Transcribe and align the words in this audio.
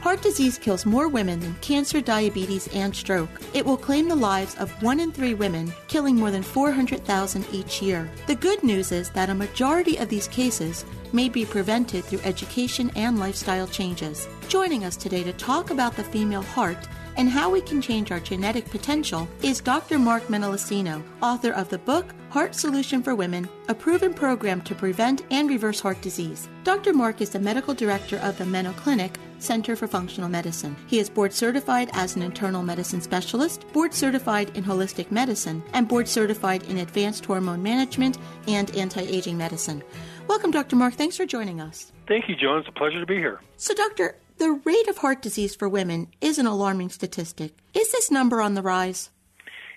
Heart 0.00 0.22
disease 0.22 0.56
kills 0.56 0.86
more 0.86 1.08
women 1.08 1.40
than 1.40 1.54
cancer, 1.60 2.00
diabetes, 2.00 2.68
and 2.68 2.96
stroke. 2.96 3.28
It 3.52 3.66
will 3.66 3.76
claim 3.76 4.08
the 4.08 4.16
lives 4.16 4.54
of 4.54 4.70
one 4.82 4.98
in 4.98 5.12
three 5.12 5.34
women, 5.34 5.74
killing 5.88 6.16
more 6.16 6.30
than 6.30 6.42
400,000 6.42 7.46
each 7.52 7.82
year. 7.82 8.10
The 8.26 8.34
good 8.34 8.62
news 8.62 8.92
is 8.92 9.10
that 9.10 9.28
a 9.28 9.34
majority 9.34 9.98
of 9.98 10.08
these 10.08 10.26
cases 10.28 10.86
may 11.12 11.28
be 11.28 11.44
prevented 11.44 12.04
through 12.04 12.20
education 12.20 12.90
and 12.96 13.18
lifestyle 13.18 13.66
changes. 13.66 14.26
Joining 14.48 14.84
us 14.84 14.96
today 14.96 15.22
to 15.22 15.34
talk 15.34 15.70
about 15.70 15.94
the 15.96 16.04
female 16.04 16.42
heart 16.42 16.88
and 17.16 17.28
how 17.28 17.50
we 17.50 17.60
can 17.60 17.80
change 17.80 18.10
our 18.10 18.20
genetic 18.20 18.68
potential 18.70 19.28
is 19.42 19.60
Dr. 19.60 19.98
Mark 19.98 20.24
Menolascino, 20.24 21.02
author 21.22 21.52
of 21.52 21.68
the 21.68 21.78
book 21.78 22.14
Heart 22.30 22.54
Solution 22.54 23.02
for 23.02 23.14
Women, 23.14 23.48
a 23.68 23.74
proven 23.74 24.14
program 24.14 24.60
to 24.62 24.74
prevent 24.74 25.22
and 25.30 25.48
reverse 25.48 25.80
heart 25.80 26.00
disease. 26.00 26.48
Dr. 26.62 26.92
Mark 26.92 27.20
is 27.20 27.30
the 27.30 27.40
medical 27.40 27.74
director 27.74 28.18
of 28.18 28.38
the 28.38 28.46
Meno 28.46 28.72
Clinic 28.74 29.18
Center 29.38 29.74
for 29.74 29.86
Functional 29.86 30.28
Medicine. 30.28 30.76
He 30.86 30.98
is 30.98 31.10
board 31.10 31.32
certified 31.32 31.90
as 31.92 32.14
an 32.14 32.22
internal 32.22 32.62
medicine 32.62 33.00
specialist, 33.00 33.66
board 33.72 33.92
certified 33.92 34.56
in 34.56 34.62
holistic 34.62 35.10
medicine, 35.10 35.62
and 35.72 35.88
board 35.88 36.06
certified 36.08 36.62
in 36.64 36.78
advanced 36.78 37.24
hormone 37.24 37.62
management 37.62 38.18
and 38.46 38.74
anti 38.76 39.02
aging 39.02 39.36
medicine. 39.36 39.82
Welcome, 40.28 40.52
Dr. 40.52 40.76
Mark. 40.76 40.94
Thanks 40.94 41.16
for 41.16 41.26
joining 41.26 41.60
us. 41.60 41.90
Thank 42.06 42.28
you, 42.28 42.36
Joan. 42.36 42.60
It's 42.60 42.68
a 42.68 42.72
pleasure 42.72 43.00
to 43.00 43.06
be 43.06 43.16
here. 43.16 43.40
So, 43.56 43.74
Doctor, 43.74 44.14
the 44.40 44.58
rate 44.64 44.88
of 44.88 44.96
heart 44.96 45.20
disease 45.20 45.54
for 45.54 45.68
women 45.68 46.08
is 46.22 46.38
an 46.38 46.46
alarming 46.46 46.88
statistic. 46.88 47.52
Is 47.74 47.92
this 47.92 48.10
number 48.10 48.40
on 48.40 48.54
the 48.54 48.62
rise? 48.62 49.10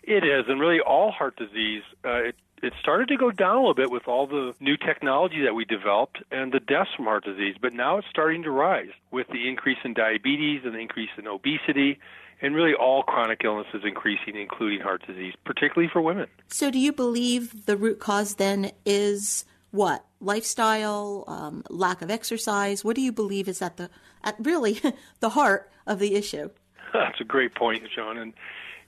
It 0.03 0.23
is, 0.23 0.45
and 0.47 0.59
really 0.59 0.79
all 0.79 1.11
heart 1.11 1.35
disease. 1.35 1.83
Uh, 2.03 2.29
it, 2.29 2.35
it 2.63 2.71
started 2.79 3.09
to 3.09 3.17
go 3.17 3.29
down 3.29 3.57
a 3.57 3.59
little 3.59 3.73
bit 3.73 3.91
with 3.91 4.07
all 4.07 4.25
the 4.25 4.55
new 4.61 4.77
technology 4.77 5.43
that 5.43 5.53
we 5.53 5.65
developed 5.65 6.23
and 6.31 6.53
the 6.53 6.61
deaths 6.61 6.91
from 6.95 7.05
heart 7.05 7.25
disease, 7.25 7.57
but 7.61 7.73
now 7.73 7.97
it's 7.97 8.07
starting 8.09 8.41
to 8.43 8.51
rise 8.51 8.91
with 9.11 9.27
the 9.27 9.49
increase 9.49 9.79
in 9.83 9.93
diabetes 9.93 10.61
and 10.63 10.73
the 10.73 10.79
increase 10.79 11.09
in 11.17 11.27
obesity 11.27 11.99
and 12.41 12.55
really 12.55 12.73
all 12.73 13.03
chronic 13.03 13.41
illnesses 13.43 13.81
increasing, 13.83 14.37
including 14.37 14.79
heart 14.79 15.05
disease, 15.05 15.33
particularly 15.43 15.89
for 15.91 16.01
women. 16.01 16.27
So, 16.47 16.71
do 16.71 16.79
you 16.79 16.93
believe 16.93 17.65
the 17.65 17.75
root 17.75 17.99
cause 17.99 18.35
then 18.35 18.71
is 18.85 19.43
what 19.71 20.05
lifestyle, 20.23 21.25
um, 21.27 21.63
lack 21.69 22.01
of 22.01 22.09
exercise? 22.09 22.83
What 22.83 22.95
do 22.95 23.01
you 23.01 23.11
believe 23.11 23.47
is 23.47 23.61
at 23.61 23.77
the 23.77 23.89
at 24.23 24.35
really 24.39 24.79
the 25.19 25.29
heart 25.29 25.69
of 25.85 25.99
the 25.99 26.15
issue? 26.15 26.49
That's 26.93 27.19
a 27.19 27.25
great 27.25 27.55
point, 27.55 27.83
Joan. 27.93 28.17
And 28.17 28.33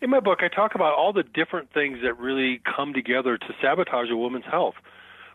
in 0.01 0.09
my 0.09 0.19
book, 0.19 0.40
I 0.41 0.47
talk 0.47 0.75
about 0.75 0.94
all 0.94 1.13
the 1.13 1.24
different 1.24 1.72
things 1.74 2.00
that 2.03 2.18
really 2.19 2.62
come 2.75 2.94
together 2.94 3.38
to 3.38 3.45
sabotage 3.62 4.09
a 4.09 4.18
woman's 4.18 4.45
health. 4.45 4.75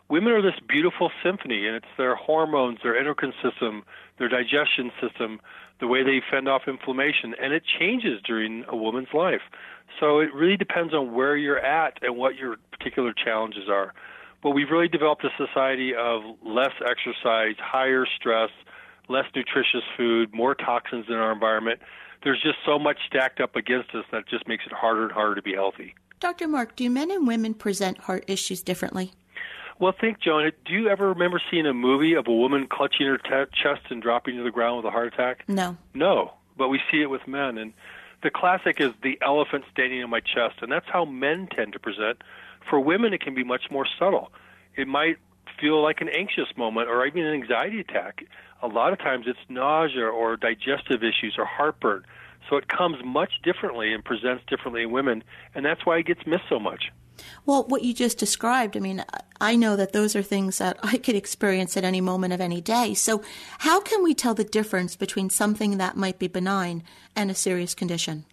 Women 0.09 0.33
are 0.33 0.41
this 0.41 0.59
beautiful 0.67 1.09
symphony, 1.23 1.67
and 1.67 1.75
it's 1.75 1.85
their 1.97 2.15
hormones, 2.15 2.79
their 2.83 2.97
endocrine 2.97 3.33
system, 3.41 3.83
their 4.19 4.27
digestion 4.27 4.91
system, 5.01 5.39
the 5.79 5.87
way 5.87 6.03
they 6.03 6.21
fend 6.29 6.49
off 6.49 6.63
inflammation, 6.67 7.33
and 7.41 7.53
it 7.53 7.63
changes 7.79 8.21
during 8.21 8.65
a 8.67 8.75
woman's 8.75 9.07
life. 9.13 9.41
So 9.99 10.19
it 10.19 10.33
really 10.33 10.57
depends 10.57 10.93
on 10.93 11.13
where 11.13 11.37
you're 11.37 11.59
at 11.59 11.97
and 12.01 12.17
what 12.17 12.35
your 12.35 12.57
particular 12.71 13.13
challenges 13.13 13.69
are. 13.69 13.93
But 14.41 14.51
we've 14.51 14.69
really 14.69 14.87
developed 14.87 15.23
a 15.23 15.29
society 15.37 15.93
of 15.93 16.23
less 16.43 16.73
exercise, 16.85 17.55
higher 17.59 18.05
stress, 18.05 18.49
less 19.07 19.25
nutritious 19.35 19.83
food, 19.95 20.33
more 20.33 20.55
toxins 20.55 21.05
in 21.07 21.15
our 21.15 21.31
environment. 21.31 21.79
There's 22.23 22.41
just 22.41 22.57
so 22.65 22.79
much 22.79 22.97
stacked 23.07 23.39
up 23.39 23.55
against 23.55 23.93
us 23.93 24.05
that 24.11 24.27
just 24.27 24.47
makes 24.47 24.65
it 24.65 24.71
harder 24.71 25.03
and 25.03 25.11
harder 25.11 25.35
to 25.35 25.41
be 25.41 25.53
healthy. 25.53 25.95
Dr. 26.19 26.47
Mark, 26.47 26.75
do 26.75 26.89
men 26.89 27.09
and 27.11 27.27
women 27.27 27.53
present 27.53 27.97
heart 27.99 28.23
issues 28.27 28.61
differently? 28.61 29.11
Well, 29.79 29.93
think, 29.99 30.19
Joan, 30.19 30.51
do 30.65 30.73
you 30.73 30.89
ever 30.89 31.09
remember 31.09 31.41
seeing 31.49 31.65
a 31.65 31.73
movie 31.73 32.13
of 32.13 32.27
a 32.27 32.33
woman 32.33 32.67
clutching 32.67 33.07
her 33.07 33.17
t- 33.17 33.51
chest 33.51 33.81
and 33.89 33.99
dropping 34.01 34.37
to 34.37 34.43
the 34.43 34.51
ground 34.51 34.77
with 34.77 34.85
a 34.85 34.91
heart 34.91 35.11
attack? 35.11 35.43
No. 35.47 35.75
No, 35.95 36.33
but 36.55 36.67
we 36.69 36.79
see 36.91 37.01
it 37.01 37.09
with 37.09 37.27
men. 37.27 37.57
And 37.57 37.73
the 38.21 38.29
classic 38.29 38.79
is 38.79 38.91
the 39.01 39.17
elephant 39.23 39.65
standing 39.71 40.03
on 40.03 40.11
my 40.11 40.19
chest, 40.19 40.61
and 40.61 40.71
that's 40.71 40.85
how 40.87 41.05
men 41.05 41.47
tend 41.47 41.73
to 41.73 41.79
present. 41.79 42.21
For 42.69 42.79
women, 42.79 43.13
it 43.13 43.21
can 43.21 43.33
be 43.33 43.43
much 43.43 43.63
more 43.69 43.85
subtle. 43.99 44.31
It 44.75 44.87
might 44.87 45.17
feel 45.59 45.81
like 45.81 46.01
an 46.01 46.09
anxious 46.09 46.47
moment 46.57 46.89
or 46.89 47.05
even 47.05 47.23
an 47.23 47.33
anxiety 47.33 47.79
attack. 47.79 48.23
A 48.61 48.67
lot 48.67 48.93
of 48.93 48.99
times 48.99 49.25
it's 49.27 49.39
nausea 49.49 50.05
or 50.05 50.37
digestive 50.37 51.03
issues 51.03 51.35
or 51.37 51.45
heartburn. 51.45 52.03
So 52.49 52.57
it 52.57 52.67
comes 52.67 52.97
much 53.03 53.33
differently 53.43 53.93
and 53.93 54.03
presents 54.03 54.43
differently 54.47 54.83
in 54.83 54.91
women, 54.91 55.23
and 55.55 55.65
that's 55.65 55.85
why 55.85 55.97
it 55.97 56.05
gets 56.05 56.25
missed 56.25 56.45
so 56.49 56.59
much. 56.59 56.91
Well, 57.45 57.63
what 57.67 57.83
you 57.83 57.93
just 57.93 58.17
described, 58.17 58.75
I 58.75 58.79
mean, 58.79 59.03
I 59.39 59.55
know 59.55 59.75
that 59.75 59.93
those 59.93 60.15
are 60.15 60.23
things 60.23 60.57
that 60.57 60.79
I 60.83 60.97
could 60.97 61.15
experience 61.15 61.77
at 61.77 61.83
any 61.83 62.01
moment 62.01 62.33
of 62.33 62.41
any 62.41 62.61
day. 62.61 62.93
So, 62.93 63.21
how 63.59 63.79
can 63.79 64.03
we 64.03 64.13
tell 64.13 64.33
the 64.33 64.43
difference 64.43 64.95
between 64.95 65.29
something 65.29 65.77
that 65.77 65.97
might 65.97 66.19
be 66.19 66.27
benign 66.27 66.83
and 67.15 67.29
a 67.29 67.35
serious 67.35 67.75
condition? 67.75 68.25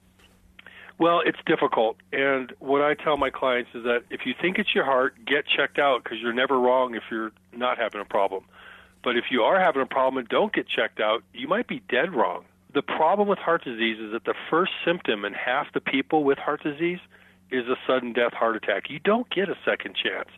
Well, 0.99 1.23
it's 1.25 1.39
difficult. 1.47 1.97
And 2.13 2.53
what 2.59 2.83
I 2.83 2.95
tell 2.95 3.17
my 3.17 3.31
clients 3.31 3.71
is 3.73 3.85
that 3.85 4.03
if 4.11 4.23
you 4.27 4.35
think 4.41 4.59
it's 4.59 4.75
your 4.75 4.85
heart, 4.85 5.15
get 5.25 5.45
checked 5.47 5.79
out 5.79 6.03
because 6.03 6.19
you're 6.21 6.33
never 6.33 6.59
wrong 6.59 6.97
if 6.97 7.05
you're 7.11 7.31
not 7.57 7.79
having 7.79 8.01
a 8.01 8.05
problem. 8.05 8.45
But 9.05 9.17
if 9.17 9.27
you 9.31 9.43
are 9.43 9.61
having 9.61 9.81
a 9.81 9.87
problem 9.87 10.19
and 10.19 10.29
don't 10.29 10.53
get 10.53 10.67
checked 10.69 10.99
out, 10.99 11.23
you 11.33 11.47
might 11.47 11.69
be 11.69 11.83
dead 11.89 12.15
wrong. 12.15 12.45
The 12.75 12.83
problem 12.83 13.29
with 13.29 13.39
heart 13.39 13.65
disease 13.65 13.99
is 14.01 14.13
that 14.13 14.25
the 14.25 14.35
first 14.51 14.73
symptom 14.85 15.25
in 15.25 15.35
half 15.35 15.73
the 15.73 15.81
people 15.81 16.25
with 16.25 16.37
heart 16.37 16.63
disease 16.65 16.99
is 17.51 17.67
a 17.69 17.77
sudden 17.87 18.13
death 18.13 18.33
heart 18.33 18.57
attack. 18.57 18.91
You 18.91 18.99
don't 18.99 19.31
get 19.31 19.49
a 19.49 19.57
second 19.65 19.95
chance. 19.95 20.29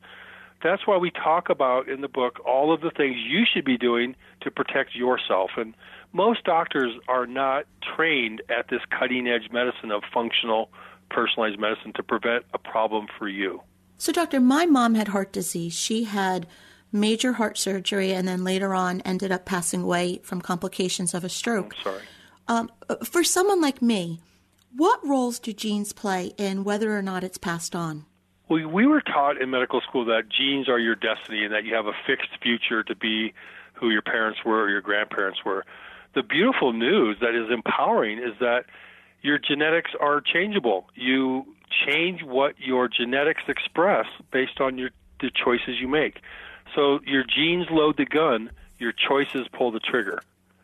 That's 0.62 0.86
why 0.86 0.98
we 0.98 1.10
talk 1.10 1.48
about 1.48 1.88
in 1.88 2.02
the 2.02 2.08
book 2.08 2.38
all 2.46 2.72
of 2.72 2.82
the 2.82 2.90
things 2.90 3.16
you 3.16 3.44
should 3.50 3.64
be 3.64 3.78
doing 3.78 4.14
to 4.42 4.50
protect 4.50 4.94
yourself. 4.94 5.52
And 5.56 5.74
most 6.12 6.44
doctors 6.44 6.92
are 7.08 7.26
not 7.26 7.66
trained 7.96 8.42
at 8.48 8.68
this 8.68 8.80
cutting 8.98 9.28
edge 9.28 9.50
medicine 9.52 9.90
of 9.90 10.02
functional 10.12 10.70
personalized 11.10 11.58
medicine 11.58 11.92
to 11.94 12.02
prevent 12.02 12.44
a 12.54 12.58
problem 12.58 13.06
for 13.18 13.28
you. 13.28 13.62
So, 13.98 14.12
doctor, 14.12 14.40
my 14.40 14.66
mom 14.66 14.94
had 14.94 15.08
heart 15.08 15.32
disease. 15.32 15.74
She 15.74 16.04
had 16.04 16.46
major 16.92 17.34
heart 17.34 17.58
surgery 17.58 18.12
and 18.12 18.26
then 18.26 18.42
later 18.42 18.74
on 18.74 19.00
ended 19.02 19.30
up 19.30 19.44
passing 19.44 19.82
away 19.82 20.20
from 20.22 20.40
complications 20.40 21.14
of 21.14 21.24
a 21.24 21.28
stroke. 21.28 21.74
I'm 21.78 21.82
sorry. 21.82 22.02
Um, 22.48 22.70
for 23.04 23.22
someone 23.22 23.60
like 23.60 23.80
me, 23.80 24.20
what 24.74 25.06
roles 25.06 25.38
do 25.38 25.52
genes 25.52 25.92
play 25.92 26.32
in 26.36 26.64
whether 26.64 26.96
or 26.96 27.02
not 27.02 27.22
it's 27.22 27.38
passed 27.38 27.76
on? 27.76 28.06
We, 28.48 28.64
we 28.64 28.86
were 28.86 29.00
taught 29.00 29.40
in 29.40 29.50
medical 29.50 29.80
school 29.80 30.04
that 30.06 30.28
genes 30.28 30.68
are 30.68 30.78
your 30.78 30.96
destiny 30.96 31.44
and 31.44 31.54
that 31.54 31.64
you 31.64 31.74
have 31.74 31.86
a 31.86 31.92
fixed 32.06 32.30
future 32.42 32.82
to 32.82 32.96
be 32.96 33.32
who 33.74 33.90
your 33.90 34.02
parents 34.02 34.40
were 34.44 34.62
or 34.62 34.70
your 34.70 34.80
grandparents 34.80 35.44
were. 35.44 35.64
The 36.14 36.22
beautiful 36.22 36.72
news 36.72 37.18
that 37.20 37.34
is 37.34 37.50
empowering 37.50 38.18
is 38.18 38.38
that 38.40 38.64
your 39.22 39.38
genetics 39.38 39.90
are 40.00 40.20
changeable. 40.20 40.88
You 40.94 41.46
change 41.86 42.22
what 42.22 42.58
your 42.58 42.88
genetics 42.88 43.42
express 43.48 44.06
based 44.32 44.60
on 44.60 44.78
your 44.78 44.90
the 45.20 45.30
choices 45.30 45.78
you 45.78 45.86
make. 45.86 46.20
So 46.74 47.00
your 47.04 47.24
genes 47.24 47.66
load 47.70 47.96
the 47.96 48.06
gun, 48.06 48.50
your 48.78 48.92
choices 48.92 49.46
pull 49.52 49.70
the 49.70 49.80
trigger. 49.80 50.20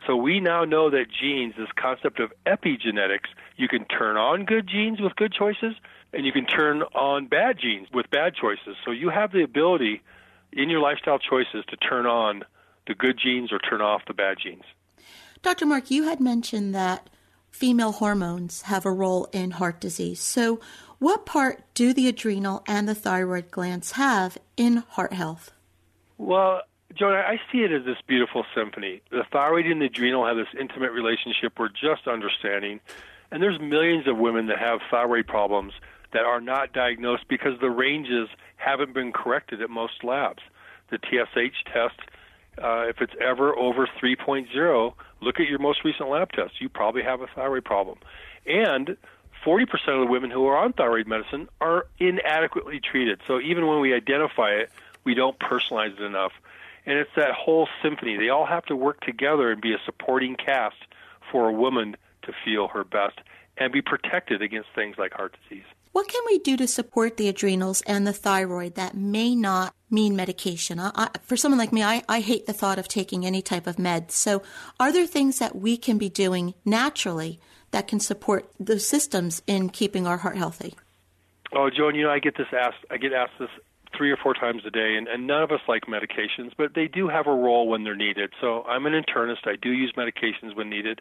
So 0.07 0.17
we 0.17 0.41
now 0.41 0.65
know 0.65 0.89
that 0.91 1.07
genes, 1.11 1.55
this 1.59 1.69
concept 1.77 2.21
of 2.21 2.33
epigenetics, 2.47 3.29
you 3.57 3.69
can 3.69 3.85
turn 3.87 4.17
on 4.17 4.45
good 4.45 4.69
genes 4.69 5.01
with 5.01 5.17
good 5.17 5.33
choices, 5.33 5.75
and 6.13 6.25
you 6.25 6.33
can 6.33 6.47
turn 6.47 6.83
on 6.95 7.27
bad 7.27 7.59
genes 7.59 7.89
with 7.93 8.09
bad 8.11 8.35
choices. 8.35 8.77
So 8.85 8.93
you 8.93 9.11
have 9.11 9.33
the 9.33 9.43
ability 9.43 10.01
in 10.53 10.71
your 10.71 10.81
lifestyle 10.81 11.19
choices 11.19 11.65
to 11.69 11.77
turn 11.77 12.07
on 12.07 12.45
the 12.87 12.95
good 12.95 13.19
genes 13.23 13.53
or 13.53 13.59
turn 13.59 13.81
off 13.81 14.03
the 14.07 14.15
bad 14.15 14.39
genes. 14.43 14.65
Dr. 15.43 15.67
Mark, 15.67 15.91
you 15.91 16.05
had 16.05 16.21
mentioned 16.21 16.75
that 16.75 17.09
female 17.51 17.93
hormones 17.93 18.63
have 18.63 18.85
a 18.85 18.93
role 18.93 19.29
in 19.33 19.53
heart 19.53 19.81
disease. 19.81 20.21
So, 20.21 20.61
what 20.99 21.27
part 21.27 21.63
do 21.75 21.93
the 21.93 22.09
adrenal 22.09 22.63
and 22.67 22.89
the 22.89 22.95
thyroid 22.95 23.51
glands 23.51 23.93
have 23.93 24.39
in 24.57 24.79
heart 24.79 25.13
health? 25.13 25.53
Well, 26.17 26.63
Joan, 26.95 27.13
I 27.13 27.39
see 27.53 27.59
it 27.59 27.73
as 27.73 27.85
this 27.85 27.99
beautiful 28.07 28.45
symphony. 28.55 29.03
The 29.11 29.25
thyroid 29.31 29.67
and 29.67 29.83
the 29.83 29.87
adrenal 29.87 30.27
have 30.27 30.37
this 30.37 30.49
intimate 30.59 30.93
relationship 30.93 31.59
we're 31.59 31.69
just 31.69 32.07
understanding. 32.07 32.81
And 33.31 33.43
there's 33.43 33.61
millions 33.61 34.07
of 34.07 34.17
women 34.17 34.47
that 34.47 34.59
have 34.59 34.81
thyroid 34.91 35.27
problems 35.27 35.75
that 36.13 36.25
are 36.25 36.41
not 36.41 36.73
diagnosed 36.73 37.25
because 37.29 37.61
the 37.61 37.71
ranges 37.71 38.29
haven't 38.57 38.95
been 38.95 39.13
corrected 39.13 39.61
at 39.61 39.69
most 39.69 40.03
labs. 40.03 40.43
The 40.91 40.99
TSH 40.99 41.65
test, 41.71 42.01
uh, 42.63 42.87
if 42.89 43.03
it's 43.03 43.13
ever 43.21 43.55
over 43.55 43.87
3.0, 44.01 44.95
look 45.21 45.41
at 45.41 45.49
your 45.49 45.59
most 45.59 45.85
recent 45.85 46.09
lab 46.09 46.33
test. 46.33 46.61
You 46.61 46.69
probably 46.69 47.03
have 47.03 47.21
a 47.21 47.27
thyroid 47.27 47.65
problem. 47.65 47.99
And 48.47 48.97
40% 49.45 49.65
of 49.89 50.01
the 50.01 50.07
women 50.11 50.31
who 50.31 50.47
are 50.47 50.57
on 50.57 50.73
thyroid 50.73 51.07
medicine 51.07 51.49
are 51.61 51.87
inadequately 51.99 52.81
treated. 52.81 53.21
So 53.27 53.41
even 53.41 53.67
when 53.67 53.81
we 53.81 53.95
identify 53.95 54.51
it, 54.51 54.71
we 55.05 55.15
don't 55.15 55.39
personalize 55.39 55.99
it 55.99 56.03
enough. 56.03 56.33
And 56.85 56.99
it's 56.99 57.11
that 57.17 57.33
whole 57.33 57.69
symphony. 57.83 58.17
They 58.17 58.29
all 58.29 58.47
have 58.47 58.65
to 58.67 58.77
work 58.77 59.01
together 59.01 59.51
and 59.51 59.61
be 59.61 59.73
a 59.73 59.79
supporting 59.85 60.37
cast 60.37 60.77
for 61.31 61.49
a 61.49 61.53
woman 61.53 61.97
to 62.23 62.33
feel 62.45 62.69
her 62.69 62.85
best 62.85 63.21
and 63.57 63.73
be 63.73 63.83
protected 63.83 64.43
against 64.43 64.69
things 64.75 64.97
like 64.99 65.13
heart 65.13 65.35
disease. 65.43 65.65
What 65.93 66.09
can 66.09 66.23
we 66.27 66.39
do 66.41 66.57
to 66.59 66.69
support 66.69 67.17
the 67.17 67.29
adrenals 67.29 67.81
and 67.87 68.07
the 68.07 68.13
thyroid 68.13 68.75
that 68.75 68.95
may 68.95 69.35
not 69.35 69.75
mean 69.91 70.17
medication? 70.17 70.79
I, 70.79 70.91
I, 70.95 71.09
for 71.23 71.37
someone 71.37 71.59
like 71.59 71.73
me, 71.73 71.83
I, 71.83 72.03
I 72.09 72.21
hate 72.21 72.47
the 72.47 72.53
thought 72.53 72.79
of 72.79 72.89
taking 72.89 73.25
any 73.25 73.43
type 73.43 73.67
of 73.67 73.77
meds. 73.77 74.13
So, 74.13 74.43
are 74.81 74.93
there 74.93 75.07
things 75.07 75.39
that 75.39 75.57
we 75.57 75.77
can 75.77 75.99
be 75.99 76.09
doing 76.09 76.55
naturally 76.65 77.41
that 77.71 77.89
can 77.89 78.01
support 78.01 78.51
the 78.59 78.79
systems 78.79 79.43
in 79.47 79.71
keeping 79.71 80.07
our 80.07 80.19
heart 80.19 80.37
healthy? 80.37 80.75
Oh, 81.53 81.71
Joan, 81.71 81.95
you 81.95 82.05
know, 82.05 82.11
I 82.11 82.19
get 82.19 82.37
this 82.37 82.49
asked. 82.53 82.85
I 82.91 82.97
get 82.97 83.13
asked 83.13 83.39
this 83.39 83.51
three 83.97 84.11
or 84.11 84.17
four 84.17 84.35
times 84.35 84.63
a 84.67 84.71
day, 84.71 84.97
and, 84.97 85.09
and 85.09 85.27
none 85.27 85.43
of 85.43 85.51
us 85.51 85.61
like 85.69 85.83
medications, 85.83 86.53
but 86.57 86.75
they 86.75 86.89
do 86.89 87.09
have 87.09 87.27
a 87.27 87.35
role 87.35 87.69
when 87.69 87.85
they're 87.85 87.97
needed. 87.97 88.33
So 88.41 88.63
I'm 88.65 88.87
an 88.87 88.93
internist. 88.93 89.47
I 89.47 89.57
do 89.61 89.71
use 89.71 89.93
medications 89.97 90.55
when 90.55 90.69
needed, 90.69 91.01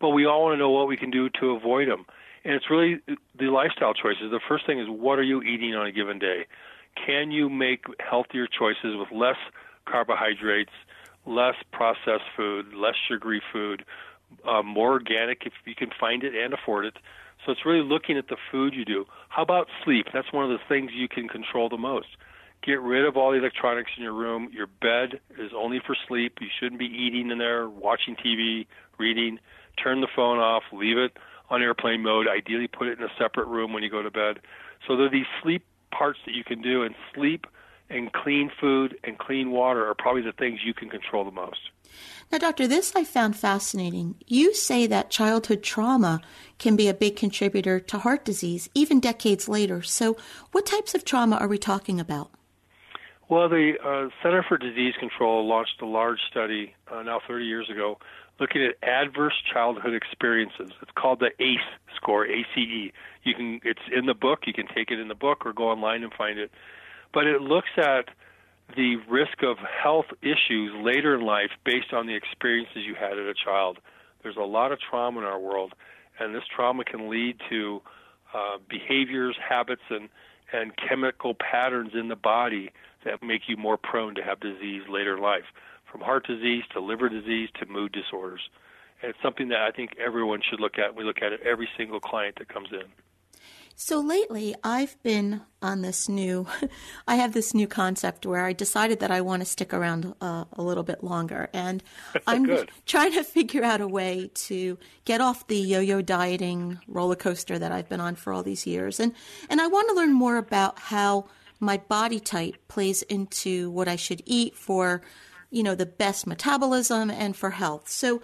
but 0.00 0.10
we 0.10 0.26
all 0.26 0.42
want 0.42 0.54
to 0.54 0.58
know 0.58 0.70
what 0.70 0.88
we 0.88 0.96
can 0.96 1.10
do 1.10 1.28
to 1.40 1.50
avoid 1.50 1.88
them. 1.88 2.06
And 2.44 2.54
it's 2.54 2.70
really 2.70 3.00
the 3.38 3.46
lifestyle 3.46 3.94
choices. 3.94 4.30
The 4.30 4.40
first 4.46 4.66
thing 4.66 4.78
is 4.78 4.86
what 4.88 5.18
are 5.18 5.22
you 5.22 5.42
eating 5.42 5.74
on 5.74 5.86
a 5.86 5.92
given 5.92 6.18
day? 6.18 6.46
Can 6.96 7.30
you 7.30 7.48
make 7.48 7.84
healthier 7.98 8.46
choices 8.46 8.96
with 8.96 9.08
less 9.12 9.36
carbohydrates, 9.86 10.72
less 11.26 11.54
processed 11.72 12.28
food, 12.36 12.72
less 12.74 12.94
sugary 13.08 13.42
food, 13.52 13.84
uh, 14.46 14.62
more 14.62 14.92
organic 14.92 15.46
if 15.46 15.52
you 15.64 15.74
can 15.74 15.90
find 15.98 16.24
it 16.24 16.34
and 16.34 16.54
afford 16.54 16.86
it? 16.86 16.96
So 17.44 17.52
it's 17.52 17.66
really 17.66 17.86
looking 17.86 18.16
at 18.16 18.28
the 18.28 18.36
food 18.50 18.74
you 18.74 18.84
do. 18.84 19.04
How 19.28 19.42
about 19.42 19.68
sleep? 19.84 20.06
That's 20.12 20.32
one 20.32 20.44
of 20.44 20.50
the 20.50 20.64
things 20.68 20.92
you 20.94 21.08
can 21.08 21.28
control 21.28 21.68
the 21.68 21.76
most. 21.76 22.08
Get 22.62 22.80
rid 22.80 23.04
of 23.04 23.16
all 23.16 23.32
the 23.32 23.38
electronics 23.38 23.90
in 23.96 24.02
your 24.02 24.14
room. 24.14 24.48
Your 24.52 24.66
bed 24.66 25.20
is 25.38 25.52
only 25.54 25.80
for 25.84 25.94
sleep. 26.08 26.38
You 26.40 26.48
shouldn't 26.58 26.78
be 26.78 26.86
eating 26.86 27.30
in 27.30 27.38
there, 27.38 27.68
watching 27.68 28.16
TV, 28.16 28.66
reading. 28.98 29.38
Turn 29.82 30.00
the 30.00 30.08
phone 30.14 30.38
off, 30.38 30.62
leave 30.72 30.96
it 30.96 31.18
on 31.50 31.60
airplane 31.60 32.02
mode. 32.02 32.26
Ideally, 32.26 32.68
put 32.68 32.86
it 32.86 32.98
in 32.98 33.04
a 33.04 33.12
separate 33.18 33.48
room 33.48 33.74
when 33.74 33.82
you 33.82 33.90
go 33.90 34.02
to 34.02 34.10
bed. 34.10 34.38
So 34.86 34.96
there 34.96 35.06
are 35.06 35.10
these 35.10 35.26
sleep 35.42 35.64
parts 35.96 36.18
that 36.26 36.34
you 36.34 36.44
can 36.44 36.60
do, 36.60 36.82
and 36.82 36.94
sleep 37.14 37.46
and 37.90 38.12
clean 38.12 38.50
food 38.60 38.98
and 39.04 39.18
clean 39.18 39.50
water 39.50 39.86
are 39.86 39.94
probably 39.94 40.22
the 40.22 40.32
things 40.32 40.60
you 40.64 40.74
can 40.74 40.88
control 40.88 41.24
the 41.24 41.30
most. 41.30 41.70
Now, 42.32 42.38
doctor, 42.38 42.66
this 42.66 42.92
I 42.96 43.04
found 43.04 43.36
fascinating. 43.36 44.16
You 44.26 44.54
say 44.54 44.86
that 44.86 45.10
childhood 45.10 45.62
trauma 45.62 46.20
can 46.58 46.76
be 46.76 46.88
a 46.88 46.94
big 46.94 47.16
contributor 47.16 47.78
to 47.80 47.98
heart 47.98 48.24
disease, 48.24 48.68
even 48.74 49.00
decades 49.00 49.48
later. 49.48 49.82
So, 49.82 50.16
what 50.52 50.66
types 50.66 50.94
of 50.94 51.04
trauma 51.04 51.36
are 51.36 51.48
we 51.48 51.58
talking 51.58 52.00
about? 52.00 52.30
Well, 53.28 53.48
the 53.48 53.74
uh, 53.82 54.08
Center 54.22 54.44
for 54.46 54.58
Disease 54.58 54.94
Control 54.98 55.46
launched 55.46 55.80
a 55.80 55.86
large 55.86 56.20
study 56.30 56.74
uh, 56.90 57.02
now 57.02 57.20
30 57.26 57.44
years 57.44 57.70
ago 57.70 57.98
looking 58.40 58.64
at 58.64 58.76
adverse 58.82 59.34
childhood 59.52 59.94
experiences. 59.94 60.70
It's 60.82 60.90
called 60.94 61.20
the 61.20 61.30
ACE 61.42 61.60
score, 61.94 62.26
ACE. 62.26 62.92
You 63.22 63.34
can 63.34 63.60
it's 63.64 63.80
in 63.94 64.06
the 64.06 64.14
book. 64.14 64.40
You 64.46 64.52
can 64.52 64.66
take 64.66 64.90
it 64.90 64.98
in 64.98 65.08
the 65.08 65.14
book 65.14 65.46
or 65.46 65.52
go 65.52 65.68
online 65.68 66.02
and 66.02 66.12
find 66.12 66.38
it. 66.38 66.50
But 67.12 67.26
it 67.26 67.40
looks 67.40 67.70
at 67.76 68.08
the 68.76 68.96
risk 69.08 69.42
of 69.42 69.58
health 69.58 70.06
issues 70.22 70.72
later 70.82 71.14
in 71.14 71.20
life 71.20 71.50
based 71.64 71.92
on 71.92 72.06
the 72.06 72.14
experiences 72.14 72.78
you 72.86 72.94
had 72.94 73.18
as 73.18 73.26
a 73.26 73.34
child. 73.34 73.78
There's 74.22 74.36
a 74.36 74.42
lot 74.42 74.72
of 74.72 74.78
trauma 74.80 75.20
in 75.20 75.26
our 75.26 75.38
world, 75.38 75.74
and 76.18 76.34
this 76.34 76.44
trauma 76.54 76.84
can 76.84 77.10
lead 77.10 77.36
to 77.50 77.82
uh, 78.32 78.58
behaviors, 78.68 79.36
habits, 79.40 79.82
and 79.90 80.08
and 80.52 80.72
chemical 80.76 81.34
patterns 81.34 81.92
in 81.94 82.08
the 82.08 82.16
body 82.16 82.70
that 83.04 83.22
make 83.22 83.42
you 83.48 83.56
more 83.56 83.76
prone 83.76 84.14
to 84.14 84.22
have 84.22 84.40
disease 84.40 84.82
later 84.88 85.16
in 85.16 85.22
life 85.22 85.44
from 85.94 86.00
heart 86.00 86.26
disease 86.26 86.64
to 86.72 86.80
liver 86.80 87.08
disease 87.08 87.48
to 87.60 87.66
mood 87.66 87.92
disorders. 87.92 88.40
And 89.00 89.10
it's 89.10 89.22
something 89.22 89.46
that 89.50 89.60
I 89.60 89.70
think 89.70 89.92
everyone 90.04 90.40
should 90.42 90.58
look 90.58 90.76
at. 90.76 90.96
We 90.96 91.04
look 91.04 91.22
at 91.22 91.32
it 91.32 91.40
every 91.42 91.68
single 91.76 92.00
client 92.00 92.34
that 92.40 92.48
comes 92.48 92.70
in. 92.72 92.82
So 93.76 94.00
lately, 94.00 94.56
I've 94.64 95.00
been 95.04 95.42
on 95.62 95.82
this 95.82 96.08
new, 96.08 96.48
I 97.06 97.14
have 97.14 97.32
this 97.32 97.54
new 97.54 97.68
concept 97.68 98.26
where 98.26 98.44
I 98.44 98.52
decided 98.52 98.98
that 99.00 99.12
I 99.12 99.20
want 99.20 99.42
to 99.42 99.46
stick 99.46 99.72
around 99.72 100.14
uh, 100.20 100.46
a 100.52 100.62
little 100.62 100.82
bit 100.82 101.04
longer. 101.04 101.48
And 101.52 101.80
I'm 102.26 102.66
trying 102.86 103.12
to 103.12 103.22
figure 103.22 103.62
out 103.62 103.80
a 103.80 103.86
way 103.86 104.32
to 104.34 104.76
get 105.04 105.20
off 105.20 105.46
the 105.46 105.58
yo 105.58 105.78
yo 105.78 106.02
dieting 106.02 106.80
roller 106.88 107.14
coaster 107.14 107.56
that 107.56 107.70
I've 107.70 107.88
been 107.88 108.00
on 108.00 108.16
for 108.16 108.32
all 108.32 108.42
these 108.42 108.66
years. 108.66 108.98
And, 108.98 109.12
and 109.48 109.60
I 109.60 109.68
want 109.68 109.88
to 109.90 109.94
learn 109.94 110.12
more 110.12 110.38
about 110.38 110.76
how 110.76 111.26
my 111.60 111.76
body 111.76 112.18
type 112.18 112.56
plays 112.66 113.02
into 113.02 113.70
what 113.70 113.86
I 113.86 113.94
should 113.94 114.22
eat 114.26 114.56
for 114.56 115.02
you 115.54 115.62
know, 115.62 115.76
the 115.76 115.86
best 115.86 116.26
metabolism 116.26 117.10
and 117.10 117.36
for 117.36 117.50
health. 117.50 117.88
So, 117.88 118.20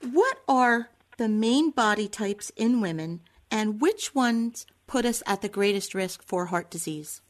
what 0.00 0.38
are 0.48 0.90
the 1.18 1.28
main 1.28 1.70
body 1.70 2.08
types 2.08 2.50
in 2.56 2.80
women 2.80 3.20
and 3.50 3.80
which 3.80 4.14
ones 4.14 4.64
put 4.86 5.04
us 5.04 5.22
at 5.26 5.42
the 5.42 5.48
greatest 5.48 5.94
risk 5.94 6.22
for 6.22 6.46
heart 6.46 6.70
disease? 6.70 7.20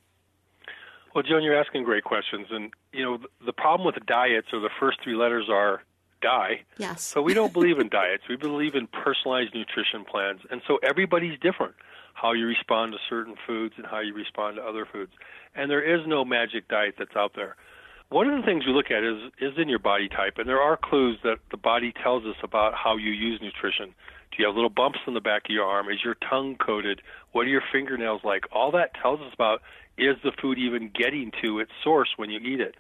Well, 1.15 1.25
Joan, 1.25 1.43
you're 1.43 1.59
asking 1.59 1.85
great 1.85 2.05
questions. 2.05 2.49
And, 2.51 2.73
you 2.93 3.05
know, 3.05 3.19
the 3.45 3.53
problem 3.53 3.87
with 3.87 3.97
diets 4.07 4.49
are 4.53 4.61
the 4.61 4.71
first 4.79 4.99
three 5.03 5.15
letters 5.15 5.49
are 5.51 5.83
die. 6.21 6.63
Yes. 6.79 7.03
So 7.03 7.21
we 7.21 7.35
don't 7.35 7.53
believe 7.53 7.79
in 7.79 7.89
diets. 7.89 8.25
We 8.29 8.37
believe 8.37 8.75
in 8.75 8.87
personalized 8.87 9.55
nutrition 9.55 10.05
plans. 10.05 10.41
And 10.51 10.63
so 10.67 10.79
everybody's 10.83 11.39
different 11.41 11.75
how 12.15 12.33
you 12.33 12.47
respond 12.47 12.93
to 12.93 12.99
certain 13.09 13.35
foods 13.47 13.75
and 13.79 13.87
how 13.87 14.01
you 14.01 14.15
respond 14.15 14.57
to 14.57 14.63
other 14.63 14.87
foods. 14.91 15.13
And 15.55 15.71
there 15.71 15.83
is 15.83 16.07
no 16.07 16.25
magic 16.25 16.69
diet 16.69 16.95
that's 16.99 17.17
out 17.17 17.33
there. 17.35 17.57
One 18.13 18.29
of 18.29 18.39
the 18.39 18.45
things 18.45 18.67
we 18.67 18.75
look 18.75 18.91
at 18.91 19.03
is 19.03 19.33
is 19.41 19.57
in 19.57 19.71
your 19.71 19.79
body 19.79 20.07
type, 20.07 20.35
and 20.37 20.47
there 20.47 20.61
are 20.61 20.77
clues 20.77 21.19
that 21.25 21.39
the 21.51 21.57
body 21.57 21.95
tells 22.03 22.27
us 22.27 22.37
about 22.43 22.75
how 22.75 22.99
you 22.99 23.11
use 23.11 23.41
nutrition. 23.41 23.95
Do 24.31 24.37
you 24.39 24.47
have 24.47 24.55
little 24.55 24.69
bumps 24.69 24.99
in 25.07 25.15
the 25.15 25.21
back 25.23 25.47
of 25.47 25.51
your 25.51 25.65
arm? 25.65 25.89
Is 25.89 26.05
your 26.05 26.17
tongue 26.29 26.57
coated? 26.57 27.01
What 27.33 27.47
are 27.47 27.49
your 27.49 27.63
fingernails 27.73 28.21
like? 28.23 28.45
All 28.53 28.71
that 28.73 28.91
tells 29.01 29.21
us 29.21 29.33
about 29.33 29.63
is 29.97 30.17
the 30.23 30.33
food 30.43 30.59
even 30.59 30.91
getting 30.95 31.33
to 31.43 31.59
its 31.59 31.71
source 31.83 32.11
when 32.17 32.29
you 32.29 32.39
eat 32.41 32.61
it. 32.61 32.75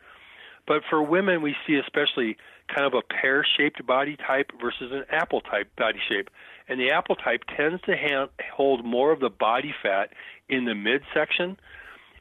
But 0.66 0.82
for 0.90 1.02
women, 1.02 1.40
we 1.40 1.56
see 1.66 1.76
especially 1.76 2.36
kind 2.68 2.86
of 2.86 2.92
a 2.92 3.00
pear 3.00 3.42
shaped 3.56 3.86
body 3.86 4.18
type 4.18 4.50
versus 4.60 4.92
an 4.92 5.04
apple 5.08 5.40
type 5.40 5.74
body 5.76 5.98
shape. 6.10 6.28
And 6.68 6.78
the 6.78 6.90
apple 6.90 7.16
type 7.16 7.44
tends 7.56 7.80
to 7.84 8.28
hold 8.54 8.84
more 8.84 9.12
of 9.12 9.20
the 9.20 9.30
body 9.30 9.74
fat 9.82 10.10
in 10.50 10.66
the 10.66 10.74
midsection. 10.74 11.56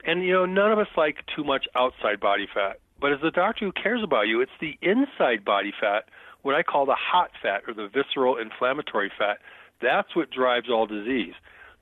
And, 0.06 0.24
you 0.24 0.32
know, 0.32 0.46
none 0.46 0.72
of 0.72 0.80
us 0.80 0.88
like 0.96 1.18
too 1.36 1.44
much 1.44 1.68
outside 1.76 2.22
body 2.22 2.48
fat. 2.54 2.80
But 3.02 3.12
as 3.14 3.20
the 3.22 3.32
doctor 3.32 3.66
who 3.66 3.72
cares 3.72 4.04
about 4.04 4.28
you, 4.28 4.42
it's 4.42 4.52
the 4.62 4.78
inside 4.82 5.44
body 5.44 5.74
fat, 5.78 6.06
what 6.44 6.56
I 6.56 6.62
call 6.62 6.86
the 6.86 6.96
hot 6.96 7.32
fat 7.42 7.64
or 7.68 7.74
the 7.74 7.90
visceral 7.90 8.38
inflammatory 8.38 9.12
fat. 9.18 9.40
That's 9.82 10.16
what 10.16 10.30
drives 10.30 10.70
all 10.70 10.86
disease. 10.86 11.34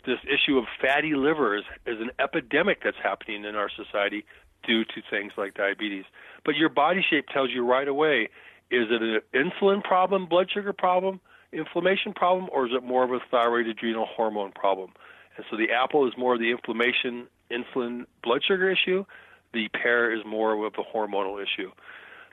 This 0.05 0.19
issue 0.23 0.57
of 0.57 0.65
fatty 0.81 1.13
liver 1.13 1.57
is, 1.57 1.65
is 1.85 1.99
an 1.99 2.11
epidemic 2.19 2.79
that's 2.83 2.97
happening 3.03 3.43
in 3.43 3.55
our 3.55 3.69
society 3.69 4.25
due 4.65 4.85
to 4.85 5.01
things 5.09 5.33
like 5.37 5.53
diabetes. 5.55 6.05
But 6.45 6.55
your 6.55 6.69
body 6.69 7.05
shape 7.07 7.27
tells 7.27 7.49
you 7.51 7.65
right 7.65 7.87
away 7.87 8.29
Is 8.71 8.87
it 8.89 9.01
an 9.01 9.19
insulin 9.33 9.83
problem, 9.83 10.25
blood 10.25 10.49
sugar 10.53 10.71
problem, 10.71 11.19
inflammation 11.51 12.13
problem, 12.13 12.49
or 12.53 12.65
is 12.65 12.71
it 12.73 12.83
more 12.83 13.03
of 13.03 13.11
a 13.11 13.19
thyroid 13.29 13.67
adrenal 13.67 14.05
hormone 14.05 14.53
problem? 14.53 14.91
And 15.35 15.45
so 15.51 15.57
the 15.57 15.71
apple 15.71 16.07
is 16.07 16.13
more 16.17 16.35
of 16.35 16.39
the 16.39 16.51
inflammation, 16.51 17.27
insulin, 17.51 18.05
blood 18.23 18.41
sugar 18.47 18.71
issue. 18.71 19.05
The 19.53 19.67
pear 19.69 20.11
is 20.11 20.21
more 20.25 20.65
of 20.65 20.73
a 20.77 20.83
hormonal 20.83 21.41
issue. 21.41 21.71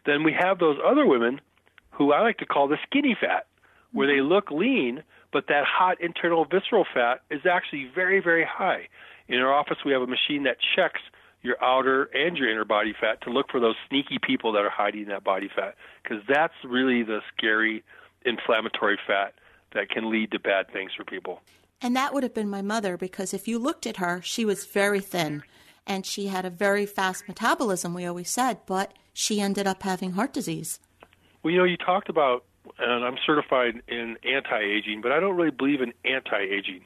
Then 0.04 0.22
we 0.22 0.32
have 0.38 0.58
those 0.58 0.78
other 0.84 1.06
women 1.06 1.40
who 1.90 2.12
I 2.12 2.20
like 2.20 2.38
to 2.38 2.46
call 2.46 2.68
the 2.68 2.78
skinny 2.86 3.16
fat, 3.18 3.46
where 3.92 4.06
they 4.06 4.20
look 4.20 4.50
lean, 4.50 5.02
but 5.32 5.46
that 5.48 5.64
hot 5.64 6.00
internal 6.00 6.44
visceral 6.44 6.84
fat 6.92 7.22
is 7.30 7.40
actually 7.50 7.90
very, 7.94 8.20
very 8.20 8.44
high. 8.44 8.88
In 9.28 9.40
our 9.40 9.52
office, 9.52 9.78
we 9.84 9.92
have 9.92 10.02
a 10.02 10.06
machine 10.06 10.44
that 10.44 10.58
checks 10.74 11.00
your 11.42 11.62
outer 11.62 12.04
and 12.14 12.36
your 12.36 12.50
inner 12.50 12.64
body 12.64 12.94
fat 12.98 13.20
to 13.22 13.30
look 13.30 13.50
for 13.50 13.60
those 13.60 13.76
sneaky 13.88 14.18
people 14.22 14.52
that 14.52 14.64
are 14.64 14.70
hiding 14.70 15.06
that 15.08 15.24
body 15.24 15.48
fat, 15.54 15.74
because 16.02 16.22
that's 16.28 16.54
really 16.64 17.02
the 17.02 17.20
scary 17.36 17.82
inflammatory 18.24 18.98
fat 19.06 19.34
that 19.74 19.88
can 19.88 20.10
lead 20.10 20.30
to 20.32 20.38
bad 20.38 20.70
things 20.72 20.92
for 20.96 21.04
people. 21.04 21.40
And 21.80 21.94
that 21.96 22.14
would 22.14 22.22
have 22.22 22.34
been 22.34 22.48
my 22.48 22.62
mother 22.62 22.96
because 22.96 23.34
if 23.34 23.46
you 23.46 23.58
looked 23.58 23.86
at 23.86 23.98
her, 23.98 24.20
she 24.22 24.44
was 24.44 24.64
very 24.64 25.00
thin 25.00 25.42
and 25.86 26.04
she 26.04 26.26
had 26.26 26.44
a 26.44 26.50
very 26.50 26.86
fast 26.86 27.28
metabolism, 27.28 27.94
we 27.94 28.04
always 28.06 28.30
said, 28.30 28.58
but 28.66 28.92
she 29.12 29.40
ended 29.40 29.66
up 29.66 29.82
having 29.82 30.12
heart 30.12 30.32
disease. 30.32 30.80
Well, 31.42 31.52
you 31.52 31.58
know, 31.58 31.64
you 31.64 31.76
talked 31.76 32.08
about, 32.08 32.44
and 32.78 33.04
I'm 33.04 33.16
certified 33.24 33.82
in 33.88 34.16
anti 34.24 34.60
aging, 34.60 35.00
but 35.00 35.12
I 35.12 35.20
don't 35.20 35.36
really 35.36 35.50
believe 35.50 35.80
in 35.80 35.92
anti 36.04 36.40
aging. 36.40 36.84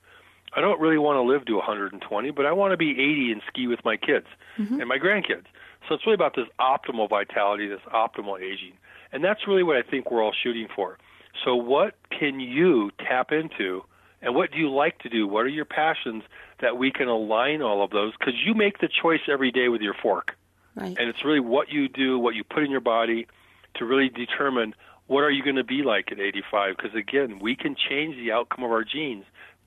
I 0.53 0.61
don't 0.61 0.81
really 0.81 0.99
want 0.99 1.17
to 1.17 1.23
live 1.23 1.45
to 1.47 1.55
120, 1.55 2.31
but 2.33 2.45
I 2.45 2.53
want 2.53 2.73
to 2.73 2.77
be 2.77 2.91
80 2.91 3.33
and 3.33 3.43
ski 3.49 3.67
with 3.69 3.85
my 3.85 3.97
kids 3.97 4.27
mm-hmm. 4.59 4.81
and 4.81 4.89
my 4.89 4.99
grandkids. 4.99 5.47
So 5.89 5.95
it's 5.95 6.05
really 6.05 6.15
about 6.15 6.35
this 6.35 6.47
optimal 6.61 7.09
vitality, 7.09 7.69
this 7.69 7.81
optimal 7.93 8.41
aging. 8.41 8.75
And 9.13 9.25
that's 9.25 9.47
really 9.47 9.63
what 9.63 9.77
I 9.77 9.83
think 9.83 10.11
we're 10.11 10.23
all 10.23 10.35
shooting 10.43 10.69
for. 10.75 10.99
So, 11.45 11.55
what 11.55 11.95
can 12.11 12.41
you 12.41 12.91
tap 12.99 13.33
into, 13.33 13.83
and 14.21 14.35
what 14.35 14.51
do 14.51 14.59
you 14.59 14.71
like 14.71 14.99
to 15.01 15.09
do? 15.09 15.27
What 15.27 15.47
are 15.47 15.49
your 15.49 15.65
passions 15.65 16.25
that 16.61 16.77
we 16.77 16.91
can 16.91 17.09
align 17.09 17.63
all 17.63 17.83
of 17.83 17.91
those? 17.91 18.13
Because 18.19 18.35
you 18.45 18.55
make 18.55 18.79
the 18.79 18.89
choice 18.89 19.21
every 19.29 19.51
day 19.51 19.69
with 19.69 19.81
your 19.81 19.95
fork. 19.95 20.37
Right. 20.75 20.97
And 20.99 21.09
it's 21.09 21.25
really 21.25 21.41
what 21.41 21.71
you 21.71 21.89
do, 21.89 22.19
what 22.19 22.35
you 22.35 22.45
put 22.45 22.63
in 22.63 22.71
your 22.71 22.81
body 22.81 23.27
to 23.75 23.85
really 23.85 24.09
determine 24.09 24.75
what 25.07 25.25
are 25.25 25.31
you 25.31 25.43
going 25.43 25.57
to 25.57 25.65
be 25.65 25.83
like 25.83 26.13
at 26.13 26.21
85 26.21 26.77
because 26.77 26.95
again 26.95 27.41
we 27.41 27.57
can 27.57 27.75
change 27.75 28.17
the 28.17 28.31
outcome 28.33 28.65
of 28.65 28.71
our 28.71 28.85
genes 28.85 29.25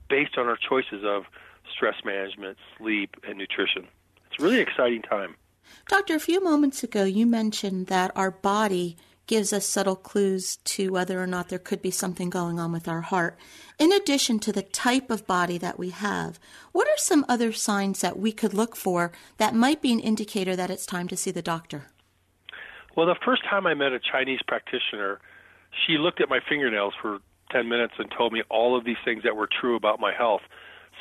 based 0.08 0.38
on 0.38 0.46
our 0.46 0.56
choices 0.56 1.04
of 1.04 1.24
stress 1.70 1.96
management 2.04 2.56
sleep 2.78 3.16
and 3.28 3.38
nutrition 3.38 3.86
it's 4.26 4.40
a 4.40 4.42
really 4.42 4.60
exciting 4.60 5.02
time 5.02 5.36
doctor 5.88 6.14
a 6.14 6.20
few 6.20 6.42
moments 6.42 6.82
ago 6.82 7.04
you 7.04 7.26
mentioned 7.26 7.88
that 7.88 8.10
our 8.16 8.30
body 8.30 8.96
gives 9.26 9.52
us 9.52 9.66
subtle 9.66 9.96
clues 9.96 10.56
to 10.64 10.92
whether 10.92 11.22
or 11.22 11.26
not 11.26 11.48
there 11.48 11.58
could 11.58 11.82
be 11.82 11.90
something 11.90 12.30
going 12.30 12.58
on 12.58 12.72
with 12.72 12.88
our 12.88 13.02
heart 13.02 13.36
in 13.78 13.92
addition 13.92 14.38
to 14.38 14.52
the 14.52 14.62
type 14.62 15.10
of 15.10 15.26
body 15.26 15.58
that 15.58 15.78
we 15.78 15.90
have 15.90 16.38
what 16.72 16.88
are 16.88 16.98
some 16.98 17.24
other 17.28 17.52
signs 17.52 18.00
that 18.00 18.18
we 18.18 18.32
could 18.32 18.54
look 18.54 18.76
for 18.76 19.12
that 19.38 19.54
might 19.54 19.82
be 19.82 19.92
an 19.92 20.00
indicator 20.00 20.54
that 20.54 20.70
it's 20.70 20.86
time 20.86 21.08
to 21.08 21.16
see 21.16 21.30
the 21.30 21.42
doctor 21.42 21.86
well, 22.96 23.06
the 23.06 23.16
first 23.24 23.42
time 23.44 23.66
I 23.66 23.74
met 23.74 23.92
a 23.92 23.98
Chinese 23.98 24.40
practitioner, 24.46 25.18
she 25.86 25.98
looked 25.98 26.20
at 26.20 26.28
my 26.28 26.38
fingernails 26.48 26.94
for 27.00 27.18
10 27.50 27.68
minutes 27.68 27.94
and 27.98 28.10
told 28.16 28.32
me 28.32 28.42
all 28.50 28.76
of 28.78 28.84
these 28.84 28.96
things 29.04 29.24
that 29.24 29.36
were 29.36 29.48
true 29.48 29.74
about 29.76 29.98
my 29.98 30.12
health. 30.12 30.42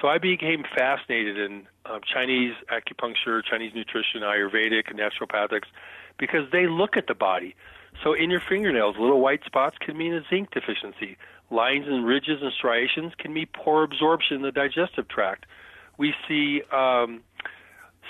So 0.01 0.08
I 0.08 0.18
became 0.18 0.63
fascinated 0.75 1.38
in 1.38 1.68
uh, 1.86 2.00
Chinese 2.12 2.53
acupuncture, 2.72 3.42
Chinese 3.48 3.74
nutrition, 3.75 4.22
Ayurvedic, 4.22 4.89
and 4.89 5.00
naturopathics 5.00 5.68
because 6.18 6.50
they 6.51 6.65
look 6.68 6.98
at 6.98 7.06
the 7.08 7.13
body. 7.13 7.56
So 8.03 8.13
in 8.13 8.29
your 8.29 8.41
fingernails, 8.47 8.95
little 9.00 9.21
white 9.21 9.43
spots 9.45 9.77
can 9.79 9.97
mean 9.97 10.13
a 10.13 10.21
zinc 10.29 10.51
deficiency. 10.51 11.17
Lines 11.51 11.85
and 11.88 12.05
ridges 12.05 12.41
and 12.41 12.51
striations 12.57 13.13
can 13.17 13.33
mean 13.33 13.47
poor 13.53 13.83
absorption 13.83 14.38
in 14.38 14.41
the 14.41 14.51
digestive 14.51 15.07
tract. 15.07 15.45
We 15.97 16.13
see 16.27 16.62
um, 16.71 17.21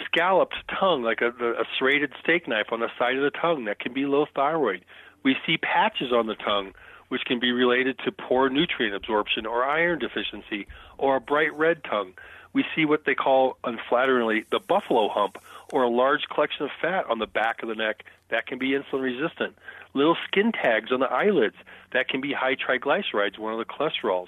scalloped 0.06 0.56
tongue, 0.80 1.04
like 1.04 1.22
a, 1.22 1.28
a 1.28 1.66
serrated 1.78 2.14
steak 2.24 2.48
knife 2.48 2.68
on 2.72 2.80
the 2.80 2.90
side 2.98 3.18
of 3.18 3.24
the 3.24 3.38
tongue, 3.38 3.66
that 3.66 3.80
can 3.80 3.94
be 3.94 4.06
low 4.06 4.26
thyroid. 4.34 4.86
We 5.24 5.36
see 5.46 5.58
patches 5.58 6.12
on 6.14 6.28
the 6.28 6.36
tongue, 6.36 6.74
which 7.10 7.22
can 7.26 7.40
be 7.40 7.52
related 7.52 8.00
to 8.06 8.12
poor 8.12 8.50
nutrient 8.50 8.96
absorption 8.96 9.46
or 9.46 9.64
iron 9.64 10.00
deficiency, 10.00 10.68
or 10.98 11.18
a 11.18 11.22
bright 11.22 11.54
red 11.56 11.84
tongue. 11.84 12.14
We 12.54 12.64
see 12.76 12.86
what 12.86 13.06
they 13.06 13.16
call, 13.16 13.58
unflatteringly, 13.64 14.46
the 14.52 14.60
buffalo 14.60 15.10
hump, 15.10 15.38
or 15.72 15.84
a 15.84 15.90
large 15.90 16.28
collection 16.34 16.66
of 16.66 16.72
fat 16.82 17.06
on 17.10 17.20
the 17.20 17.28
back 17.28 17.64
of 17.64 17.70
the 17.70 17.76
neck 17.76 18.06
that 18.30 18.46
can 18.46 18.60
be 18.60 18.70
insulin 18.70 19.02
resistant. 19.02 19.56
Little 19.94 20.18
skin 20.28 20.52
tags 20.52 20.92
on 20.92 21.00
the 21.00 21.12
eyelids 21.12 21.56
that 21.92 22.08
can 22.08 22.22
be 22.22 22.32
high 22.32 22.56
triglycerides, 22.56 23.38
one 23.38 23.54
of 23.54 23.60
the 23.60 23.66
cholesterols 23.66 24.28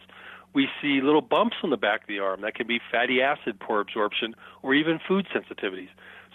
we 0.56 0.70
see 0.82 1.02
little 1.02 1.22
bumps 1.22 1.58
on 1.62 1.70
the 1.70 1.78
back 1.78 2.02
of 2.02 2.08
the 2.08 2.20
arm 2.20 2.42
that 2.42 2.56
can 2.56 2.66
be 2.66 2.80
fatty 2.90 3.22
acid 3.22 3.60
poor 3.60 3.82
absorption 3.82 4.34
or 4.64 4.74
even 4.74 5.00
food 5.06 5.28
sensitivities. 5.36 5.90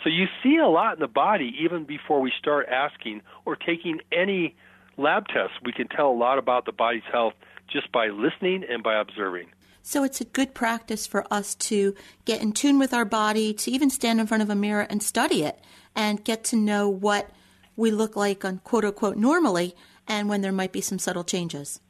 So 0.05 0.11
you 0.11 0.27
see 0.43 0.59
a 0.59 0.69
lot 0.69 0.95
in 0.95 1.01
the 1.01 1.09
body 1.09 1.57
even 1.61 1.85
before 1.85 2.21
we 2.21 2.31
start 2.39 2.69
asking 2.69 3.23
or 3.45 3.57
taking 3.57 4.01
any 4.13 4.55
lab 4.99 5.27
tests. 5.29 5.57
We 5.65 5.73
can 5.73 5.89
tell 5.89 6.11
a 6.11 6.13
lot 6.13 6.39
about 6.39 6.67
the 6.67 6.73
body's 6.73 7.03
health 7.11 7.33
just 7.67 7.91
by 7.91 8.09
listening 8.09 8.63
and 8.69 8.83
by 8.83 9.01
observing. 9.01 9.49
So 9.83 10.05
it's 10.05 10.21
a 10.21 10.25
good 10.25 10.55
practice 10.55 11.07
for 11.07 11.27
us 11.33 11.55
to 11.57 11.95
get 12.25 12.43
in 12.43 12.53
tune 12.53 12.79
with 12.79 12.93
our 12.93 13.05
body, 13.05 13.55
to 13.55 13.71
even 13.71 13.91
stand 13.91 14.21
in 14.21 14.27
front 14.27 14.43
of 14.43 14.51
a 14.51 14.55
mirror 14.55 14.87
and 14.89 15.03
study 15.03 15.43
it 15.43 15.59
and 15.97 16.25
get 16.25 16.45
to 16.45 16.57
know 16.57 16.89
what 16.89 17.31
we 17.77 17.91
look 17.91 18.15
like 18.17 18.45
on 18.45 18.59
quote 18.59 18.85
unquote 18.85 19.17
normally 19.17 19.75
and 20.07 20.29
when 20.29 20.43
there 20.43 20.53
might 20.53 20.73
be 20.73 20.81
some 20.81 20.99
subtle 20.99 21.25
changes. 21.25 21.81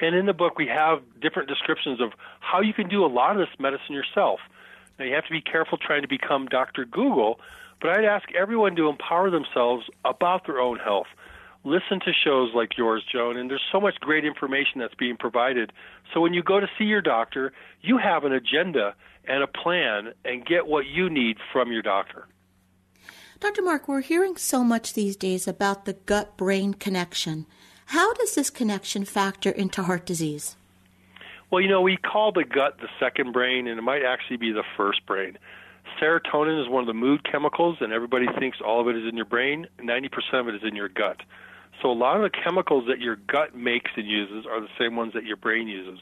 And 0.00 0.16
in 0.16 0.26
the 0.26 0.32
book, 0.32 0.58
we 0.58 0.66
have 0.66 1.00
different 1.20 1.48
descriptions 1.48 2.00
of 2.00 2.12
how 2.40 2.60
you 2.60 2.74
can 2.74 2.88
do 2.88 3.04
a 3.04 3.06
lot 3.06 3.32
of 3.32 3.38
this 3.38 3.58
medicine 3.58 3.94
yourself. 3.94 4.40
Now, 4.98 5.04
you 5.04 5.14
have 5.14 5.26
to 5.26 5.30
be 5.30 5.40
careful 5.40 5.78
trying 5.78 6.02
to 6.02 6.08
become 6.08 6.46
Dr. 6.46 6.84
Google, 6.84 7.40
but 7.80 7.90
I'd 7.90 8.04
ask 8.04 8.26
everyone 8.34 8.76
to 8.76 8.88
empower 8.88 9.30
themselves 9.30 9.86
about 10.04 10.46
their 10.46 10.60
own 10.60 10.78
health. 10.78 11.06
Listen 11.64 12.00
to 12.00 12.12
shows 12.12 12.50
like 12.54 12.76
yours, 12.76 13.04
Joan, 13.10 13.36
and 13.36 13.48
there's 13.48 13.62
so 13.70 13.80
much 13.80 13.94
great 14.00 14.24
information 14.24 14.80
that's 14.80 14.94
being 14.94 15.16
provided. 15.16 15.72
So 16.12 16.20
when 16.20 16.34
you 16.34 16.42
go 16.42 16.58
to 16.58 16.66
see 16.76 16.84
your 16.84 17.02
doctor, 17.02 17.52
you 17.80 17.98
have 17.98 18.24
an 18.24 18.32
agenda 18.32 18.94
and 19.24 19.42
a 19.42 19.46
plan 19.46 20.12
and 20.24 20.44
get 20.44 20.66
what 20.66 20.86
you 20.86 21.08
need 21.08 21.36
from 21.52 21.70
your 21.70 21.82
doctor. 21.82 22.26
Dr. 23.38 23.62
Mark, 23.62 23.86
we're 23.86 24.00
hearing 24.00 24.36
so 24.36 24.64
much 24.64 24.94
these 24.94 25.16
days 25.16 25.46
about 25.46 25.84
the 25.84 25.94
gut 25.94 26.36
brain 26.36 26.74
connection. 26.74 27.46
How 27.86 28.12
does 28.14 28.34
this 28.34 28.50
connection 28.50 29.04
factor 29.04 29.50
into 29.50 29.82
heart 29.82 30.06
disease? 30.06 30.56
Well, 31.50 31.60
you 31.60 31.68
know, 31.68 31.80
we 31.80 31.96
call 31.96 32.32
the 32.32 32.44
gut 32.44 32.78
the 32.80 32.88
second 32.98 33.32
brain, 33.32 33.66
and 33.66 33.78
it 33.78 33.82
might 33.82 34.04
actually 34.04 34.38
be 34.38 34.52
the 34.52 34.64
first 34.76 35.04
brain. 35.06 35.36
Serotonin 36.00 36.60
is 36.60 36.68
one 36.68 36.82
of 36.82 36.86
the 36.86 36.94
mood 36.94 37.24
chemicals, 37.30 37.78
and 37.80 37.92
everybody 37.92 38.26
thinks 38.38 38.58
all 38.64 38.80
of 38.80 38.88
it 38.88 38.96
is 38.96 39.08
in 39.08 39.16
your 39.16 39.26
brain. 39.26 39.66
90% 39.78 40.08
of 40.34 40.48
it 40.48 40.54
is 40.54 40.62
in 40.64 40.74
your 40.74 40.88
gut. 40.88 41.20
So 41.82 41.90
a 41.90 41.92
lot 41.92 42.16
of 42.16 42.22
the 42.22 42.30
chemicals 42.30 42.84
that 42.88 43.00
your 43.00 43.16
gut 43.16 43.56
makes 43.56 43.90
and 43.96 44.06
uses 44.06 44.46
are 44.46 44.60
the 44.60 44.68
same 44.78 44.94
ones 44.94 45.12
that 45.14 45.24
your 45.24 45.36
brain 45.36 45.66
uses. 45.66 45.98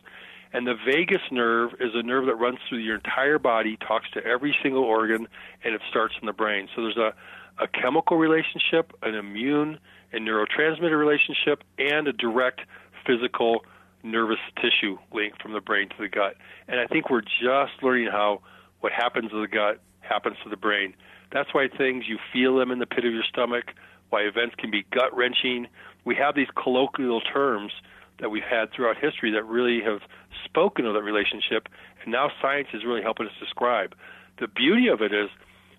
And 0.53 0.67
the 0.67 0.75
vagus 0.75 1.23
nerve 1.31 1.73
is 1.81 1.93
a 1.95 2.03
nerve 2.03 2.27
that 2.27 2.35
runs 2.35 2.59
through 2.69 2.79
your 2.79 2.97
entire 2.97 3.39
body, 3.39 3.79
talks 3.79 4.11
to 4.13 4.25
every 4.25 4.55
single 4.63 4.83
organ, 4.83 5.27
and 5.65 5.75
it 5.75 5.81
starts 5.89 6.15
in 6.21 6.27
the 6.27 6.33
brain. 6.33 6.69
So 6.75 6.83
there's 6.83 6.97
a, 6.97 7.15
a 7.63 7.69
chemical 7.69 8.19
relationship, 8.19 8.93
an 9.03 9.15
immune 9.15 9.79
and 10.13 10.27
neurotransmitter 10.27 10.99
relationship, 10.99 11.63
and 11.79 12.09
a 12.09 12.13
direct 12.13 12.61
physical 13.07 13.65
nervous 14.03 14.39
tissue 14.57 14.99
link 15.13 15.35
from 15.41 15.53
the 15.53 15.61
brain 15.61 15.89
to 15.89 15.95
the 15.99 16.09
gut. 16.09 16.37
And 16.69 16.81
I 16.81 16.87
think 16.87 17.11
we're 17.11 17.23
just 17.23 17.83
learning 17.83 18.09
how 18.11 18.43
what 18.81 18.93
happens 18.93 19.31
to 19.31 19.41
the 19.41 19.49
gut 19.49 19.81
happens 20.01 20.37
to 20.43 20.51
the 20.51 20.57
brain. 20.57 20.95
That's 21.33 21.55
why 21.55 21.69
things 21.69 22.05
you 22.09 22.19
feel 22.33 22.57
them 22.57 22.71
in 22.71 22.81
the 22.81 22.87
pit 22.87 23.05
of 23.05 23.13
your 23.13 23.23
stomach, 23.23 23.67
why 24.11 24.23
events 24.23 24.55
can 24.59 24.71
be 24.71 24.85
gut 24.93 25.17
wrenching. 25.17 25.67
We 26.05 26.15
have 26.17 26.35
these 26.35 26.49
colloquial 26.63 27.21
terms 27.21 27.73
that 28.21 28.31
we've 28.31 28.43
had 28.43 28.73
throughout 28.73 28.97
history 28.99 29.33
that 29.33 29.45
really 29.45 29.81
have 29.83 30.01
spoken 30.45 30.87
of 30.87 30.95
that 30.95 31.03
relationship, 31.03 31.69
and 32.03 32.13
now 32.13 32.31
science 32.41 32.69
is 32.75 32.85
really 32.85 33.03
helping 33.03 33.27
us 33.27 33.33
describe. 33.41 33.95
The 34.39 34.49
beauty 34.49 34.89
of 34.89 35.01
it 35.01 35.13
is 35.13 35.31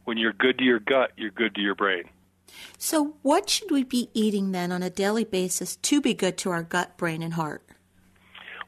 when 0.05 0.17
you're 0.17 0.33
good 0.33 0.57
to 0.57 0.63
your 0.63 0.79
gut, 0.79 1.11
you're 1.17 1.31
good 1.31 1.55
to 1.55 1.61
your 1.61 1.75
brain. 1.75 2.03
So, 2.77 3.15
what 3.21 3.49
should 3.49 3.71
we 3.71 3.83
be 3.83 4.09
eating 4.13 4.51
then 4.51 4.71
on 4.71 4.83
a 4.83 4.89
daily 4.89 5.23
basis 5.23 5.77
to 5.77 6.01
be 6.01 6.13
good 6.13 6.37
to 6.39 6.49
our 6.49 6.63
gut, 6.63 6.97
brain, 6.97 7.21
and 7.21 7.33
heart? 7.33 7.63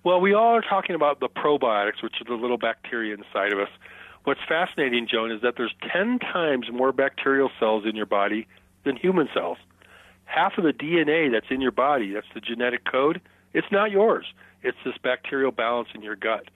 Well, 0.03 0.21
we 0.21 0.33
all 0.33 0.55
are 0.55 0.61
talking 0.61 0.95
about 0.95 1.19
the 1.19 1.29
probiotics, 1.29 2.01
which 2.01 2.15
are 2.21 2.25
the 2.25 2.41
little 2.41 2.57
bacteria 2.57 3.15
inside 3.15 3.53
of 3.53 3.59
us. 3.59 3.69
What's 4.23 4.39
fascinating, 4.47 5.07
Joan, 5.09 5.31
is 5.31 5.41
that 5.41 5.55
there's 5.57 5.73
10 5.91 6.19
times 6.19 6.67
more 6.71 6.91
bacterial 6.93 7.49
cells 7.59 7.83
in 7.85 7.95
your 7.95 8.05
body 8.05 8.47
than 8.85 8.95
human 8.95 9.29
cells. 9.33 9.57
Half 10.25 10.57
of 10.57 10.63
the 10.63 10.73
DNA 10.73 11.31
that's 11.31 11.47
in 11.49 11.61
your 11.61 11.71
body, 11.71 12.13
that's 12.13 12.27
the 12.33 12.41
genetic 12.41 12.85
code, 12.89 13.21
it's 13.53 13.67
not 13.71 13.91
yours. 13.91 14.25
It's 14.63 14.77
this 14.85 14.95
bacterial 15.03 15.51
balance 15.51 15.89
in 15.93 16.01
your 16.01 16.15
gut. 16.15 16.49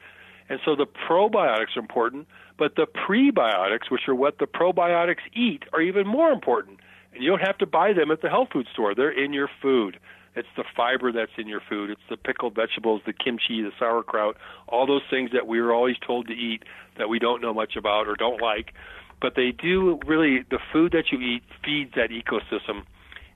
And 0.50 0.60
so 0.64 0.76
the 0.76 0.86
probiotics 0.86 1.76
are 1.76 1.80
important, 1.80 2.28
but 2.58 2.76
the 2.76 2.88
prebiotics, 2.88 3.92
which 3.92 4.08
are 4.08 4.16
what 4.16 4.40
the 4.40 4.48
probiotics 4.48 5.26
eat, 5.36 5.64
are 5.74 5.82
even 5.82 6.08
more 6.08 6.32
important. 6.32 6.80
And 7.14 7.24
you 7.24 7.30
don't 7.30 7.46
have 7.46 7.58
to 7.60 7.66
buy 7.66 7.94
them 7.94 8.12
at 8.12 8.22
the 8.22 8.30
health 8.30 8.50
food 8.54 8.68
store. 8.72 8.96
They're 8.96 9.12
in 9.12 9.34
your 9.34 9.50
food. 9.62 10.00
It's 10.36 10.48
the 10.56 10.64
fiber 10.76 11.12
that's 11.12 11.32
in 11.38 11.48
your 11.48 11.62
food. 11.68 11.90
It's 11.90 12.02
the 12.10 12.18
pickled 12.18 12.54
vegetables, 12.56 13.02
the 13.06 13.14
kimchi, 13.14 13.64
the 13.64 13.72
sauerkraut, 13.80 14.38
all 14.68 14.86
those 14.86 15.02
things 15.10 15.32
that 15.34 15.48
we 15.48 15.60
were 15.60 15.74
always 15.74 15.96
told 16.06 16.28
to 16.28 16.34
eat 16.34 16.64
that 16.98 17.10
we 17.10 17.18
don't 17.18 17.42
know 17.42 17.54
much 17.54 17.76
about 17.76 18.08
or 18.08 18.16
don't 18.16 18.40
like. 18.40 18.74
But 19.20 19.36
they 19.36 19.52
do 19.52 20.00
really, 20.06 20.44
the 20.50 20.60
food 20.72 20.92
that 20.92 21.12
you 21.12 21.20
eat 21.20 21.44
feeds 21.64 21.94
that 21.96 22.10
ecosystem. 22.12 22.84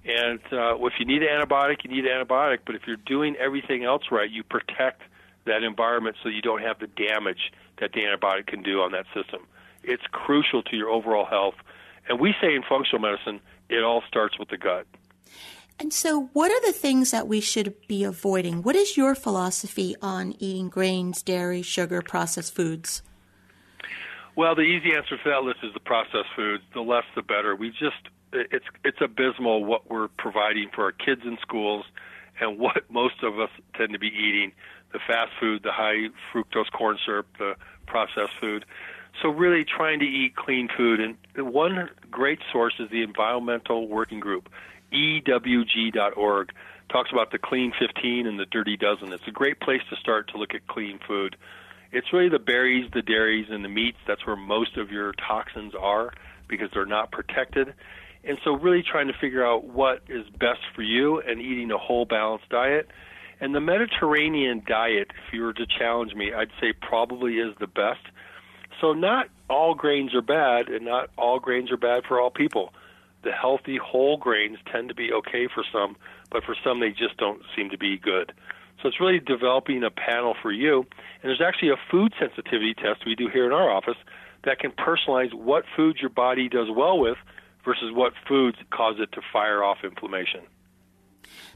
And 0.06 0.40
uh, 0.52 0.76
if 0.86 0.94
you 1.00 1.06
need 1.06 1.24
an 1.24 1.30
antibiotic, 1.30 1.84
you 1.84 1.90
need 1.90 2.06
an 2.06 2.26
antibiotic. 2.26 2.60
But 2.66 2.76
if 2.76 2.84
you're 2.86 2.98
doing 2.98 3.36
everything 3.38 3.84
else 3.84 4.04
right, 4.12 4.30
you 4.30 4.44
protect 4.44 5.02
that 5.46 5.64
environment 5.64 6.18
so 6.22 6.30
you 6.30 6.42
don't 6.42 6.62
have 6.62 6.80
the 6.80 6.88
damage 6.88 7.52
that 7.80 7.94
the 7.94 8.02
antibiotic 8.02 8.48
can 8.48 8.62
do 8.62 8.82
on 8.82 8.92
that 8.92 9.06
system. 9.14 9.42
It's 9.84 10.04
crucial 10.12 10.62
to 10.64 10.76
your 10.76 10.90
overall 10.90 11.26
health. 11.26 11.56
And 12.08 12.20
we 12.20 12.34
say 12.42 12.54
in 12.54 12.64
functional 12.68 13.02
medicine, 13.02 13.40
it 13.70 13.84
all 13.84 14.04
starts 14.08 14.38
with 14.38 14.50
the 14.50 14.58
gut. 14.58 14.86
And 15.80 15.92
so, 15.92 16.30
what 16.34 16.52
are 16.52 16.62
the 16.62 16.78
things 16.78 17.10
that 17.10 17.28
we 17.28 17.42
should 17.42 17.74
be 17.88 18.04
avoiding? 18.04 18.62
What 18.62 18.76
is 18.76 18.98
your 18.98 19.16
philosophy 19.16 19.96
on 20.00 20.36
eating 20.38 20.70
grains, 20.70 21.24
dairy, 21.24 21.64
sugar, 21.64 22.04
processed 22.04 22.54
foods? 22.54 23.02
Well, 24.42 24.56
the 24.56 24.64
easy 24.64 24.96
answer 24.96 25.18
to 25.18 25.30
that 25.30 25.44
list 25.44 25.60
is 25.62 25.72
the 25.76 25.80
processed 25.80 26.34
foods. 26.36 26.64
The 26.74 26.82
less, 26.82 27.04
the 27.14 27.22
better. 27.22 27.56
We 27.56 27.70
just 27.70 28.10
it's 28.34 28.66
it's 28.84 28.98
abysmal 29.00 29.64
what 29.64 29.88
we're 29.88 30.08
providing 30.08 30.72
for 30.74 30.86
our 30.86 30.92
kids 30.92 31.22
in 31.26 31.38
schools, 31.44 31.86
and 32.40 32.58
what 32.58 32.86
most 32.90 33.22
of 33.22 33.40
us 33.40 33.52
tend 33.76 33.94
to 33.94 34.00
be 34.00 34.08
eating: 34.08 34.52
the 34.94 35.00
fast 35.06 35.30
food, 35.40 35.62
the 35.62 35.72
high 35.72 36.08
fructose 36.34 36.72
corn 36.72 36.98
syrup, 37.06 37.28
the 37.38 37.54
processed 37.86 38.34
food. 38.42 38.66
So 39.22 39.30
really 39.30 39.64
trying 39.64 40.00
to 40.00 40.08
eat 40.08 40.36
clean 40.36 40.70
food. 40.76 41.00
And 41.00 41.18
one 41.54 41.92
great 42.10 42.40
source 42.52 42.74
is 42.80 42.90
the 42.90 43.04
Environmental 43.04 43.88
Working 43.88 44.22
Group, 44.22 44.50
EWG.org. 44.92 46.52
Talks 46.90 47.12
about 47.12 47.32
the 47.32 47.38
clean 47.38 47.74
15 47.78 48.26
and 48.26 48.40
the 48.40 48.48
dirty 48.48 48.76
dozen. 48.76 49.14
It's 49.14 49.28
a 49.28 49.32
great 49.32 49.60
place 49.60 49.82
to 49.92 49.96
start 49.98 50.30
to 50.30 50.38
look 50.40 50.56
at 50.56 50.66
clean 50.66 51.00
food. 51.08 51.38
It's 51.92 52.14
really 52.14 52.30
the 52.30 52.40
berries, 52.40 52.90
the 52.94 53.02
dairies, 53.02 53.48
and 53.50 53.64
the 53.64 53.70
meats. 53.70 53.98
That's 54.08 54.26
where 54.26 54.36
most 54.36 54.78
of 54.78 54.92
your 54.92 55.14
toxins 55.14 55.74
are 55.80 56.14
because 56.48 56.70
they're 56.74 56.86
not 56.86 57.12
protected. 57.12 57.74
And 58.24 58.38
so, 58.44 58.52
really 58.54 58.84
trying 58.84 59.08
to 59.08 59.14
figure 59.20 59.46
out 59.46 59.66
what 59.66 60.02
is 60.08 60.26
best 60.30 60.62
for 60.76 60.84
you 60.84 61.20
and 61.20 61.42
eating 61.42 61.72
a 61.72 61.78
whole 61.78 62.06
balanced 62.06 62.50
diet. 62.50 62.88
And 63.40 63.56
the 63.56 63.60
Mediterranean 63.60 64.62
diet, 64.68 65.08
if 65.10 65.34
you 65.34 65.42
were 65.42 65.54
to 65.54 65.66
challenge 65.66 66.14
me, 66.14 66.32
I'd 66.32 66.52
say 66.62 66.74
probably 66.74 67.40
is 67.40 67.56
the 67.60 67.68
best 67.68 68.06
so 68.82 68.94
not 68.94 69.30
all 69.50 69.76
grains 69.76 70.14
are 70.16 70.24
bad, 70.24 70.68
and 70.68 70.86
not 70.86 71.12
all 71.18 71.40
grains 71.40 71.72
are 71.72 71.78
bad 71.78 72.04
for 72.08 72.20
all 72.20 72.32
people. 72.32 72.74
The 73.24 73.32
healthy 73.32 73.78
whole 73.78 74.18
grains 74.18 74.58
tend 74.72 74.90
to 74.90 74.96
be 74.96 75.14
okay 75.14 75.48
for 75.54 75.64
some, 75.72 75.96
but 76.32 76.44
for 76.44 76.56
some 76.64 76.80
they 76.80 76.90
just 76.90 77.18
don't 77.18 77.44
seem 77.56 77.70
to 77.70 77.78
be 77.78 77.98
good. 77.98 78.34
So 78.82 78.88
it's 78.88 79.00
really 79.00 79.20
developing 79.20 79.84
a 79.84 79.92
panel 79.92 80.36
for 80.42 80.52
you. 80.52 80.80
And 81.22 81.30
there's 81.30 81.42
actually 81.42 81.70
a 81.70 81.80
food 81.90 82.14
sensitivity 82.20 82.74
test 82.74 83.06
we 83.06 83.16
do 83.16 83.28
here 83.28 83.46
in 83.46 83.52
our 83.52 83.70
office 83.70 83.98
that 84.44 84.60
can 84.60 84.72
personalize 84.72 85.34
what 85.34 85.66
foods 85.76 86.00
your 86.02 86.10
body 86.10 86.50
does 86.50 86.68
well 86.76 87.00
with 87.00 87.18
versus 87.64 87.92
what 87.94 88.14
foods 88.28 88.58
cause 88.72 88.96
it 89.00 89.12
to 89.12 89.22
fire 89.32 89.64
off 89.64 89.80
inflammation. 89.84 90.42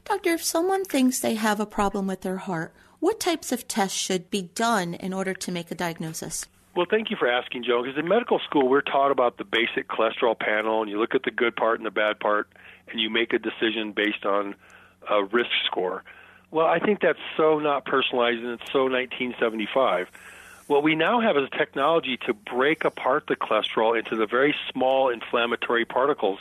Doctor, 0.04 0.34
if 0.34 0.44
someone 0.44 0.84
thinks 0.84 1.18
they 1.18 1.34
have 1.34 1.58
a 1.58 1.66
problem 1.66 2.06
with 2.06 2.20
their 2.20 2.36
heart, 2.36 2.72
what 3.00 3.18
types 3.18 3.50
of 3.50 3.66
tests 3.66 3.98
should 3.98 4.30
be 4.30 4.42
done 4.42 4.94
in 4.94 5.12
order 5.12 5.34
to 5.34 5.50
make 5.50 5.70
a 5.70 5.74
diagnosis? 5.74 6.46
Well, 6.76 6.86
thank 6.88 7.10
you 7.10 7.16
for 7.18 7.26
asking, 7.26 7.64
Joe. 7.64 7.82
Because 7.82 7.98
in 7.98 8.06
medical 8.06 8.38
school, 8.38 8.68
we're 8.68 8.82
taught 8.82 9.10
about 9.10 9.38
the 9.38 9.44
basic 9.44 9.88
cholesterol 9.88 10.38
panel, 10.38 10.82
and 10.82 10.90
you 10.90 11.00
look 11.00 11.14
at 11.14 11.24
the 11.24 11.30
good 11.30 11.56
part 11.56 11.80
and 11.80 11.86
the 11.86 11.90
bad 11.90 12.20
part, 12.20 12.48
and 12.88 13.00
you 13.00 13.10
make 13.10 13.32
a 13.32 13.38
decision 13.38 13.92
based 13.92 14.24
on 14.24 14.54
a 15.10 15.24
risk 15.24 15.50
score. 15.64 16.04
Well, 16.50 16.66
I 16.66 16.78
think 16.78 17.00
that's 17.00 17.18
so 17.36 17.58
not 17.58 17.84
personalized, 17.84 18.38
and 18.38 18.60
it's 18.60 18.72
so 18.72 18.84
1975. 18.84 20.08
What 20.68 20.82
we 20.82 20.94
now 20.94 21.20
have 21.20 21.36
is 21.36 21.48
technology 21.50 22.16
to 22.26 22.34
break 22.34 22.84
apart 22.84 23.26
the 23.28 23.36
cholesterol 23.36 23.98
into 23.98 24.16
the 24.16 24.26
very 24.26 24.54
small 24.72 25.10
inflammatory 25.10 25.84
particles. 25.84 26.40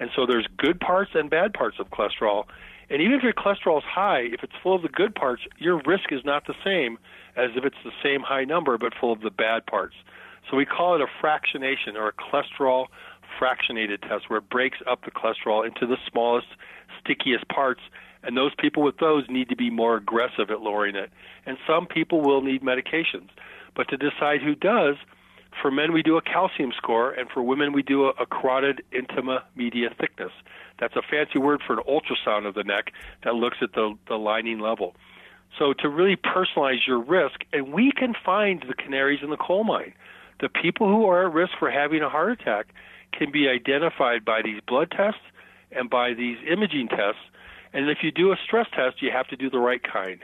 And 0.00 0.10
so 0.16 0.26
there's 0.26 0.46
good 0.56 0.80
parts 0.80 1.12
and 1.14 1.30
bad 1.30 1.52
parts 1.52 1.78
of 1.78 1.88
cholesterol. 1.90 2.46
And 2.88 3.00
even 3.00 3.14
if 3.14 3.22
your 3.22 3.32
cholesterol 3.32 3.78
is 3.78 3.84
high, 3.84 4.22
if 4.22 4.42
it's 4.42 4.54
full 4.62 4.74
of 4.74 4.82
the 4.82 4.88
good 4.88 5.14
parts, 5.14 5.42
your 5.58 5.80
risk 5.86 6.10
is 6.10 6.24
not 6.24 6.46
the 6.46 6.54
same 6.64 6.98
as 7.36 7.50
if 7.54 7.64
it's 7.64 7.76
the 7.84 7.92
same 8.02 8.22
high 8.22 8.44
number 8.44 8.76
but 8.76 8.92
full 9.00 9.12
of 9.12 9.20
the 9.20 9.30
bad 9.30 9.66
parts. 9.66 9.94
So 10.50 10.56
we 10.56 10.66
call 10.66 10.96
it 10.96 11.00
a 11.00 11.06
fractionation 11.24 11.94
or 11.94 12.08
a 12.08 12.12
cholesterol 12.12 12.86
fractionated 13.40 14.00
test 14.08 14.28
where 14.28 14.38
it 14.38 14.48
breaks 14.50 14.78
up 14.86 15.04
the 15.04 15.12
cholesterol 15.12 15.64
into 15.64 15.86
the 15.86 15.96
smallest, 16.10 16.48
stickiest 17.00 17.46
parts. 17.48 17.80
And 18.22 18.36
those 18.36 18.52
people 18.58 18.82
with 18.82 18.98
those 18.98 19.24
need 19.28 19.48
to 19.48 19.56
be 19.56 19.70
more 19.70 19.96
aggressive 19.96 20.50
at 20.50 20.60
lowering 20.60 20.96
it. 20.96 21.10
And 21.46 21.56
some 21.66 21.86
people 21.86 22.20
will 22.20 22.42
need 22.42 22.62
medications. 22.62 23.28
But 23.74 23.88
to 23.88 23.96
decide 23.96 24.42
who 24.42 24.54
does, 24.54 24.96
for 25.60 25.70
men 25.70 25.92
we 25.92 26.02
do 26.02 26.16
a 26.16 26.22
calcium 26.22 26.72
score, 26.76 27.12
and 27.12 27.28
for 27.30 27.42
women 27.42 27.72
we 27.72 27.82
do 27.82 28.04
a, 28.04 28.10
a 28.10 28.26
carotid 28.26 28.82
intima 28.92 29.42
media 29.56 29.88
thickness. 29.98 30.32
That's 30.78 30.96
a 30.96 31.02
fancy 31.02 31.38
word 31.38 31.60
for 31.66 31.74
an 31.74 31.80
ultrasound 31.88 32.46
of 32.46 32.54
the 32.54 32.64
neck 32.64 32.92
that 33.24 33.34
looks 33.34 33.58
at 33.62 33.72
the, 33.72 33.96
the 34.08 34.16
lining 34.16 34.60
level. 34.60 34.94
So 35.58 35.72
to 35.74 35.88
really 35.88 36.16
personalize 36.16 36.86
your 36.86 37.00
risk, 37.00 37.40
and 37.52 37.72
we 37.72 37.92
can 37.92 38.14
find 38.24 38.64
the 38.66 38.74
canaries 38.74 39.20
in 39.22 39.30
the 39.30 39.36
coal 39.36 39.64
mine. 39.64 39.92
The 40.40 40.48
people 40.48 40.88
who 40.88 41.06
are 41.06 41.26
at 41.26 41.34
risk 41.34 41.52
for 41.58 41.70
having 41.70 42.02
a 42.02 42.08
heart 42.08 42.40
attack 42.40 42.68
can 43.12 43.30
be 43.30 43.48
identified 43.48 44.24
by 44.24 44.40
these 44.42 44.60
blood 44.66 44.90
tests 44.90 45.20
and 45.72 45.90
by 45.90 46.14
these 46.14 46.38
imaging 46.50 46.88
tests. 46.88 47.20
And 47.72 47.88
if 47.88 47.98
you 48.02 48.10
do 48.10 48.32
a 48.32 48.36
stress 48.44 48.66
test, 48.74 49.00
you 49.02 49.10
have 49.12 49.28
to 49.28 49.36
do 49.36 49.48
the 49.48 49.58
right 49.58 49.82
kind. 49.82 50.20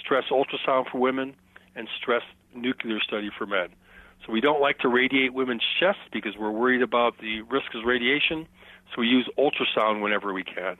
Stress 0.00 0.24
ultrasound 0.30 0.90
for 0.90 0.98
women 0.98 1.34
and 1.76 1.88
stress 2.00 2.22
nuclear 2.54 3.00
study 3.00 3.30
for 3.36 3.46
men. 3.46 3.68
So 4.26 4.32
we 4.32 4.40
don't 4.40 4.60
like 4.60 4.78
to 4.80 4.88
radiate 4.88 5.32
women's 5.32 5.62
chests 5.78 6.02
because 6.12 6.36
we're 6.38 6.50
worried 6.50 6.82
about 6.82 7.18
the 7.18 7.42
risk 7.42 7.74
of 7.74 7.84
radiation. 7.84 8.46
So 8.90 9.00
we 9.00 9.06
use 9.06 9.28
ultrasound 9.38 10.02
whenever 10.02 10.32
we 10.32 10.42
can. 10.42 10.76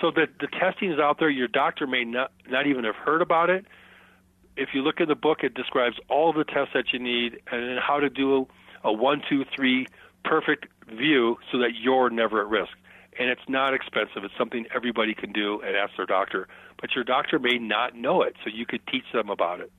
So 0.00 0.10
the 0.10 0.26
the 0.40 0.46
testing 0.46 0.92
is 0.92 0.98
out 0.98 1.18
there. 1.18 1.30
Your 1.30 1.48
doctor 1.48 1.86
may 1.86 2.04
not 2.04 2.30
not 2.48 2.66
even 2.66 2.84
have 2.84 2.96
heard 2.96 3.22
about 3.22 3.50
it. 3.50 3.66
If 4.56 4.70
you 4.72 4.82
look 4.82 5.00
at 5.00 5.08
the 5.08 5.14
book, 5.14 5.38
it 5.42 5.54
describes 5.54 5.96
all 6.08 6.32
the 6.32 6.44
tests 6.44 6.72
that 6.74 6.92
you 6.92 6.98
need 6.98 7.40
and 7.50 7.78
how 7.78 8.00
to 8.00 8.08
do 8.08 8.46
a 8.84 8.92
one, 8.92 9.22
two, 9.28 9.44
three 9.54 9.86
perfect 10.24 10.66
view 10.88 11.36
so 11.50 11.58
that 11.58 11.72
you're 11.80 12.10
never 12.10 12.40
at 12.40 12.48
risk. 12.48 12.72
And 13.18 13.30
it's 13.30 13.48
not 13.48 13.74
expensive. 13.74 14.24
It's 14.24 14.36
something 14.38 14.66
everybody 14.74 15.14
can 15.14 15.32
do 15.32 15.60
and 15.60 15.76
ask 15.76 15.96
their 15.96 16.06
doctor. 16.06 16.48
But 16.80 16.94
your 16.94 17.04
doctor 17.04 17.38
may 17.38 17.58
not 17.58 17.96
know 17.96 18.22
it, 18.22 18.36
so 18.44 18.50
you 18.52 18.66
could 18.66 18.86
teach 18.86 19.04
them 19.12 19.30
about 19.30 19.60
it. 19.60 19.72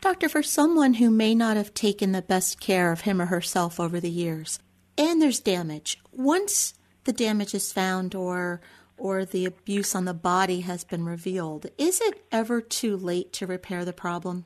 Doctor, 0.00 0.28
for 0.28 0.42
someone 0.42 0.94
who 0.94 1.10
may 1.10 1.34
not 1.34 1.56
have 1.56 1.74
taken 1.74 2.12
the 2.12 2.22
best 2.22 2.60
care 2.60 2.92
of 2.92 3.02
him 3.02 3.20
or 3.20 3.26
herself 3.26 3.80
over 3.80 4.00
the 4.00 4.10
years, 4.10 4.58
and 4.98 5.20
there's 5.20 5.40
damage, 5.40 5.98
once 6.12 6.74
the 7.04 7.12
damage 7.12 7.54
is 7.54 7.72
found 7.72 8.14
or 8.14 8.60
or 8.98 9.24
the 9.24 9.46
abuse 9.46 9.96
on 9.96 10.04
the 10.04 10.14
body 10.14 10.60
has 10.60 10.84
been 10.84 11.04
revealed, 11.04 11.66
is 11.76 12.00
it 12.00 12.24
ever 12.30 12.60
too 12.60 12.96
late 12.96 13.32
to 13.32 13.46
repair 13.46 13.84
the 13.84 13.92
problem? 13.92 14.44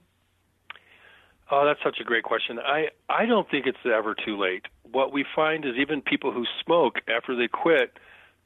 Oh, 1.50 1.66
that's 1.66 1.82
such 1.84 2.00
a 2.00 2.04
great 2.04 2.24
question. 2.24 2.58
I, 2.58 2.86
I 3.08 3.26
don't 3.26 3.48
think 3.50 3.66
it's 3.66 3.78
ever 3.84 4.14
too 4.14 4.38
late. 4.38 4.62
What 4.90 5.12
we 5.12 5.26
find 5.34 5.64
is 5.64 5.74
even 5.78 6.00
people 6.00 6.32
who 6.32 6.44
smoke 6.64 7.00
after 7.06 7.36
they 7.36 7.48
quit, 7.48 7.98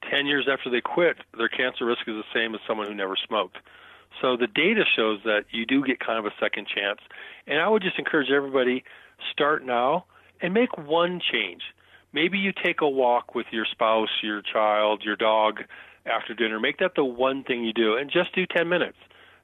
10 0.09 0.25
years 0.25 0.47
after 0.51 0.69
they 0.69 0.81
quit, 0.81 1.17
their 1.37 1.49
cancer 1.49 1.85
risk 1.85 2.01
is 2.07 2.15
the 2.15 2.23
same 2.33 2.55
as 2.55 2.61
someone 2.67 2.87
who 2.87 2.93
never 2.93 3.15
smoked. 3.15 3.57
So 4.21 4.35
the 4.35 4.47
data 4.47 4.83
shows 4.95 5.19
that 5.23 5.45
you 5.51 5.65
do 5.65 5.83
get 5.83 5.99
kind 5.99 6.19
of 6.19 6.25
a 6.25 6.33
second 6.39 6.67
chance. 6.67 6.99
And 7.47 7.59
I 7.59 7.67
would 7.67 7.81
just 7.81 7.97
encourage 7.97 8.29
everybody 8.29 8.83
start 9.31 9.65
now 9.65 10.05
and 10.41 10.53
make 10.53 10.77
one 10.77 11.21
change. 11.31 11.61
Maybe 12.13 12.37
you 12.37 12.51
take 12.51 12.81
a 12.81 12.89
walk 12.89 13.35
with 13.35 13.47
your 13.51 13.65
spouse, 13.65 14.09
your 14.21 14.41
child, 14.41 15.03
your 15.05 15.15
dog, 15.15 15.61
after 16.05 16.33
dinner. 16.33 16.59
Make 16.59 16.79
that 16.79 16.95
the 16.95 17.05
one 17.05 17.43
thing 17.43 17.63
you 17.63 17.73
do, 17.73 17.95
and 17.95 18.11
just 18.11 18.33
do 18.35 18.45
10 18.45 18.67
minutes. 18.67 18.97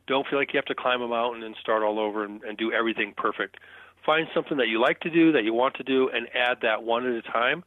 Don't 0.07 0.27
feel 0.27 0.39
like 0.39 0.53
you 0.53 0.57
have 0.57 0.65
to 0.65 0.75
climb 0.75 1.01
a 1.01 1.07
mountain 1.07 1.43
and 1.43 1.55
start 1.61 1.83
all 1.83 1.99
over 1.99 2.23
and, 2.23 2.41
and 2.43 2.57
do 2.57 2.71
everything 2.71 3.13
perfect. 3.15 3.57
Find 4.05 4.27
something 4.33 4.57
that 4.57 4.67
you 4.67 4.79
like 4.81 5.01
to 5.01 5.09
do, 5.09 5.31
that 5.33 5.43
you 5.43 5.53
want 5.53 5.75
to 5.75 5.83
do, 5.83 6.09
and 6.13 6.27
add 6.33 6.59
that 6.61 6.83
one 6.83 7.05
at 7.05 7.13
a 7.13 7.21
time. 7.21 7.63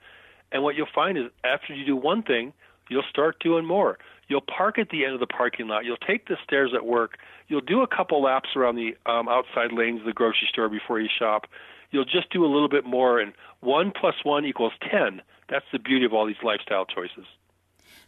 And 0.52 0.62
what 0.62 0.74
you'll 0.74 0.88
find 0.94 1.16
is 1.16 1.24
after 1.44 1.74
you 1.74 1.84
do 1.84 1.96
one 1.96 2.22
thing, 2.22 2.52
you'll 2.90 3.02
start 3.08 3.40
doing 3.40 3.64
more. 3.64 3.98
You'll 4.28 4.42
park 4.42 4.78
at 4.78 4.90
the 4.90 5.04
end 5.04 5.14
of 5.14 5.20
the 5.20 5.26
parking 5.26 5.66
lot. 5.66 5.84
You'll 5.86 5.96
take 5.96 6.28
the 6.28 6.36
stairs 6.44 6.72
at 6.74 6.84
work. 6.84 7.18
You'll 7.48 7.62
do 7.62 7.80
a 7.80 7.86
couple 7.86 8.22
laps 8.22 8.50
around 8.54 8.76
the 8.76 8.96
um, 9.10 9.28
outside 9.28 9.72
lanes 9.72 10.00
of 10.00 10.06
the 10.06 10.12
grocery 10.12 10.48
store 10.48 10.68
before 10.68 11.00
you 11.00 11.08
shop. 11.18 11.46
You'll 11.90 12.04
just 12.04 12.30
do 12.30 12.44
a 12.44 12.46
little 12.46 12.68
bit 12.68 12.84
more, 12.84 13.18
and 13.18 13.32
one 13.60 13.92
plus 13.98 14.14
one 14.22 14.44
equals 14.44 14.74
ten. 14.88 15.22
That's 15.48 15.64
the 15.72 15.80
beauty 15.80 16.04
of 16.04 16.12
all 16.12 16.26
these 16.26 16.42
lifestyle 16.44 16.84
choices. 16.84 17.24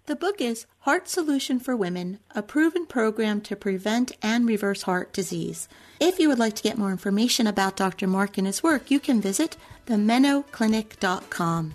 The 0.06 0.16
book 0.16 0.40
is 0.40 0.66
Heart 0.80 1.08
Solution 1.08 1.60
for 1.60 1.76
Women, 1.76 2.18
a 2.34 2.42
proven 2.42 2.86
program 2.86 3.40
to 3.42 3.54
prevent 3.54 4.10
and 4.20 4.48
reverse 4.48 4.82
heart 4.82 5.12
disease. 5.12 5.68
If 6.00 6.18
you 6.18 6.28
would 6.28 6.40
like 6.40 6.54
to 6.56 6.62
get 6.62 6.76
more 6.76 6.90
information 6.90 7.46
about 7.46 7.76
Dr. 7.76 8.08
Mark 8.08 8.36
and 8.36 8.46
his 8.46 8.64
work, 8.64 8.90
you 8.90 8.98
can 8.98 9.20
visit 9.20 9.56
themenoclinic.com. 9.86 11.74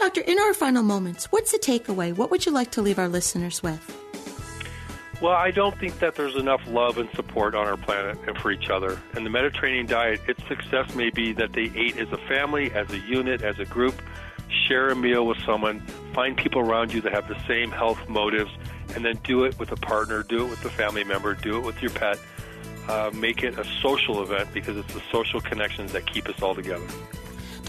Doctor, 0.00 0.22
in 0.22 0.38
our 0.38 0.54
final 0.54 0.82
moments, 0.82 1.26
what's 1.26 1.52
the 1.52 1.58
takeaway? 1.58 2.16
What 2.16 2.30
would 2.30 2.46
you 2.46 2.52
like 2.52 2.70
to 2.70 2.80
leave 2.80 2.98
our 2.98 3.06
listeners 3.06 3.62
with? 3.62 3.84
Well, 5.20 5.34
I 5.34 5.50
don't 5.50 5.78
think 5.78 5.98
that 5.98 6.14
there's 6.14 6.36
enough 6.36 6.62
love 6.66 6.96
and 6.96 7.10
support 7.10 7.54
on 7.54 7.66
our 7.66 7.76
planet 7.76 8.16
and 8.26 8.34
for 8.38 8.50
each 8.50 8.70
other. 8.70 8.98
And 9.12 9.26
the 9.26 9.30
Mediterranean 9.30 9.84
diet, 9.84 10.22
its 10.26 10.42
success 10.48 10.94
may 10.94 11.10
be 11.10 11.34
that 11.34 11.52
they 11.52 11.70
ate 11.76 11.98
as 11.98 12.10
a 12.12 12.16
family, 12.16 12.72
as 12.72 12.90
a 12.90 12.98
unit, 13.00 13.42
as 13.42 13.58
a 13.58 13.66
group, 13.66 13.94
share 14.66 14.88
a 14.88 14.96
meal 14.96 15.26
with 15.26 15.36
someone, 15.44 15.80
find 16.14 16.34
people 16.34 16.62
around 16.62 16.94
you 16.94 17.02
that 17.02 17.12
have 17.12 17.28
the 17.28 17.38
same 17.46 17.70
health 17.70 18.08
motives, 18.08 18.50
and 18.94 19.04
then 19.04 19.20
do 19.22 19.44
it 19.44 19.58
with 19.58 19.70
a 19.70 19.76
partner, 19.76 20.22
do 20.22 20.46
it 20.46 20.48
with 20.48 20.64
a 20.64 20.70
family 20.70 21.04
member, 21.04 21.34
do 21.34 21.58
it 21.58 21.60
with 21.60 21.82
your 21.82 21.90
pet. 21.90 22.18
Uh, 22.88 23.10
make 23.12 23.42
it 23.42 23.58
a 23.58 23.64
social 23.82 24.22
event 24.22 24.48
because 24.54 24.78
it's 24.78 24.94
the 24.94 25.02
social 25.12 25.42
connections 25.42 25.92
that 25.92 26.06
keep 26.06 26.26
us 26.26 26.40
all 26.40 26.54
together. 26.54 26.86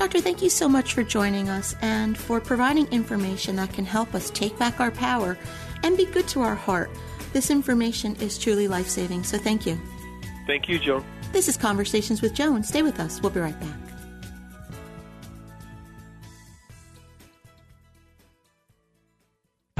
Doctor, 0.01 0.19
thank 0.19 0.41
you 0.41 0.49
so 0.49 0.67
much 0.67 0.93
for 0.93 1.03
joining 1.03 1.47
us 1.47 1.75
and 1.83 2.17
for 2.17 2.41
providing 2.41 2.87
information 2.87 3.55
that 3.57 3.71
can 3.71 3.85
help 3.85 4.15
us 4.15 4.31
take 4.31 4.57
back 4.57 4.79
our 4.79 4.89
power 4.89 5.37
and 5.83 5.95
be 5.95 6.05
good 6.05 6.27
to 6.29 6.41
our 6.41 6.55
heart. 6.55 6.89
This 7.33 7.51
information 7.51 8.15
is 8.15 8.39
truly 8.39 8.67
life 8.67 8.87
saving, 8.87 9.23
so 9.23 9.37
thank 9.37 9.67
you. 9.67 9.79
Thank 10.47 10.67
you, 10.67 10.79
Joan. 10.79 11.05
This 11.33 11.47
is 11.47 11.55
Conversations 11.55 12.19
with 12.19 12.33
Joan. 12.33 12.63
Stay 12.63 12.81
with 12.81 12.99
us. 12.99 13.21
We'll 13.21 13.29
be 13.29 13.41
right 13.41 13.59
back. 13.59 13.90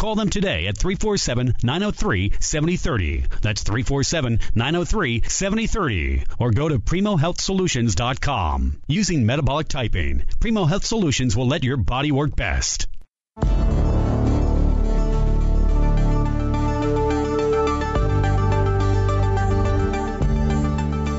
Call 0.00 0.14
them 0.14 0.30
today 0.30 0.66
at 0.66 0.78
347 0.78 1.56
903 1.62 2.32
7030. 2.40 3.26
That's 3.42 3.62
347 3.62 4.40
903 4.54 5.22
7030. 5.28 6.24
Or 6.38 6.52
go 6.52 6.70
to 6.70 6.78
PrimoHealthSolutions.com. 6.78 8.80
Using 8.88 9.26
metabolic 9.26 9.68
typing, 9.68 10.24
Primo 10.40 10.64
Health 10.64 10.86
Solutions 10.86 11.36
will 11.36 11.48
let 11.48 11.64
your 11.64 11.76
body 11.76 12.12
work 12.12 12.34
best. 12.34 12.88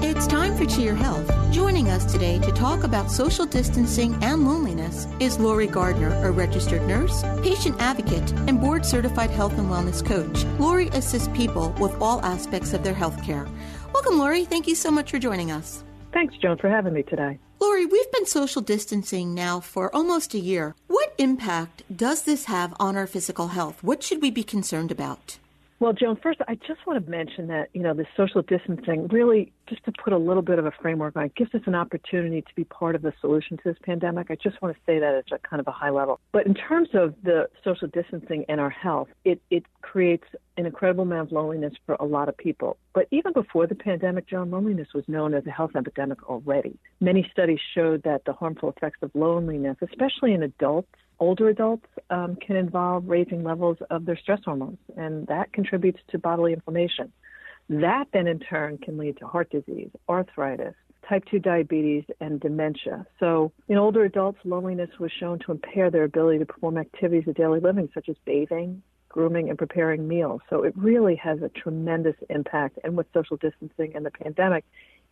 It's 0.02 0.26
time 0.26 0.58
for 0.58 0.66
Cheer 0.66 0.96
Health. 0.96 1.41
Joining 1.52 1.90
us 1.90 2.10
today 2.10 2.40
to 2.40 2.52
talk 2.54 2.86
about 2.86 3.12
social 3.12 3.46
distancing 3.46 4.16
and 4.24 4.46
loneliness 4.48 5.06
is 5.20 5.38
Lori 5.38 5.68
Gardner, 5.68 6.14
a 6.26 6.32
registered 6.32 6.82
nurse, 6.84 7.24
patient 7.44 7.76
advocate, 7.82 8.32
and 8.48 8.62
board 8.62 8.86
certified 8.86 9.32
health 9.32 9.58
and 9.58 9.70
wellness 9.70 10.04
coach. 10.04 10.46
Lori 10.62 10.88
assists 10.94 11.28
people 11.36 11.76
with 11.78 11.94
all 12.02 12.22
aspects 12.22 12.72
of 12.72 12.86
their 12.86 12.94
health 12.94 13.22
care. 13.22 13.50
Welcome, 13.94 14.18
Lori. 14.18 14.46
Thank 14.46 14.66
you 14.66 14.76
so 14.76 14.90
much 14.92 15.12
for 15.12 15.20
joining 15.20 15.52
us. 15.52 15.84
Thanks, 16.14 16.38
Joan, 16.38 16.58
for 16.58 16.70
having 16.70 16.94
me 16.94 17.04
today. 17.04 17.38
Lori, 17.60 17.86
we've 17.86 18.12
been 18.14 18.26
social 18.26 18.62
distancing 18.62 19.34
now 19.36 19.60
for 19.60 19.94
almost 19.94 20.34
a 20.34 20.40
year. 20.40 20.74
What 20.88 21.14
impact 21.18 21.84
does 21.94 22.22
this 22.22 22.46
have 22.46 22.74
on 22.80 22.96
our 22.96 23.08
physical 23.08 23.50
health? 23.50 23.84
What 23.84 24.04
should 24.04 24.22
we 24.22 24.32
be 24.32 24.44
concerned 24.44 24.90
about? 24.90 25.38
Well, 25.82 25.94
Joan, 25.94 26.16
first, 26.22 26.40
I 26.48 26.54
just 26.54 26.86
want 26.86 27.04
to 27.04 27.10
mention 27.10 27.48
that, 27.48 27.70
you 27.74 27.82
know, 27.82 27.96
the 27.96 28.06
social 28.16 28.44
distancing 28.44 29.08
really, 29.08 29.52
just 29.68 29.84
to 29.86 29.92
put 29.92 30.14
a 30.14 30.18
little 30.18 30.44
bit 30.44 30.60
of 30.60 30.68
a 30.68 30.72
framework 30.80 31.16
on 31.16 31.24
it, 31.24 31.36
gives 31.36 31.56
us 31.56 31.62
an 31.66 31.74
opportunity 31.74 32.44
to 32.44 32.56
be 32.56 32.66
part 32.66 32.94
of 32.94 33.02
the 33.02 33.12
solution 33.20 33.58
to 33.58 33.64
this 33.66 33.78
pandemic. 33.82 34.28
I 34.30 34.36
just 34.36 34.62
want 34.62 34.76
to 34.76 34.82
say 34.86 35.00
that 35.00 35.16
at 35.16 35.32
a 35.32 35.40
kind 35.40 35.60
of 35.60 35.68
a 35.68 35.72
high 35.72 35.90
level. 35.90 36.20
But 36.34 36.46
in 36.46 36.54
terms 36.54 36.90
of 36.94 37.16
the 37.24 37.50
social 37.64 37.88
distancing 37.88 38.46
and 38.48 38.62
our 38.62 38.70
health, 38.70 39.08
it, 39.26 39.42
it 39.50 39.66
creates 39.82 40.26
an 40.56 40.68
incredible 40.68 41.02
amount 41.02 41.30
of 41.30 41.32
loneliness 41.32 41.74
for 41.88 41.96
a 41.96 42.06
lot 42.06 42.30
of 42.30 42.38
people. 42.38 42.78
But 42.94 43.08
even 43.10 43.34
before 43.34 43.66
the 43.66 43.74
pandemic, 43.74 44.28
Joan, 44.28 44.52
loneliness 44.52 44.90
was 44.94 45.06
known 45.08 45.34
as 45.34 45.48
a 45.48 45.50
health 45.50 45.72
epidemic 45.76 46.30
already. 46.30 46.78
Many 47.00 47.28
studies 47.32 47.60
showed 47.74 48.04
that 48.04 48.26
the 48.26 48.34
harmful 48.34 48.70
effects 48.70 49.00
of 49.02 49.10
loneliness, 49.16 49.78
especially 49.82 50.34
in 50.34 50.44
adults, 50.44 50.90
older 51.22 51.48
adults 51.50 51.86
um, 52.10 52.36
can 52.36 52.58
involve 52.58 53.08
raising 53.08 53.44
levels 53.44 53.78
of 53.90 54.06
their 54.06 54.18
stress 54.18 54.40
hormones, 54.44 54.80
and 54.98 55.26
that 55.28 55.54
contributes 55.54 56.00
to 56.10 56.18
bodily 56.18 56.52
inflammation. 56.52 57.14
That 57.70 58.06
then 58.12 58.28
in 58.28 58.40
turn 58.40 58.80
can 58.80 58.98
lead 58.98 59.18
to 59.20 59.28
heart 59.28 59.50
disease, 59.52 59.92
arthritis, 60.10 60.74
type 61.08 61.24
2 61.32 61.40
diabetes, 61.40 62.04
and 62.20 62.40
dementia. 62.40 63.06
So, 63.20 63.54
in 63.70 63.78
older 63.78 64.04
adults, 64.04 64.40
loneliness 64.44 64.90
was 65.00 65.12
shown 65.18 65.40
to 65.46 65.52
impair 65.52 65.92
their 65.92 66.04
ability 66.04 66.40
to 66.40 66.46
perform 66.46 66.78
activities 66.78 67.28
of 67.28 67.36
daily 67.36 67.60
living, 67.60 67.88
such 67.94 68.10
as 68.10 68.16
bathing, 68.26 68.82
grooming, 69.08 69.50
and 69.50 69.58
preparing 69.58 70.08
meals. 70.08 70.42
So, 70.50 70.64
it 70.64 70.74
really 70.76 71.16
has 71.18 71.42
a 71.42 71.50
tremendous 71.50 72.16
impact. 72.30 72.80
And 72.84 72.98
with 72.98 73.08
social 73.14 73.38
distancing 73.38 73.96
and 73.96 74.06
the 74.06 74.12
pandemic, 74.12 74.66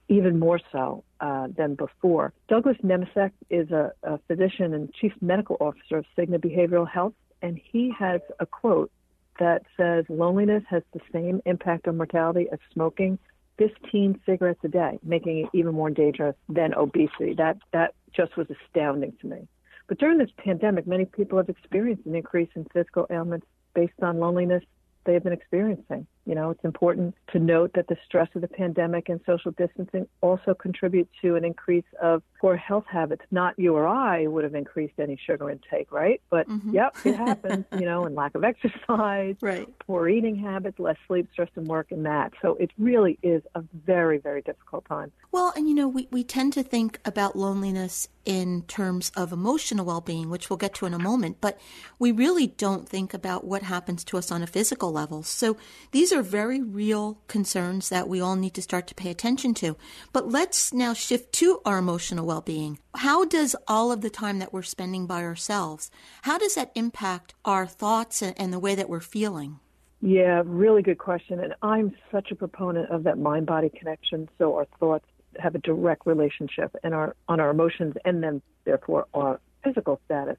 even 0.10 0.40
more 0.40 0.60
so 0.72 1.04
uh, 1.22 1.48
than 1.56 1.76
before. 1.76 2.34
Douglas 2.50 2.78
Nemecek 2.84 3.32
is 3.50 3.70
a, 3.72 3.94
a 4.04 4.18
physician 4.28 4.74
and 4.74 4.92
chief 4.94 5.14
medical 5.22 5.56
officer 5.60 5.98
of 5.98 6.06
Cigna 6.18 6.40
Behavioral 6.40 6.90
Health, 6.90 7.14
and 7.42 7.60
he 7.72 7.94
has 7.98 8.20
a 8.40 8.46
quote 8.46 8.92
that 9.40 9.62
says 9.78 10.04
loneliness 10.10 10.64
has 10.70 10.84
the 10.94 11.00
same 11.14 11.42
impact 11.46 11.88
on 11.88 11.96
mortality 11.96 12.48
as 12.52 12.60
smoking 12.74 13.18
15 13.58 14.20
cigarettes 14.26 14.60
a 14.64 14.68
day, 14.68 15.00
making 15.04 15.40
it 15.40 15.50
even 15.54 15.74
more 15.74 15.90
dangerous 15.90 16.36
than 16.50 16.74
obesity. 16.74 17.36
That 17.38 17.58
that 17.72 17.94
just 18.14 18.36
was 18.36 18.48
astounding 18.50 19.14
to 19.22 19.28
me. 19.28 19.48
But 19.88 20.00
during 20.00 20.18
this 20.18 20.30
pandemic, 20.38 20.88
many 20.88 21.06
people 21.06 21.38
have 21.38 21.50
experienced 21.50 22.06
an 22.06 22.16
increase 22.16 22.50
in 22.56 22.66
physical 22.74 23.08
ailments 23.10 23.48
based 23.74 24.02
on 24.02 24.20
loneliness 24.20 24.64
they 25.06 25.14
have 25.14 25.24
been 25.24 25.34
experiencing. 25.34 26.06
You 26.30 26.36
know, 26.36 26.52
it's 26.52 26.64
important 26.64 27.16
to 27.32 27.40
note 27.40 27.72
that 27.74 27.88
the 27.88 27.98
stress 28.06 28.30
of 28.36 28.42
the 28.42 28.48
pandemic 28.48 29.10
and 29.10 29.20
social 29.26 29.50
distancing 29.50 30.08
also 30.22 30.54
contribute 30.54 31.10
to 31.24 31.36
an 31.36 31.44
increase 31.44 31.90
of 32.00 32.22
poor 32.40 32.56
health 32.56 32.86
habits. 32.88 33.24
Not 33.32 33.58
you 33.58 33.76
or 33.76 33.88
I 33.88 34.28
would 34.28 34.44
have 34.44 34.54
increased 34.54 34.94
any 35.00 35.18
sugar 35.26 35.50
intake, 35.50 35.92
right? 35.92 36.22
But 36.30 36.48
mm-hmm. 36.48 36.70
yep, 36.70 36.96
it 37.04 37.16
happens, 37.28 37.66
you 37.80 37.88
know, 37.88 38.04
and 38.04 38.14
lack 38.14 38.36
of 38.36 38.44
exercise, 38.44 39.38
right. 39.42 39.68
poor 39.80 40.08
eating 40.08 40.36
habits, 40.36 40.78
less 40.78 40.98
sleep, 41.08 41.28
stress 41.34 41.50
and 41.56 41.66
work, 41.66 41.88
and 41.90 42.06
that. 42.06 42.34
So 42.44 42.54
it 42.60 42.70
really 42.78 43.18
is 43.24 43.42
a 43.56 43.64
very, 43.88 44.20
very 44.20 44.44
difficult 44.44 44.86
time. 44.86 45.12
Well, 45.32 45.52
and 45.56 45.68
you 45.68 45.74
know, 45.74 45.88
we, 45.88 46.08
we 46.12 46.24
tend 46.24 46.54
to 46.54 46.62
think 46.62 47.00
about 47.06 47.36
loneliness 47.36 48.08
in 48.30 48.62
terms 48.68 49.12
of 49.16 49.32
emotional 49.32 49.86
well 49.86 50.02
being, 50.02 50.30
which 50.30 50.50
we'll 50.52 50.58
get 50.58 50.76
to 50.76 50.86
in 50.86 50.94
a 50.94 51.00
moment, 51.00 51.38
but 51.42 51.60
we 51.98 52.12
really 52.12 52.46
don't 52.46 52.88
think 52.88 53.12
about 53.12 53.44
what 53.44 53.64
happens 53.64 54.04
to 54.04 54.18
us 54.20 54.32
on 54.32 54.44
a 54.44 54.48
physical 54.48 54.92
level. 54.92 55.24
So 55.24 55.58
these 55.92 56.14
are 56.14 56.19
very 56.22 56.62
real 56.62 57.20
concerns 57.28 57.90
that 57.90 58.08
we 58.08 58.22
all 58.22 58.36
need 58.36 58.54
to 58.56 58.62
start 58.62 58.88
to 58.88 58.96
pay 58.96 59.10
attention 59.10 59.54
to. 59.56 59.78
But 60.14 60.30
let's 60.30 60.74
now 60.74 60.94
shift 60.94 61.34
to 61.34 61.62
our 61.66 61.78
emotional 61.78 62.26
well 62.26 62.42
being. 62.42 62.80
How 62.96 63.26
does 63.26 63.56
all 63.68 63.92
of 63.92 64.02
the 64.02 64.10
time 64.10 64.40
that 64.40 64.54
we're 64.54 64.64
spending 64.64 65.06
by 65.06 65.24
ourselves, 65.24 65.92
how 66.24 66.38
does 66.38 66.56
that 66.56 66.72
impact 66.76 67.34
our 67.46 67.66
thoughts 67.66 68.22
and 68.22 68.54
the 68.54 68.60
way 68.60 68.76
that 68.76 68.90
we're 68.90 69.00
feeling? 69.00 69.60
Yeah, 70.02 70.44
really 70.46 70.82
good 70.82 70.98
question. 70.98 71.40
And 71.40 71.54
I'm 71.62 71.96
such 72.12 72.32
a 72.32 72.36
proponent 72.36 72.90
of 72.90 73.04
that 73.04 73.18
mind 73.18 73.46
body 73.46 73.70
connection. 73.70 74.30
So 74.38 74.56
our 74.56 74.66
thoughts 74.80 75.06
have 75.38 75.56
a 75.56 75.60
direct 75.60 76.06
relationship 76.06 76.76
and 76.84 76.94
our 76.94 77.16
on 77.28 77.40
our 77.40 77.50
emotions 77.50 77.96
and 78.06 78.24
then 78.24 78.42
therefore 78.66 79.08
our 79.14 79.40
physical 79.64 80.00
status. 80.06 80.38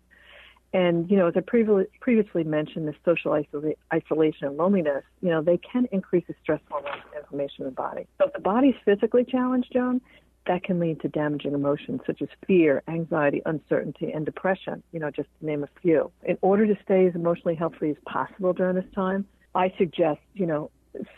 And 0.72 1.10
you 1.10 1.16
know, 1.16 1.26
as 1.26 1.34
I 1.36 1.40
previously 1.40 2.44
mentioned, 2.44 2.86
the 2.86 2.94
social 3.04 3.32
isola- 3.32 3.74
isolation 3.92 4.46
and 4.46 4.56
loneliness, 4.56 5.04
you 5.20 5.30
know, 5.30 5.42
they 5.42 5.58
can 5.58 5.88
increase 5.90 6.24
the 6.28 6.34
stress 6.42 6.60
hormones 6.70 7.02
and 7.12 7.22
inflammation 7.22 7.64
in 7.64 7.66
the 7.66 7.70
body. 7.72 8.06
So 8.18 8.28
if 8.28 8.32
the 8.32 8.40
body's 8.40 8.76
physically 8.84 9.24
challenged, 9.24 9.72
Joan, 9.72 10.00
that 10.46 10.62
can 10.62 10.78
lead 10.78 11.00
to 11.00 11.08
damaging 11.08 11.54
emotions 11.54 12.00
such 12.06 12.22
as 12.22 12.28
fear, 12.46 12.82
anxiety, 12.88 13.42
uncertainty, 13.46 14.12
and 14.12 14.24
depression. 14.24 14.82
You 14.92 15.00
know, 15.00 15.10
just 15.10 15.28
to 15.40 15.46
name 15.46 15.64
a 15.64 15.68
few. 15.82 16.12
In 16.24 16.38
order 16.40 16.66
to 16.66 16.80
stay 16.84 17.06
as 17.06 17.14
emotionally 17.14 17.56
healthy 17.56 17.90
as 17.90 17.96
possible 18.06 18.52
during 18.52 18.76
this 18.76 18.92
time, 18.94 19.26
I 19.54 19.72
suggest, 19.76 20.20
you 20.34 20.46
know, 20.46 20.70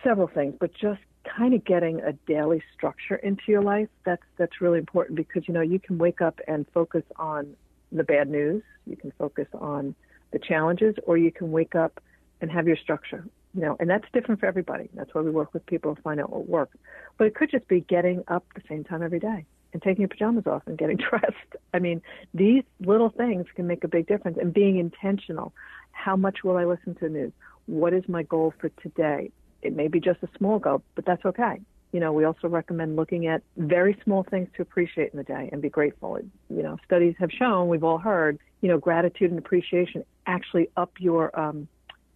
several 0.02 0.28
things, 0.28 0.54
but 0.58 0.72
just 0.74 1.00
kind 1.36 1.54
of 1.54 1.64
getting 1.64 2.00
a 2.00 2.12
daily 2.26 2.62
structure 2.74 3.16
into 3.16 3.42
your 3.46 3.62
life 3.62 3.88
that's 4.04 4.22
that's 4.38 4.60
really 4.60 4.78
important 4.78 5.16
because 5.16 5.46
you 5.46 5.54
know 5.54 5.60
you 5.60 5.78
can 5.78 5.96
wake 5.98 6.20
up 6.20 6.40
and 6.48 6.66
focus 6.74 7.04
on 7.16 7.54
the 7.92 8.04
bad 8.04 8.28
news. 8.28 8.62
You 8.86 8.96
can 8.96 9.12
focus 9.18 9.48
on 9.54 9.94
the 10.32 10.38
challenges 10.38 10.94
or 11.04 11.16
you 11.16 11.30
can 11.30 11.52
wake 11.52 11.74
up 11.74 12.00
and 12.40 12.50
have 12.50 12.66
your 12.66 12.76
structure 12.76 13.24
you 13.54 13.60
know 13.60 13.76
and 13.80 13.88
that's 13.88 14.04
different 14.12 14.40
for 14.40 14.46
everybody. 14.46 14.88
That's 14.94 15.12
why 15.14 15.20
we 15.20 15.30
work 15.30 15.52
with 15.52 15.64
people 15.66 15.94
to 15.94 16.02
find 16.02 16.20
out 16.20 16.30
what 16.30 16.48
works. 16.48 16.76
But 17.18 17.26
it 17.26 17.34
could 17.34 17.50
just 17.50 17.68
be 17.68 17.80
getting 17.80 18.24
up 18.28 18.44
the 18.54 18.62
same 18.68 18.84
time 18.84 19.02
every 19.02 19.20
day 19.20 19.44
and 19.72 19.82
taking 19.82 20.02
your 20.02 20.08
pajamas 20.08 20.46
off 20.46 20.62
and 20.66 20.78
getting 20.78 20.96
dressed. 21.10 21.56
I 21.74 21.78
mean 21.78 22.02
these 22.34 22.64
little 22.80 23.10
things 23.10 23.46
can 23.54 23.66
make 23.66 23.84
a 23.84 23.88
big 23.88 24.06
difference. 24.06 24.38
And 24.40 24.52
being 24.52 24.78
intentional. 24.78 25.52
How 25.94 26.16
much 26.16 26.38
will 26.42 26.56
i 26.56 26.64
listen 26.64 26.94
to 26.94 27.00
the 27.02 27.10
news? 27.10 27.32
What 27.66 27.92
is 27.92 28.02
my 28.08 28.22
goal 28.22 28.54
for 28.58 28.70
today? 28.82 29.30
It 29.60 29.76
may 29.76 29.86
be 29.88 30.00
just 30.00 30.22
a 30.22 30.28
small 30.36 30.58
goal, 30.58 30.82
but 30.94 31.04
that's 31.04 31.24
okay. 31.24 31.60
You 31.92 32.00
know, 32.00 32.12
we 32.12 32.24
also 32.24 32.48
recommend 32.48 32.96
looking 32.96 33.26
at 33.26 33.42
very 33.56 33.98
small 34.02 34.24
things 34.24 34.48
to 34.56 34.62
appreciate 34.62 35.12
in 35.12 35.18
the 35.18 35.24
day 35.24 35.48
and 35.52 35.60
be 35.60 35.68
grateful. 35.68 36.18
You 36.48 36.62
know, 36.62 36.78
studies 36.84 37.14
have 37.18 37.30
shown, 37.30 37.68
we've 37.68 37.84
all 37.84 37.98
heard, 37.98 38.38
you 38.62 38.68
know, 38.68 38.78
gratitude 38.78 39.30
and 39.30 39.38
appreciation 39.38 40.04
actually 40.26 40.70
up 40.76 40.92
your 40.98 41.38
um, 41.38 41.68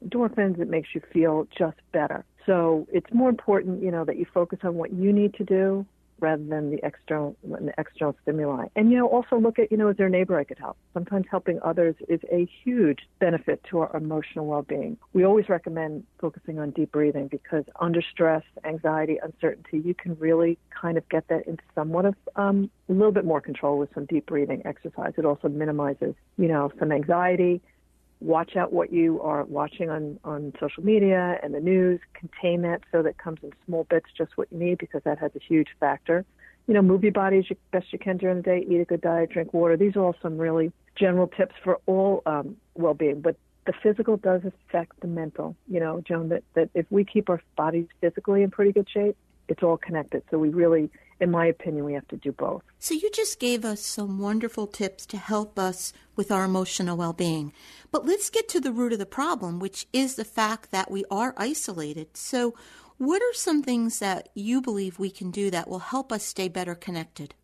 endorphins. 0.04 0.58
It 0.58 0.68
makes 0.68 0.94
you 0.94 1.02
feel 1.12 1.46
just 1.56 1.76
better. 1.92 2.24
So 2.46 2.86
it's 2.92 3.12
more 3.12 3.28
important, 3.28 3.82
you 3.82 3.90
know, 3.90 4.04
that 4.04 4.16
you 4.16 4.26
focus 4.32 4.60
on 4.62 4.74
what 4.74 4.92
you 4.92 5.12
need 5.12 5.34
to 5.34 5.44
do 5.44 5.84
rather 6.20 6.42
than 6.42 6.70
the 6.70 6.85
external 6.85 7.37
the 7.42 7.72
external 7.79 8.16
stimuli. 8.22 8.66
And 8.76 8.90
you 8.90 8.98
know, 8.98 9.07
also 9.07 9.38
look 9.38 9.59
at 9.59 9.70
you 9.70 9.76
know, 9.76 9.88
is 9.88 9.96
there 9.96 10.07
a 10.07 10.11
neighbor 10.11 10.38
I 10.38 10.44
could 10.44 10.59
help? 10.59 10.76
Sometimes 10.94 11.26
helping 11.31 11.59
others 11.62 11.94
is 12.09 12.20
a 12.31 12.48
huge 12.64 13.00
benefit 13.18 13.62
to 13.70 13.81
our 13.81 13.96
emotional 13.96 14.46
well-being. 14.46 14.96
We 15.12 15.24
always 15.24 15.48
recommend 15.48 16.05
focusing 16.20 16.59
on 16.59 16.70
deep 16.70 16.92
breathing 16.92 17.29
because 17.29 17.64
under 17.81 18.02
stress, 18.02 18.42
anxiety, 18.64 19.18
uncertainty, 19.22 19.79
you 19.79 19.94
can 19.94 20.16
really 20.18 20.59
kind 20.70 20.98
of 20.98 21.09
get 21.09 21.29
that 21.29 21.46
into 21.46 21.62
somewhat 21.74 22.07
of 22.07 22.14
um, 22.37 22.70
a 22.88 22.92
little 22.92 23.12
bit 23.12 23.24
more 23.24 23.40
control 23.40 23.79
with 23.79 23.92
some 23.94 24.07
deep 24.07 24.26
breathing 24.26 24.62
exercise. 24.64 25.12
It 25.16 25.24
also 25.24 25.48
minimizes 25.48 26.14
you 26.37 26.48
know 26.48 26.72
some 26.79 26.92
anxiety 26.92 27.61
watch 28.20 28.57
out 28.57 28.72
what 28.72 28.92
you 28.92 29.20
are 29.20 29.44
watching 29.44 29.90
on, 29.90 30.18
on 30.24 30.52
social 30.59 30.83
media 30.83 31.38
and 31.42 31.55
the 31.55 31.61
news, 31.61 32.00
contain 32.14 32.62
that 32.62 32.83
so 32.90 33.02
that 33.02 33.18
comes 33.18 33.38
in 33.42 33.52
small 33.66 33.85
bits, 33.85 34.07
just 34.16 34.37
what 34.37 34.48
you 34.50 34.59
need, 34.59 34.79
because 34.79 35.02
that 35.05 35.18
has 35.18 35.31
a 35.37 35.40
huge 35.40 35.68
factor. 35.79 36.24
You 36.66 36.74
know, 36.74 36.83
move 36.83 37.02
your 37.02 37.12
body 37.12 37.38
as 37.38 37.44
best 37.70 37.92
you 37.92 37.98
can 37.98 38.16
during 38.16 38.38
the 38.38 38.42
day, 38.42 38.66
eat 38.68 38.81
a 38.81 38.85
good 38.85 39.00
diet, 39.00 39.31
drink 39.31 39.52
water. 39.55 39.76
These 39.76 39.96
are 39.96 40.00
all 40.00 40.16
some 40.20 40.38
really 40.38 40.72
general 40.96 41.29
tips 41.29 41.55
for 41.62 41.79
all 41.87 42.22
um, 42.26 42.57
well 42.74 42.94
being, 42.94 43.20
but 43.20 43.37
the 43.66 43.72
physical 43.83 44.16
does 44.16 44.42
affect 44.44 44.98
the 45.00 45.07
mental. 45.07 45.57
You 45.68 45.81
know, 45.81 46.00
Joan, 46.07 46.29
that, 46.31 46.42
that 46.55 46.70
if 46.74 46.87
we 46.90 47.05
keep 47.05 47.29
our 47.29 47.40
bodies 47.57 47.87
physically 48.00 48.42
in 48.42 48.50
pretty 48.50 48.72
good 48.72 48.88
shape, 48.88 49.16
it's 49.48 49.62
all 49.62 49.76
connected. 49.76 50.22
So 50.31 50.38
we 50.38 50.48
really, 50.48 50.90
in 51.20 51.31
my 51.31 51.46
opinion, 51.46 51.85
we 51.85 51.94
have 51.94 52.07
to 52.09 52.16
do 52.16 52.33
both. 52.33 52.62
So 52.79 52.94
you 52.94 53.11
just 53.11 53.40
gave 53.40 53.64
us 53.64 53.81
some 53.81 54.18
wonderful 54.18 54.66
tips 54.66 55.07
to 55.07 55.16
help 55.16 55.59
us 55.59 55.92
with 56.14 56.31
our 56.31 56.44
emotional 56.44 56.96
well 56.96 57.12
being. 57.12 57.52
But 57.90 58.07
let's 58.07 58.31
get 58.31 58.48
to 58.50 58.61
the 58.61 58.72
root 58.72 58.92
of 58.92 58.98
the 58.98 59.07
problem, 59.07 59.59
which 59.59 59.87
is 59.92 60.16
the 60.16 60.24
fact 60.24 60.70
that 60.70 60.90
we 60.90 61.05
are 61.11 61.35
isolated. 61.37 62.16
So, 62.16 62.55
what 62.98 63.20
are 63.20 63.35
some 63.35 63.62
things 63.62 63.98
that 63.98 64.31
you 64.35 64.62
believe 64.62 64.98
we 64.98 65.11
can 65.11 65.31
do 65.31 65.50
that 65.50 65.68
will 65.68 65.81
help 65.81 66.11
us 66.11 66.24
stay 66.24 66.48
better 66.48 66.74
connected? 66.74 67.35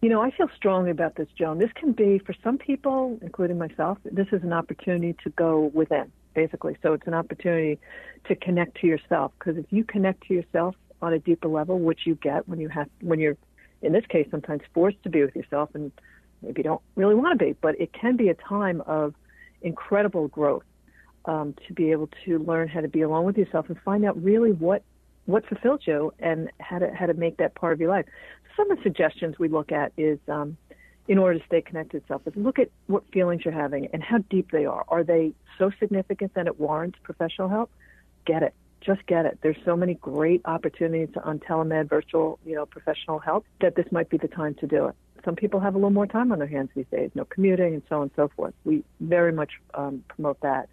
You 0.00 0.08
know, 0.08 0.22
I 0.22 0.30
feel 0.30 0.48
strongly 0.56 0.90
about 0.90 1.16
this, 1.16 1.28
Joan. 1.36 1.58
This 1.58 1.72
can 1.74 1.92
be, 1.92 2.18
for 2.18 2.34
some 2.42 2.56
people, 2.56 3.18
including 3.20 3.58
myself, 3.58 3.98
this 4.04 4.28
is 4.32 4.42
an 4.42 4.54
opportunity 4.54 5.14
to 5.22 5.30
go 5.30 5.70
within, 5.74 6.10
basically. 6.34 6.78
So 6.82 6.94
it's 6.94 7.06
an 7.06 7.12
opportunity 7.12 7.78
to 8.24 8.34
connect 8.34 8.80
to 8.80 8.86
yourself. 8.86 9.32
Because 9.38 9.58
if 9.58 9.66
you 9.70 9.84
connect 9.84 10.26
to 10.28 10.34
yourself 10.34 10.74
on 11.02 11.12
a 11.12 11.18
deeper 11.18 11.48
level, 11.48 11.78
which 11.78 12.00
you 12.04 12.14
get 12.16 12.48
when 12.48 12.60
you 12.60 12.68
have, 12.68 12.88
when 13.00 13.20
you're, 13.20 13.36
in 13.82 13.92
this 13.92 14.04
case, 14.06 14.26
sometimes 14.30 14.62
forced 14.74 15.02
to 15.02 15.10
be 15.10 15.22
with 15.22 15.34
yourself, 15.34 15.70
and 15.74 15.92
maybe 16.42 16.60
you 16.60 16.64
don't 16.64 16.82
really 16.96 17.14
want 17.14 17.38
to 17.38 17.44
be, 17.44 17.52
but 17.60 17.80
it 17.80 17.92
can 17.92 18.16
be 18.16 18.28
a 18.28 18.34
time 18.34 18.82
of 18.86 19.14
incredible 19.62 20.28
growth 20.28 20.64
um, 21.26 21.54
to 21.66 21.74
be 21.74 21.90
able 21.90 22.08
to 22.24 22.38
learn 22.38 22.68
how 22.68 22.80
to 22.80 22.88
be 22.88 23.02
alone 23.02 23.24
with 23.24 23.36
yourself 23.36 23.68
and 23.68 23.78
find 23.84 24.04
out 24.04 24.22
really 24.22 24.52
what 24.52 24.82
what 25.26 25.46
fulfills 25.46 25.80
you 25.86 26.12
and 26.18 26.50
how 26.58 26.78
to 26.78 26.92
how 26.94 27.06
to 27.06 27.14
make 27.14 27.36
that 27.36 27.54
part 27.54 27.72
of 27.72 27.80
your 27.80 27.90
life. 27.90 28.06
Some 28.56 28.70
of 28.70 28.78
the 28.78 28.82
suggestions 28.82 29.38
we 29.38 29.48
look 29.48 29.70
at 29.70 29.92
is 29.96 30.18
um, 30.28 30.56
in 31.08 31.18
order 31.18 31.38
to 31.38 31.46
stay 31.46 31.60
connected 31.60 31.98
to 31.98 32.02
yourself 32.04 32.22
is 32.26 32.34
look 32.36 32.58
at 32.58 32.70
what 32.86 33.02
feelings 33.12 33.42
you're 33.44 33.54
having 33.54 33.88
and 33.92 34.02
how 34.02 34.18
deep 34.30 34.50
they 34.50 34.64
are. 34.64 34.84
Are 34.88 35.04
they 35.04 35.32
so 35.58 35.70
significant 35.78 36.34
that 36.34 36.46
it 36.46 36.58
warrants 36.58 36.98
professional 37.02 37.48
help? 37.48 37.70
Get 38.26 38.42
it. 38.42 38.54
Just 38.80 39.06
get 39.06 39.26
it. 39.26 39.38
There's 39.42 39.58
so 39.64 39.76
many 39.76 39.94
great 39.94 40.40
opportunities 40.44 41.14
on 41.22 41.38
telemed, 41.38 41.88
virtual, 41.88 42.38
you 42.46 42.54
know, 42.54 42.66
professional 42.66 43.18
help 43.18 43.44
that 43.60 43.74
this 43.74 43.86
might 43.92 44.08
be 44.08 44.16
the 44.16 44.28
time 44.28 44.54
to 44.56 44.66
do 44.66 44.86
it 44.86 44.94
some 45.24 45.36
people 45.36 45.60
have 45.60 45.74
a 45.74 45.78
little 45.78 45.90
more 45.90 46.06
time 46.06 46.32
on 46.32 46.38
their 46.38 46.48
hands 46.48 46.70
these 46.74 46.86
days, 46.90 47.10
no 47.14 47.24
commuting 47.24 47.74
and 47.74 47.82
so 47.88 47.96
on 47.96 48.02
and 48.02 48.10
so 48.16 48.28
forth. 48.28 48.54
We 48.64 48.84
very 49.00 49.32
much 49.32 49.52
um, 49.74 50.04
promote 50.08 50.40
that. 50.40 50.68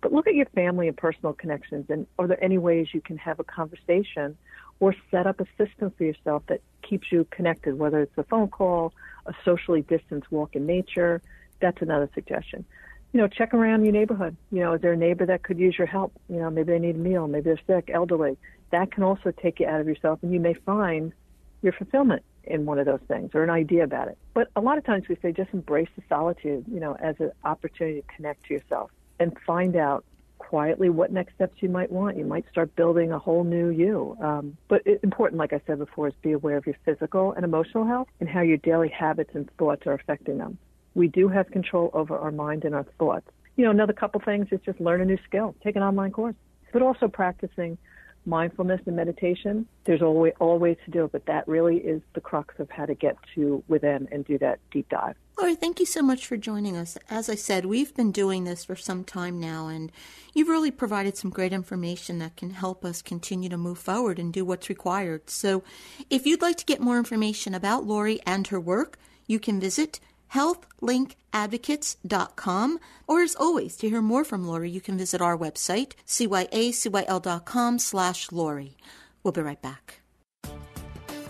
But 0.00 0.12
look 0.12 0.26
at 0.26 0.34
your 0.34 0.46
family 0.46 0.88
and 0.88 0.96
personal 0.96 1.32
connections, 1.32 1.86
and 1.88 2.06
are 2.18 2.26
there 2.26 2.42
any 2.42 2.58
ways 2.58 2.88
you 2.92 3.00
can 3.00 3.16
have 3.18 3.38
a 3.38 3.44
conversation 3.44 4.36
or 4.80 4.94
set 5.10 5.26
up 5.26 5.40
a 5.40 5.46
system 5.56 5.92
for 5.96 6.04
yourself 6.04 6.42
that 6.48 6.60
keeps 6.82 7.12
you 7.12 7.26
connected, 7.30 7.78
whether 7.78 8.00
it's 8.00 8.18
a 8.18 8.24
phone 8.24 8.48
call, 8.48 8.92
a 9.26 9.32
socially 9.44 9.82
distanced 9.82 10.30
walk 10.32 10.56
in 10.56 10.66
nature? 10.66 11.22
That's 11.60 11.80
another 11.80 12.10
suggestion. 12.14 12.64
You 13.12 13.20
know, 13.20 13.28
check 13.28 13.52
around 13.52 13.84
your 13.84 13.92
neighborhood. 13.92 14.36
You 14.50 14.60
know, 14.60 14.72
is 14.72 14.80
there 14.80 14.92
a 14.92 14.96
neighbor 14.96 15.26
that 15.26 15.42
could 15.42 15.58
use 15.58 15.76
your 15.76 15.86
help? 15.86 16.12
You 16.28 16.36
know, 16.36 16.50
maybe 16.50 16.72
they 16.72 16.78
need 16.78 16.96
a 16.96 16.98
meal, 16.98 17.28
maybe 17.28 17.44
they're 17.44 17.60
sick, 17.66 17.90
elderly. 17.92 18.38
That 18.70 18.90
can 18.90 19.02
also 19.02 19.32
take 19.32 19.60
you 19.60 19.66
out 19.66 19.80
of 19.80 19.86
yourself, 19.86 20.20
and 20.22 20.32
you 20.32 20.40
may 20.40 20.54
find 20.54 21.12
your 21.60 21.72
fulfillment 21.72 22.22
in 22.44 22.64
one 22.64 22.78
of 22.78 22.86
those 22.86 23.00
things 23.06 23.30
or 23.34 23.44
an 23.44 23.50
idea 23.50 23.84
about 23.84 24.08
it. 24.08 24.18
But 24.34 24.48
a 24.56 24.60
lot 24.60 24.78
of 24.78 24.84
times 24.84 25.08
we 25.08 25.16
say 25.22 25.32
just 25.32 25.50
embrace 25.52 25.88
the 25.94 26.02
solitude, 26.08 26.64
you 26.72 26.80
know, 26.80 26.96
as 27.00 27.16
an 27.20 27.32
opportunity 27.44 28.00
to 28.00 28.16
connect 28.16 28.46
to 28.46 28.54
yourself 28.54 28.90
and 29.20 29.36
find 29.46 29.76
out 29.76 30.04
quietly 30.38 30.90
what 30.90 31.12
next 31.12 31.34
steps 31.34 31.54
you 31.60 31.68
might 31.68 31.92
want. 31.92 32.16
You 32.16 32.24
might 32.24 32.44
start 32.50 32.74
building 32.74 33.12
a 33.12 33.18
whole 33.18 33.44
new 33.44 33.68
you. 33.68 34.16
Um, 34.20 34.56
but 34.68 34.82
it, 34.86 35.00
important, 35.02 35.38
like 35.38 35.52
I 35.52 35.60
said 35.66 35.78
before, 35.78 36.08
is 36.08 36.14
be 36.22 36.32
aware 36.32 36.56
of 36.56 36.66
your 36.66 36.76
physical 36.84 37.32
and 37.32 37.44
emotional 37.44 37.86
health 37.86 38.08
and 38.20 38.28
how 38.28 38.40
your 38.40 38.56
daily 38.56 38.88
habits 38.88 39.30
and 39.34 39.48
thoughts 39.56 39.86
are 39.86 39.92
affecting 39.92 40.38
them. 40.38 40.58
We 40.94 41.08
do 41.08 41.28
have 41.28 41.50
control 41.50 41.90
over 41.92 42.16
our 42.18 42.30
mind 42.30 42.64
and 42.64 42.74
our 42.74 42.84
thoughts. 42.98 43.28
You 43.56 43.64
know, 43.64 43.70
another 43.70 43.92
couple 43.92 44.20
things 44.20 44.48
is 44.50 44.60
just 44.64 44.80
learn 44.80 45.00
a 45.00 45.04
new 45.04 45.18
skill, 45.26 45.54
take 45.62 45.76
an 45.76 45.82
online 45.82 46.10
course, 46.12 46.34
but 46.72 46.82
also 46.82 47.08
practicing 47.08 47.78
mindfulness 48.24 48.80
and 48.86 48.96
meditation. 48.96 49.66
There's 49.84 50.02
always 50.02 50.32
all 50.38 50.58
ways 50.58 50.76
to 50.84 50.90
do 50.90 51.04
it, 51.04 51.12
but 51.12 51.26
that 51.26 51.46
really 51.48 51.78
is 51.78 52.02
the 52.14 52.20
crux 52.20 52.54
of 52.58 52.70
how 52.70 52.86
to 52.86 52.94
get 52.94 53.16
to 53.34 53.62
within 53.68 54.08
and 54.12 54.24
do 54.24 54.38
that 54.38 54.60
deep 54.70 54.88
dive. 54.88 55.16
Lori, 55.38 55.54
thank 55.54 55.80
you 55.80 55.86
so 55.86 56.02
much 56.02 56.26
for 56.26 56.36
joining 56.36 56.76
us. 56.76 56.96
As 57.10 57.28
I 57.28 57.34
said, 57.34 57.64
we've 57.64 57.94
been 57.94 58.12
doing 58.12 58.44
this 58.44 58.64
for 58.64 58.76
some 58.76 59.02
time 59.02 59.40
now, 59.40 59.68
and 59.68 59.90
you've 60.34 60.48
really 60.48 60.70
provided 60.70 61.16
some 61.16 61.30
great 61.30 61.52
information 61.52 62.18
that 62.18 62.36
can 62.36 62.50
help 62.50 62.84
us 62.84 63.02
continue 63.02 63.48
to 63.48 63.56
move 63.56 63.78
forward 63.78 64.18
and 64.18 64.32
do 64.32 64.44
what's 64.44 64.68
required. 64.68 65.28
So, 65.30 65.64
if 66.10 66.26
you'd 66.26 66.42
like 66.42 66.58
to 66.58 66.64
get 66.64 66.80
more 66.80 66.98
information 66.98 67.54
about 67.54 67.86
Lori 67.86 68.20
and 68.26 68.46
her 68.48 68.60
work, 68.60 68.98
you 69.26 69.40
can 69.40 69.58
visit 69.58 69.98
healthlinkadvocates.com. 70.34 72.78
Or 73.06 73.22
as 73.22 73.36
always, 73.36 73.76
to 73.76 73.88
hear 73.88 74.02
more 74.02 74.24
from 74.24 74.44
Lori, 74.46 74.70
you 74.70 74.80
can 74.80 74.98
visit 74.98 75.20
our 75.20 75.36
website, 75.36 75.92
cyacyl.com 76.06 77.78
slash 77.78 78.32
Lori. 78.32 78.76
We'll 79.22 79.32
be 79.32 79.42
right 79.42 79.62
back. 79.62 80.00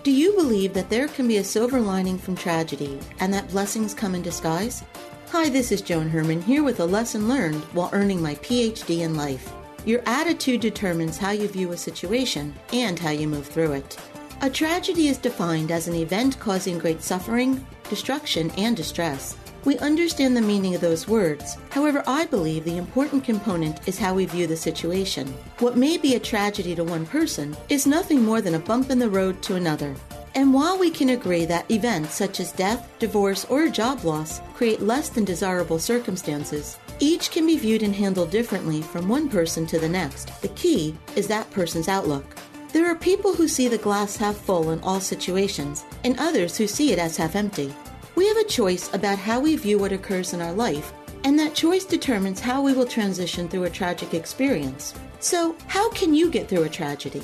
Do 0.02 0.10
you 0.10 0.34
believe 0.34 0.74
that 0.74 0.90
there 0.90 1.06
can 1.06 1.28
be 1.28 1.36
a 1.36 1.44
silver 1.44 1.80
lining 1.80 2.18
from 2.18 2.34
tragedy 2.34 2.98
and 3.20 3.32
that 3.32 3.48
blessings 3.48 3.94
come 3.94 4.16
in 4.16 4.22
disguise? 4.22 4.82
Hi, 5.30 5.48
this 5.48 5.70
is 5.70 5.80
Joan 5.80 6.08
Herman 6.08 6.42
here 6.42 6.64
with 6.64 6.80
a 6.80 6.84
lesson 6.84 7.28
learned 7.28 7.62
while 7.72 7.90
earning 7.92 8.20
my 8.20 8.34
PhD 8.36 9.02
in 9.02 9.14
life. 9.14 9.52
Your 9.84 10.02
attitude 10.06 10.60
determines 10.60 11.18
how 11.18 11.30
you 11.30 11.48
view 11.48 11.72
a 11.72 11.76
situation 11.76 12.54
and 12.72 12.98
how 12.98 13.10
you 13.10 13.28
move 13.28 13.46
through 13.46 13.72
it. 13.72 13.96
A 14.44 14.50
tragedy 14.50 15.06
is 15.06 15.18
defined 15.18 15.70
as 15.70 15.86
an 15.86 15.94
event 15.94 16.36
causing 16.40 16.76
great 16.76 17.00
suffering, 17.00 17.64
destruction, 17.88 18.50
and 18.58 18.76
distress. 18.76 19.36
We 19.64 19.78
understand 19.78 20.36
the 20.36 20.40
meaning 20.40 20.74
of 20.74 20.80
those 20.80 21.06
words. 21.06 21.58
However, 21.70 22.02
I 22.08 22.26
believe 22.26 22.64
the 22.64 22.76
important 22.76 23.22
component 23.22 23.86
is 23.86 24.00
how 24.00 24.14
we 24.14 24.24
view 24.26 24.48
the 24.48 24.56
situation. 24.56 25.28
What 25.60 25.76
may 25.76 25.96
be 25.96 26.16
a 26.16 26.18
tragedy 26.18 26.74
to 26.74 26.82
one 26.82 27.06
person 27.06 27.56
is 27.68 27.86
nothing 27.86 28.24
more 28.24 28.40
than 28.40 28.56
a 28.56 28.58
bump 28.58 28.90
in 28.90 28.98
the 28.98 29.08
road 29.08 29.40
to 29.42 29.54
another. 29.54 29.94
And 30.34 30.52
while 30.52 30.76
we 30.76 30.90
can 30.90 31.10
agree 31.10 31.44
that 31.44 31.70
events 31.70 32.14
such 32.14 32.40
as 32.40 32.50
death, 32.50 32.90
divorce, 32.98 33.44
or 33.44 33.68
job 33.68 34.02
loss 34.02 34.40
create 34.54 34.82
less 34.82 35.08
than 35.08 35.24
desirable 35.24 35.78
circumstances, 35.78 36.78
each 36.98 37.30
can 37.30 37.46
be 37.46 37.58
viewed 37.58 37.84
and 37.84 37.94
handled 37.94 38.32
differently 38.32 38.82
from 38.82 39.08
one 39.08 39.28
person 39.28 39.68
to 39.68 39.78
the 39.78 39.88
next. 39.88 40.42
The 40.42 40.48
key 40.48 40.96
is 41.14 41.28
that 41.28 41.48
person's 41.52 41.86
outlook. 41.86 42.24
There 42.72 42.86
are 42.86 42.94
people 42.94 43.34
who 43.34 43.48
see 43.48 43.68
the 43.68 43.76
glass 43.76 44.16
half 44.16 44.34
full 44.34 44.70
in 44.70 44.80
all 44.80 44.98
situations, 44.98 45.84
and 46.04 46.18
others 46.18 46.56
who 46.56 46.66
see 46.66 46.90
it 46.90 46.98
as 46.98 47.18
half 47.18 47.36
empty. 47.36 47.74
We 48.14 48.26
have 48.28 48.38
a 48.38 48.44
choice 48.44 48.88
about 48.94 49.18
how 49.18 49.40
we 49.40 49.56
view 49.56 49.78
what 49.78 49.92
occurs 49.92 50.32
in 50.32 50.40
our 50.40 50.54
life, 50.54 50.90
and 51.24 51.38
that 51.38 51.54
choice 51.54 51.84
determines 51.84 52.40
how 52.40 52.62
we 52.62 52.72
will 52.72 52.86
transition 52.86 53.46
through 53.46 53.64
a 53.64 53.70
tragic 53.70 54.14
experience. 54.14 54.94
So, 55.20 55.54
how 55.66 55.90
can 55.90 56.14
you 56.14 56.30
get 56.30 56.48
through 56.48 56.62
a 56.62 56.68
tragedy? 56.70 57.22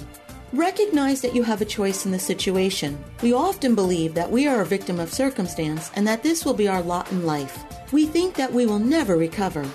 Recognize 0.53 1.23
that 1.23 1.35
you 1.35 1.43
have 1.45 1.63
a 1.63 1.73
choice 1.77 2.05
in 2.05 2.13
the 2.13 2.19
situation. 2.19 3.03
We 3.23 3.33
often 3.33 3.75
believe 3.75 4.13
that 4.15 4.31
we 4.31 4.47
are 4.47 4.61
a 4.61 4.67
victim 4.67 5.01
of 5.01 5.13
circumstance 5.13 5.91
and 5.97 6.07
that 6.07 6.23
this 6.23 6.45
will 6.45 6.55
be 6.55 6.69
our 6.69 6.83
lot 6.83 7.11
in 7.11 7.25
life. 7.25 7.65
We 7.91 8.05
think 8.05 8.35
that 8.35 8.53
we 8.53 8.67
will 8.67 8.79
never 8.79 9.17
recover. 9.17 9.67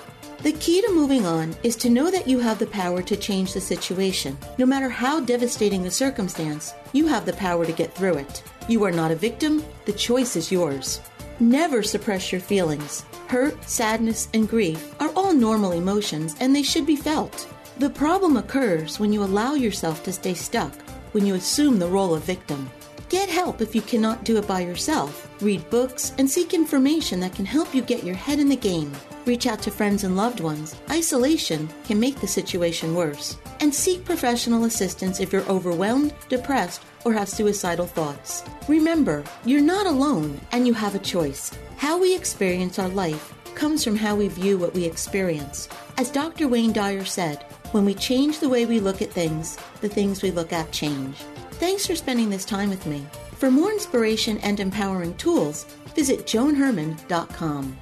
The 0.44 0.52
key 0.52 0.82
to 0.82 0.92
moving 0.92 1.24
on 1.24 1.56
is 1.62 1.74
to 1.76 1.88
know 1.88 2.10
that 2.10 2.28
you 2.28 2.38
have 2.38 2.58
the 2.58 2.66
power 2.66 3.00
to 3.00 3.16
change 3.16 3.54
the 3.54 3.62
situation. 3.62 4.36
No 4.58 4.66
matter 4.66 4.90
how 4.90 5.20
devastating 5.20 5.82
the 5.82 5.90
circumstance, 5.90 6.74
you 6.92 7.06
have 7.06 7.24
the 7.24 7.32
power 7.32 7.64
to 7.64 7.72
get 7.72 7.94
through 7.94 8.18
it. 8.18 8.42
You 8.68 8.84
are 8.84 8.92
not 8.92 9.10
a 9.10 9.16
victim, 9.16 9.64
the 9.86 9.94
choice 9.94 10.36
is 10.36 10.52
yours. 10.52 11.00
Never 11.40 11.82
suppress 11.82 12.30
your 12.30 12.42
feelings. 12.42 13.06
Hurt, 13.26 13.56
sadness, 13.64 14.28
and 14.34 14.46
grief 14.46 14.94
are 15.00 15.08
all 15.16 15.32
normal 15.32 15.72
emotions 15.72 16.36
and 16.40 16.54
they 16.54 16.62
should 16.62 16.84
be 16.84 16.94
felt. 16.94 17.48
The 17.78 17.88
problem 17.88 18.36
occurs 18.36 19.00
when 19.00 19.14
you 19.14 19.24
allow 19.24 19.54
yourself 19.54 20.04
to 20.04 20.12
stay 20.12 20.34
stuck. 20.34 20.74
when 21.12 21.24
you 21.24 21.36
assume 21.36 21.78
the 21.78 21.86
role 21.86 22.12
of 22.12 22.24
victim. 22.24 22.68
Get 23.14 23.28
help 23.28 23.60
if 23.60 23.76
you 23.76 23.80
cannot 23.80 24.24
do 24.24 24.38
it 24.38 24.48
by 24.48 24.62
yourself. 24.62 25.30
Read 25.40 25.70
books 25.70 26.12
and 26.18 26.28
seek 26.28 26.52
information 26.52 27.20
that 27.20 27.32
can 27.32 27.44
help 27.44 27.72
you 27.72 27.80
get 27.80 28.02
your 28.02 28.16
head 28.16 28.40
in 28.40 28.48
the 28.48 28.56
game. 28.56 28.90
Reach 29.24 29.46
out 29.46 29.62
to 29.62 29.70
friends 29.70 30.02
and 30.02 30.16
loved 30.16 30.40
ones. 30.40 30.74
Isolation 30.90 31.68
can 31.84 32.00
make 32.00 32.20
the 32.20 32.26
situation 32.26 32.92
worse. 32.92 33.38
And 33.60 33.72
seek 33.72 34.04
professional 34.04 34.64
assistance 34.64 35.20
if 35.20 35.32
you're 35.32 35.48
overwhelmed, 35.48 36.12
depressed, 36.28 36.82
or 37.04 37.12
have 37.12 37.28
suicidal 37.28 37.86
thoughts. 37.86 38.42
Remember, 38.66 39.22
you're 39.44 39.60
not 39.60 39.86
alone 39.86 40.40
and 40.50 40.66
you 40.66 40.74
have 40.74 40.96
a 40.96 41.10
choice. 41.14 41.52
How 41.76 41.96
we 42.00 42.16
experience 42.16 42.80
our 42.80 42.88
life 42.88 43.32
comes 43.54 43.84
from 43.84 43.94
how 43.94 44.16
we 44.16 44.26
view 44.26 44.58
what 44.58 44.74
we 44.74 44.86
experience. 44.86 45.68
As 45.98 46.10
Dr. 46.10 46.48
Wayne 46.48 46.72
Dyer 46.72 47.04
said, 47.04 47.44
when 47.70 47.84
we 47.84 47.94
change 47.94 48.40
the 48.40 48.48
way 48.48 48.66
we 48.66 48.80
look 48.80 49.02
at 49.02 49.12
things, 49.12 49.56
the 49.82 49.88
things 49.88 50.20
we 50.20 50.32
look 50.32 50.52
at 50.52 50.72
change. 50.72 51.16
Thanks 51.58 51.86
for 51.86 51.94
spending 51.94 52.30
this 52.30 52.44
time 52.44 52.68
with 52.68 52.84
me. 52.86 53.06
For 53.36 53.50
more 53.50 53.70
inspiration 53.70 54.38
and 54.38 54.58
empowering 54.60 55.14
tools, 55.16 55.64
visit 55.94 56.26
joanherman.com. 56.26 57.76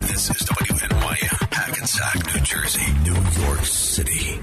This 0.00 0.30
is 0.30 0.48
WNYM, 0.48 1.52
Hackensack, 1.52 2.26
New 2.34 2.40
Jersey, 2.40 2.92
New 3.04 3.14
York 3.44 3.64
City. 3.64 4.40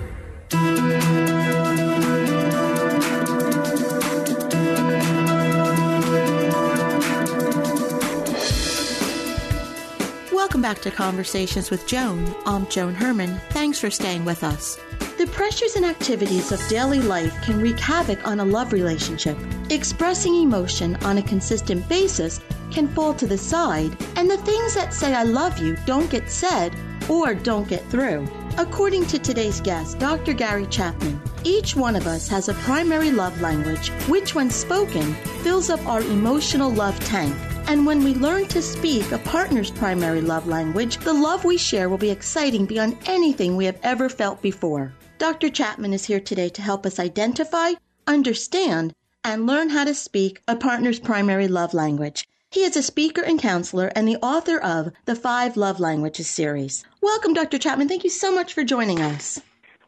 Welcome 10.46 10.62
back 10.62 10.80
to 10.82 10.92
Conversations 10.92 11.72
with 11.72 11.88
Joan. 11.88 12.24
I'm 12.46 12.68
Joan 12.68 12.94
Herman. 12.94 13.42
Thanks 13.50 13.80
for 13.80 13.90
staying 13.90 14.26
with 14.26 14.44
us. 14.44 14.80
The 15.18 15.26
pressures 15.26 15.76
and 15.76 15.84
activities 15.84 16.52
of 16.52 16.62
daily 16.68 17.00
life 17.00 17.34
can 17.42 17.60
wreak 17.60 17.80
havoc 17.80 18.28
on 18.28 18.40
a 18.40 18.46
love 18.46 18.72
relationship. 18.72 19.36
Expressing 19.72 20.36
emotion 20.36 20.98
on 20.98 21.18
a 21.18 21.24
consistent 21.24 21.90
basis 21.90 22.42
can 22.70 22.88
fall 22.90 23.16
to 23.16 23.26
the 23.26 23.40
side, 23.40 23.98
and 24.18 24.30
the 24.30 24.38
things 24.38 24.76
that 24.76 24.94
say 24.94 25.16
I 25.16 25.24
love 25.24 25.58
you 25.58 25.78
don't 25.88 26.12
get 26.12 26.30
said 26.30 26.76
or 27.10 27.34
don't 27.34 27.68
get 27.68 27.84
through. 27.90 28.28
According 28.60 29.08
to 29.08 29.18
today's 29.18 29.60
guest, 29.60 29.98
Dr. 29.98 30.34
Gary 30.34 30.68
Chapman, 30.68 31.20
each 31.44 31.76
one 31.76 31.96
of 31.96 32.06
us 32.06 32.28
has 32.28 32.50
a 32.50 32.54
primary 32.54 33.10
love 33.10 33.42
language, 33.42 33.90
which, 34.08 34.36
when 34.36 34.52
spoken, 34.52 35.16
fills 35.42 35.72
up 35.72 35.84
our 35.88 36.02
emotional 36.02 36.70
love 36.70 37.00
tank. 37.00 37.36
And 37.68 37.84
when 37.84 38.04
we 38.04 38.14
learn 38.14 38.46
to 38.50 38.62
speak 38.62 39.12
a 39.12 39.18
partner's 39.18 39.72
primary 39.72 40.22
love 40.22 40.46
language, 40.48 40.98
the 40.98 41.14
love 41.14 41.44
we 41.44 41.58
share 41.58 41.90
will 41.90 41.98
be 41.98 42.12
exciting 42.12 42.68
beyond 42.68 42.98
anything 43.08 43.56
we 43.56 43.66
have 43.66 43.80
ever 43.82 44.08
felt 44.08 44.40
before. 44.42 44.94
Dr. 45.18 45.50
Chapman 45.50 45.92
is 45.92 46.06
here 46.06 46.20
today 46.20 46.50
to 46.50 46.62
help 46.62 46.86
us 46.86 47.00
identify, 47.00 47.72
understand, 48.06 48.94
and 49.24 49.48
learn 49.48 49.70
how 49.70 49.84
to 49.84 49.96
speak 49.96 50.42
a 50.48 50.56
partner's 50.56 51.00
primary 51.00 51.48
love 51.48 51.74
language. 51.74 52.28
He 52.52 52.62
is 52.62 52.78
a 52.78 52.84
speaker 52.84 53.24
and 53.24 53.40
counselor 53.40 53.92
and 53.96 54.08
the 54.08 54.18
author 54.18 54.60
of 54.60 54.92
the 55.06 55.16
Five 55.16 55.58
Love 55.58 55.80
Languages 55.80 56.30
series. 56.30 56.86
Welcome, 57.02 57.34
Dr. 57.34 57.58
Chapman. 57.58 57.88
Thank 57.88 58.04
you 58.04 58.12
so 58.12 58.32
much 58.32 58.54
for 58.54 58.64
joining 58.64 59.02
us. 59.02 59.42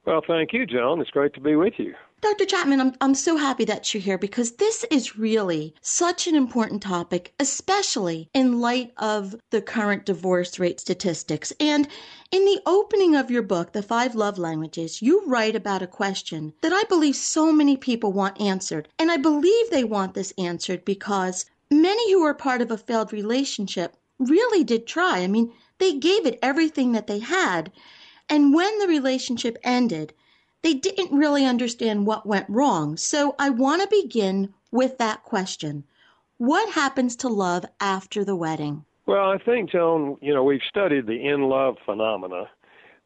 Well, 0.04 0.22
thank 0.26 0.52
you, 0.52 0.66
Joan. 0.66 1.00
It's 1.00 1.12
great 1.12 1.34
to 1.36 1.42
be 1.42 1.56
with 1.56 1.76
you. 1.78 1.94
Dr. 2.20 2.46
Chapman, 2.46 2.82
I'm, 2.82 2.94
I'm 3.00 3.14
so 3.14 3.38
happy 3.38 3.64
that 3.66 3.94
you're 3.94 4.02
here 4.02 4.18
because 4.18 4.54
this 4.54 4.84
is 4.90 5.20
really 5.20 5.76
such 5.82 6.26
an 6.26 6.34
important 6.34 6.82
topic, 6.82 7.32
especially 7.40 8.28
in 8.34 8.60
light 8.60 8.92
of 8.98 9.36
the 9.52 9.62
current 9.62 10.04
divorce 10.04 10.58
rate 10.58 10.80
statistics. 10.80 11.54
And 11.60 11.88
in 12.32 12.44
the 12.46 12.60
opening 12.66 13.16
of 13.16 13.30
your 13.30 13.44
book, 13.44 13.72
The 13.72 13.84
Five 13.84 14.16
Love 14.16 14.40
Languages, 14.40 15.00
you 15.00 15.28
write 15.28 15.56
about 15.56 15.84
a 15.84 15.88
question 15.88 16.54
that 16.62 16.74
I 16.74 16.82
believe 16.90 17.16
so 17.16 17.52
many 17.52 17.78
people 17.78 18.12
want 18.12 18.42
answered. 18.42 18.88
And 18.98 19.12
I 19.12 19.18
believe 19.18 19.70
they 19.70 19.84
want 19.84 20.16
this 20.16 20.34
answered 20.40 20.84
because 20.86 21.46
many 21.70 22.12
who 22.12 22.24
are 22.24 22.34
part 22.34 22.64
of 22.64 22.72
a 22.72 22.80
failed 22.80 23.14
relationship 23.14 23.96
really 24.18 24.64
did 24.64 24.88
try. 24.88 25.20
I 25.20 25.28
mean, 25.28 25.54
they 25.78 25.94
gave 25.94 26.26
it 26.26 26.40
everything 26.42 26.94
that 26.94 27.06
they 27.06 27.20
had. 27.20 27.72
And 28.28 28.56
when 28.56 28.80
the 28.80 28.88
relationship 28.88 29.60
ended, 29.64 30.16
they 30.64 30.74
didn't 30.74 31.18
really 31.18 31.46
understand 31.46 32.06
what 32.06 32.26
went 32.26 32.50
wrong. 32.50 32.98
So 32.98 33.36
I 33.40 33.50
want 33.50 33.82
to 33.82 34.04
begin 34.04 34.54
with 34.72 34.98
that 34.98 35.24
question. 35.24 35.84
What 36.38 36.74
happens 36.74 37.16
to 37.18 37.30
love 37.30 37.66
after 37.80 38.24
the 38.24 38.36
wedding? 38.36 38.86
Well, 39.06 39.32
I 39.32 39.38
think, 39.38 39.72
Joan, 39.72 40.18
you 40.22 40.34
know, 40.34 40.44
we've 40.44 40.62
studied 40.68 41.08
the 41.08 41.26
in 41.28 41.44
love 41.44 41.76
phenomena. 41.86 42.50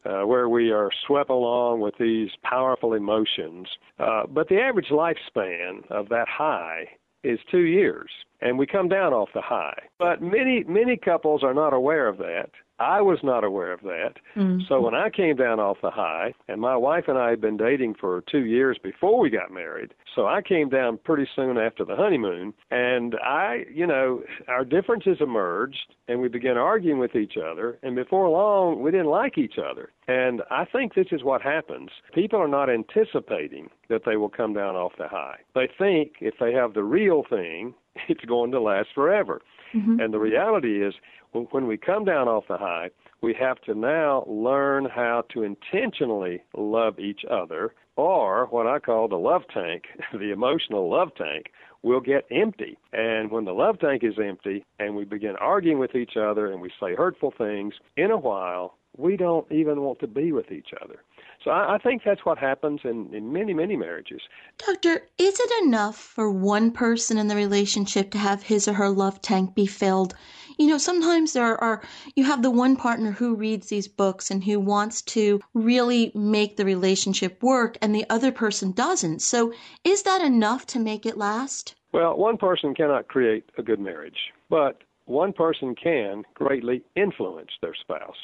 Uh, 0.04 0.26
where 0.26 0.48
we 0.48 0.72
are 0.72 0.90
swept 1.06 1.30
along 1.30 1.78
with 1.78 1.94
these 1.96 2.28
powerful 2.42 2.92
emotions. 2.92 3.68
Uh, 4.00 4.24
but 4.28 4.48
the 4.48 4.60
average 4.60 4.88
lifespan 4.90 5.88
of 5.90 6.08
that 6.08 6.26
high 6.28 6.88
is 7.22 7.38
two 7.52 7.60
years, 7.60 8.10
and 8.40 8.58
we 8.58 8.66
come 8.66 8.88
down 8.88 9.12
off 9.12 9.28
the 9.32 9.40
high. 9.40 9.78
But 10.00 10.20
many, 10.20 10.64
many 10.64 10.96
couples 10.96 11.44
are 11.44 11.54
not 11.54 11.72
aware 11.72 12.08
of 12.08 12.18
that. 12.18 12.50
I 12.82 13.00
was 13.00 13.18
not 13.22 13.44
aware 13.44 13.72
of 13.72 13.80
that. 13.82 14.14
Mm-hmm. 14.36 14.62
So 14.68 14.80
when 14.80 14.94
I 14.94 15.08
came 15.08 15.36
down 15.36 15.60
off 15.60 15.78
the 15.82 15.90
high, 15.90 16.34
and 16.48 16.60
my 16.60 16.76
wife 16.76 17.04
and 17.06 17.16
I 17.16 17.30
had 17.30 17.40
been 17.40 17.56
dating 17.56 17.94
for 18.00 18.22
two 18.30 18.44
years 18.44 18.76
before 18.82 19.18
we 19.18 19.30
got 19.30 19.52
married, 19.52 19.94
so 20.14 20.26
I 20.26 20.42
came 20.42 20.68
down 20.68 20.98
pretty 20.98 21.28
soon 21.34 21.56
after 21.58 21.84
the 21.84 21.96
honeymoon, 21.96 22.52
and 22.70 23.14
I, 23.24 23.64
you 23.72 23.86
know, 23.86 24.22
our 24.48 24.64
differences 24.64 25.18
emerged, 25.20 25.94
and 26.08 26.20
we 26.20 26.28
began 26.28 26.56
arguing 26.56 26.98
with 26.98 27.14
each 27.14 27.34
other, 27.36 27.78
and 27.82 27.94
before 27.94 28.28
long, 28.28 28.82
we 28.82 28.90
didn't 28.90 29.06
like 29.06 29.38
each 29.38 29.58
other. 29.58 29.90
And 30.08 30.42
I 30.50 30.64
think 30.64 30.94
this 30.94 31.06
is 31.12 31.22
what 31.22 31.42
happens. 31.42 31.90
People 32.12 32.40
are 32.40 32.48
not 32.48 32.68
anticipating 32.68 33.70
that 33.88 34.02
they 34.04 34.16
will 34.16 34.28
come 34.28 34.52
down 34.52 34.74
off 34.74 34.92
the 34.98 35.08
high. 35.08 35.36
They 35.54 35.68
think 35.78 36.14
if 36.20 36.34
they 36.40 36.52
have 36.52 36.74
the 36.74 36.82
real 36.82 37.22
thing, 37.28 37.74
it's 38.08 38.24
going 38.24 38.50
to 38.52 38.60
last 38.60 38.88
forever. 38.94 39.40
Mm-hmm. 39.74 40.00
And 40.00 40.12
the 40.12 40.18
reality 40.18 40.84
is, 40.84 40.94
when 41.32 41.66
we 41.66 41.78
come 41.78 42.04
down 42.04 42.28
off 42.28 42.44
the 42.48 42.58
high, 42.58 42.90
we 43.22 43.34
have 43.38 43.60
to 43.62 43.74
now 43.74 44.24
learn 44.28 44.84
how 44.84 45.24
to 45.32 45.42
intentionally 45.42 46.42
love 46.54 46.98
each 46.98 47.22
other, 47.30 47.74
or 47.96 48.46
what 48.46 48.66
I 48.66 48.78
call 48.78 49.08
the 49.08 49.16
love 49.16 49.42
tank, 49.52 49.84
the 50.12 50.30
emotional 50.30 50.90
love 50.90 51.14
tank, 51.16 51.46
will 51.82 52.00
get 52.00 52.26
empty. 52.30 52.76
And 52.92 53.30
when 53.30 53.44
the 53.44 53.52
love 53.52 53.78
tank 53.80 54.02
is 54.04 54.14
empty 54.22 54.64
and 54.78 54.94
we 54.94 55.04
begin 55.04 55.36
arguing 55.40 55.78
with 55.78 55.94
each 55.94 56.16
other 56.16 56.52
and 56.52 56.60
we 56.60 56.70
say 56.80 56.94
hurtful 56.94 57.32
things, 57.36 57.74
in 57.96 58.10
a 58.10 58.16
while, 58.16 58.76
we 58.96 59.16
don't 59.16 59.50
even 59.50 59.80
want 59.80 59.98
to 60.00 60.06
be 60.06 60.32
with 60.32 60.52
each 60.52 60.68
other. 60.82 61.00
So 61.44 61.50
I, 61.50 61.74
I 61.74 61.78
think 61.78 62.02
that's 62.04 62.24
what 62.24 62.38
happens 62.38 62.80
in, 62.84 63.12
in 63.14 63.32
many, 63.32 63.54
many 63.54 63.76
marriages. 63.76 64.20
Doctor, 64.58 65.08
is 65.18 65.40
it 65.40 65.64
enough 65.64 65.96
for 65.96 66.30
one 66.30 66.70
person 66.70 67.18
in 67.18 67.28
the 67.28 67.36
relationship 67.36 68.10
to 68.12 68.18
have 68.18 68.42
his 68.42 68.68
or 68.68 68.74
her 68.74 68.88
love 68.88 69.20
tank 69.20 69.54
be 69.54 69.66
filled? 69.66 70.14
You 70.58 70.68
know, 70.68 70.78
sometimes 70.78 71.32
there 71.32 71.62
are, 71.62 71.82
you 72.14 72.24
have 72.24 72.42
the 72.42 72.50
one 72.50 72.76
partner 72.76 73.10
who 73.10 73.34
reads 73.34 73.68
these 73.68 73.88
books 73.88 74.30
and 74.30 74.44
who 74.44 74.60
wants 74.60 75.02
to 75.02 75.40
really 75.54 76.12
make 76.14 76.56
the 76.56 76.64
relationship 76.64 77.42
work, 77.42 77.78
and 77.80 77.94
the 77.94 78.08
other 78.10 78.30
person 78.30 78.72
doesn't. 78.72 79.20
So 79.20 79.52
is 79.84 80.02
that 80.02 80.22
enough 80.22 80.66
to 80.66 80.78
make 80.78 81.06
it 81.06 81.16
last? 81.16 81.74
Well, 81.92 82.16
one 82.16 82.36
person 82.36 82.74
cannot 82.74 83.08
create 83.08 83.44
a 83.58 83.62
good 83.62 83.80
marriage, 83.80 84.32
but 84.48 84.82
one 85.06 85.32
person 85.32 85.74
can 85.74 86.24
greatly 86.34 86.82
influence 86.94 87.50
their 87.60 87.74
spouse 87.74 88.16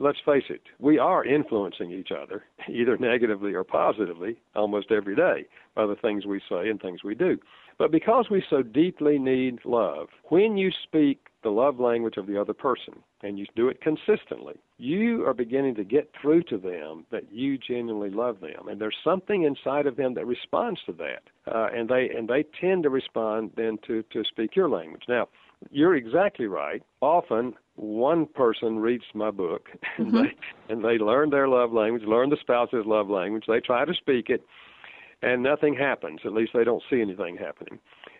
let's 0.00 0.18
face 0.24 0.44
it, 0.48 0.62
we 0.78 0.98
are 0.98 1.24
influencing 1.24 1.90
each 1.90 2.10
other, 2.10 2.44
either 2.68 2.96
negatively 2.98 3.54
or 3.54 3.64
positively, 3.64 4.36
almost 4.54 4.90
every 4.90 5.16
day 5.16 5.46
by 5.74 5.86
the 5.86 5.96
things 5.96 6.26
we 6.26 6.40
say 6.48 6.68
and 6.68 6.80
things 6.80 7.04
we 7.04 7.14
do. 7.14 7.38
But 7.78 7.90
because 7.90 8.28
we 8.30 8.42
so 8.48 8.62
deeply 8.62 9.18
need 9.18 9.58
love, 9.64 10.08
when 10.24 10.56
you 10.56 10.70
speak 10.84 11.26
the 11.42 11.50
love 11.50 11.78
language 11.78 12.16
of 12.16 12.26
the 12.26 12.40
other 12.40 12.54
person 12.54 12.94
and 13.22 13.38
you 13.38 13.44
do 13.54 13.68
it 13.68 13.82
consistently, 13.82 14.54
you 14.78 15.26
are 15.26 15.34
beginning 15.34 15.74
to 15.74 15.84
get 15.84 16.10
through 16.20 16.42
to 16.44 16.56
them 16.56 17.04
that 17.10 17.30
you 17.30 17.58
genuinely 17.58 18.10
love 18.10 18.40
them, 18.40 18.68
and 18.68 18.80
there's 18.80 18.96
something 19.04 19.42
inside 19.42 19.86
of 19.86 19.96
them 19.96 20.14
that 20.14 20.26
responds 20.26 20.80
to 20.86 20.92
that, 20.92 21.22
uh, 21.54 21.68
and 21.74 21.88
they 21.88 22.08
and 22.08 22.28
they 22.28 22.44
tend 22.60 22.82
to 22.82 22.90
respond 22.90 23.50
then 23.56 23.78
to 23.86 24.02
to 24.12 24.24
speak 24.24 24.56
your 24.56 24.68
language. 24.68 25.04
Now, 25.08 25.28
you're 25.70 25.96
exactly 25.96 26.46
right. 26.46 26.82
Often 27.00 27.54
one 27.76 28.26
person 28.26 28.78
reads 28.78 29.04
my 29.14 29.30
book 29.30 29.68
and 29.98 30.08
mm-hmm. 30.08 30.16
they 30.16 30.72
and 30.72 30.84
they 30.84 30.98
learn 31.02 31.30
their 31.30 31.48
love 31.48 31.72
language, 31.72 32.02
learn 32.04 32.30
the 32.30 32.36
spouse's 32.40 32.86
love 32.86 33.08
language, 33.08 33.44
they 33.46 33.60
try 33.60 33.84
to 33.84 33.94
speak 33.94 34.30
it 34.30 34.42
and 35.22 35.42
nothing 35.42 35.74
happens. 35.74 36.20
At 36.24 36.32
least 36.32 36.52
they 36.54 36.64
don't 36.64 36.82
see 36.90 37.00
anything 37.00 37.36
happening. 37.36 37.78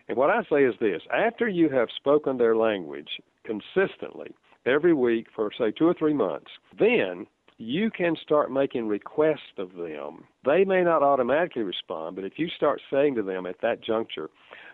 And 0.09 0.17
what 0.17 0.31
I 0.31 0.43
say 0.51 0.65
is 0.65 0.75
this 0.81 1.03
after 1.13 1.49
you 1.49 1.69
have 1.71 1.89
spoken 1.97 2.39
their 2.39 2.57
language 2.57 3.21
consistently 3.45 4.35
every 4.65 4.95
week 4.95 5.27
for, 5.35 5.51
say, 5.57 5.71
two 5.71 5.87
or 5.87 5.95
three 5.95 6.15
months, 6.15 6.51
then 6.79 7.27
you 7.59 7.91
can 7.91 8.17
start 8.23 8.53
making 8.53 8.87
requests 8.87 9.59
of 9.59 9.73
them. 9.75 10.25
They 10.45 10.65
may 10.65 10.83
not 10.83 11.03
automatically 11.03 11.63
respond, 11.63 12.17
but 12.17 12.25
if 12.25 12.35
you 12.37 12.49
start 12.49 12.81
saying 12.91 13.15
to 13.15 13.23
them 13.23 13.47
at 13.47 13.61
that 13.63 13.83
juncture, 13.83 14.29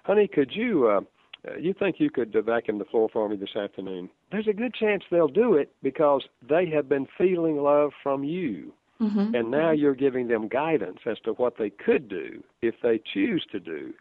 honey, 0.05 0.29
could 0.29 0.51
you. 0.53 0.89
Uh, 0.89 1.01
uh, 1.49 1.57
you 1.57 1.75
think 1.77 1.97
you 1.99 2.11
could 2.11 2.35
uh, 2.35 2.43
vacuum 2.43 2.79
the 2.79 2.85
floor 2.85 3.09
for 3.13 3.29
me 3.29 3.37
this 3.37 3.57
afternoon? 3.57 4.09
There's 4.31 4.49
a 4.49 4.53
good 4.53 4.75
chance 4.75 5.03
they'll 5.11 5.29
do 5.29 5.55
it 5.55 5.73
because 5.83 6.23
they 6.49 6.67
have 6.71 6.89
been 6.89 7.07
feeling 7.19 7.57
love 7.57 7.91
from 8.03 8.25
you. 8.25 8.73
Mm-hmm. 9.01 9.35
And 9.35 9.51
now 9.51 9.73
you're 9.73 9.97
giving 9.97 10.29
them 10.29 10.47
guidance 10.47 10.99
as 11.07 11.19
to 11.25 11.33
what 11.33 11.55
they 11.59 11.71
could 11.71 12.09
do 12.09 12.43
if 12.61 12.77
they 12.83 13.01
choose 13.13 13.45
to 13.51 13.59
do. 13.59 13.93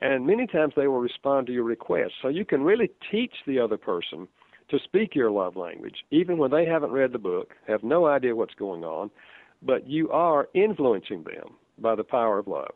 And 0.00 0.26
many 0.26 0.46
times 0.46 0.72
they 0.76 0.86
will 0.86 1.00
respond 1.00 1.46
to 1.48 1.52
your 1.52 1.64
request. 1.64 2.14
So 2.22 2.28
you 2.28 2.44
can 2.46 2.62
really 2.62 2.90
teach 3.10 3.34
the 3.46 3.58
other 3.58 3.76
person 3.76 4.26
to 4.70 4.78
speak 4.84 5.14
your 5.14 5.30
love 5.30 5.56
language, 5.56 6.04
even 6.10 6.38
when 6.38 6.50
they 6.50 6.64
haven't 6.64 6.92
read 6.92 7.12
the 7.12 7.18
book, 7.18 7.54
have 7.66 7.82
no 7.82 8.06
idea 8.06 8.36
what's 8.36 8.54
going 8.54 8.84
on, 8.84 9.10
but 9.62 9.88
you 9.88 10.10
are 10.10 10.48
influencing 10.54 11.24
them 11.24 11.54
by 11.78 11.94
the 11.94 12.04
power 12.04 12.38
of 12.38 12.46
love. 12.46 12.72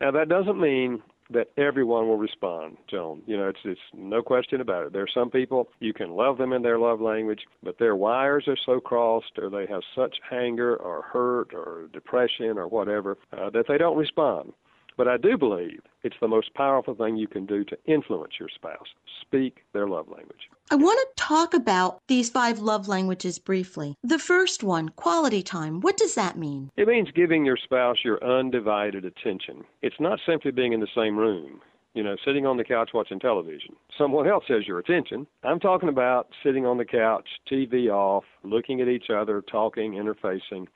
Now, 0.00 0.10
that 0.10 0.28
doesn't 0.28 0.60
mean 0.60 1.02
that 1.30 1.48
everyone 1.56 2.06
will 2.08 2.16
respond, 2.16 2.76
Joan. 2.88 3.22
You 3.26 3.36
know, 3.36 3.48
it's 3.48 3.58
it's 3.64 3.80
no 3.94 4.22
question 4.22 4.60
about 4.60 4.86
it. 4.86 4.92
There 4.92 5.02
are 5.02 5.08
some 5.12 5.30
people 5.30 5.68
you 5.80 5.92
can 5.92 6.10
love 6.10 6.38
them 6.38 6.52
in 6.52 6.62
their 6.62 6.78
love 6.78 7.00
language, 7.00 7.40
but 7.62 7.78
their 7.78 7.96
wires 7.96 8.44
are 8.46 8.58
so 8.64 8.80
crossed, 8.80 9.38
or 9.38 9.50
they 9.50 9.66
have 9.66 9.82
such 9.94 10.16
anger 10.30 10.76
or 10.76 11.02
hurt 11.02 11.52
or 11.54 11.88
depression 11.92 12.58
or 12.58 12.68
whatever 12.68 13.18
uh, 13.32 13.50
that 13.50 13.66
they 13.68 13.78
don't 13.78 13.96
respond. 13.96 14.52
But 14.96 15.08
I 15.08 15.18
do 15.18 15.36
believe 15.36 15.80
it's 16.02 16.16
the 16.20 16.28
most 16.28 16.54
powerful 16.54 16.94
thing 16.94 17.16
you 17.16 17.28
can 17.28 17.44
do 17.44 17.64
to 17.64 17.78
influence 17.84 18.34
your 18.40 18.48
spouse. 18.48 18.88
Speak 19.20 19.64
their 19.72 19.88
love 19.88 20.08
language. 20.08 20.48
I 20.70 20.76
want 20.76 20.98
to 20.98 21.22
talk 21.22 21.52
about 21.52 22.00
these 22.08 22.30
five 22.30 22.60
love 22.60 22.88
languages 22.88 23.38
briefly. 23.38 23.94
The 24.02 24.18
first 24.18 24.62
one, 24.62 24.88
quality 24.90 25.42
time. 25.42 25.80
What 25.80 25.96
does 25.96 26.14
that 26.14 26.38
mean? 26.38 26.70
It 26.76 26.88
means 26.88 27.08
giving 27.14 27.44
your 27.44 27.58
spouse 27.58 27.98
your 28.04 28.22
undivided 28.24 29.04
attention. 29.04 29.64
It's 29.82 30.00
not 30.00 30.18
simply 30.26 30.50
being 30.50 30.72
in 30.72 30.80
the 30.80 30.88
same 30.94 31.16
room 31.16 31.60
you 31.96 32.02
know, 32.02 32.14
sitting 32.26 32.44
on 32.44 32.58
the 32.58 32.64
couch 32.64 32.90
watching 32.92 33.18
television. 33.18 33.74
Someone 33.96 34.28
else 34.28 34.44
has 34.48 34.66
your 34.66 34.78
attention. 34.78 35.26
I'm 35.42 35.58
talking 35.58 35.88
about 35.88 36.28
sitting 36.44 36.66
on 36.66 36.76
the 36.76 36.84
couch, 36.84 37.26
TV 37.50 37.88
off, 37.88 38.24
looking 38.44 38.82
at 38.82 38.88
each 38.88 39.08
other, 39.08 39.40
talking, 39.50 39.92
interfacing, 39.92 40.66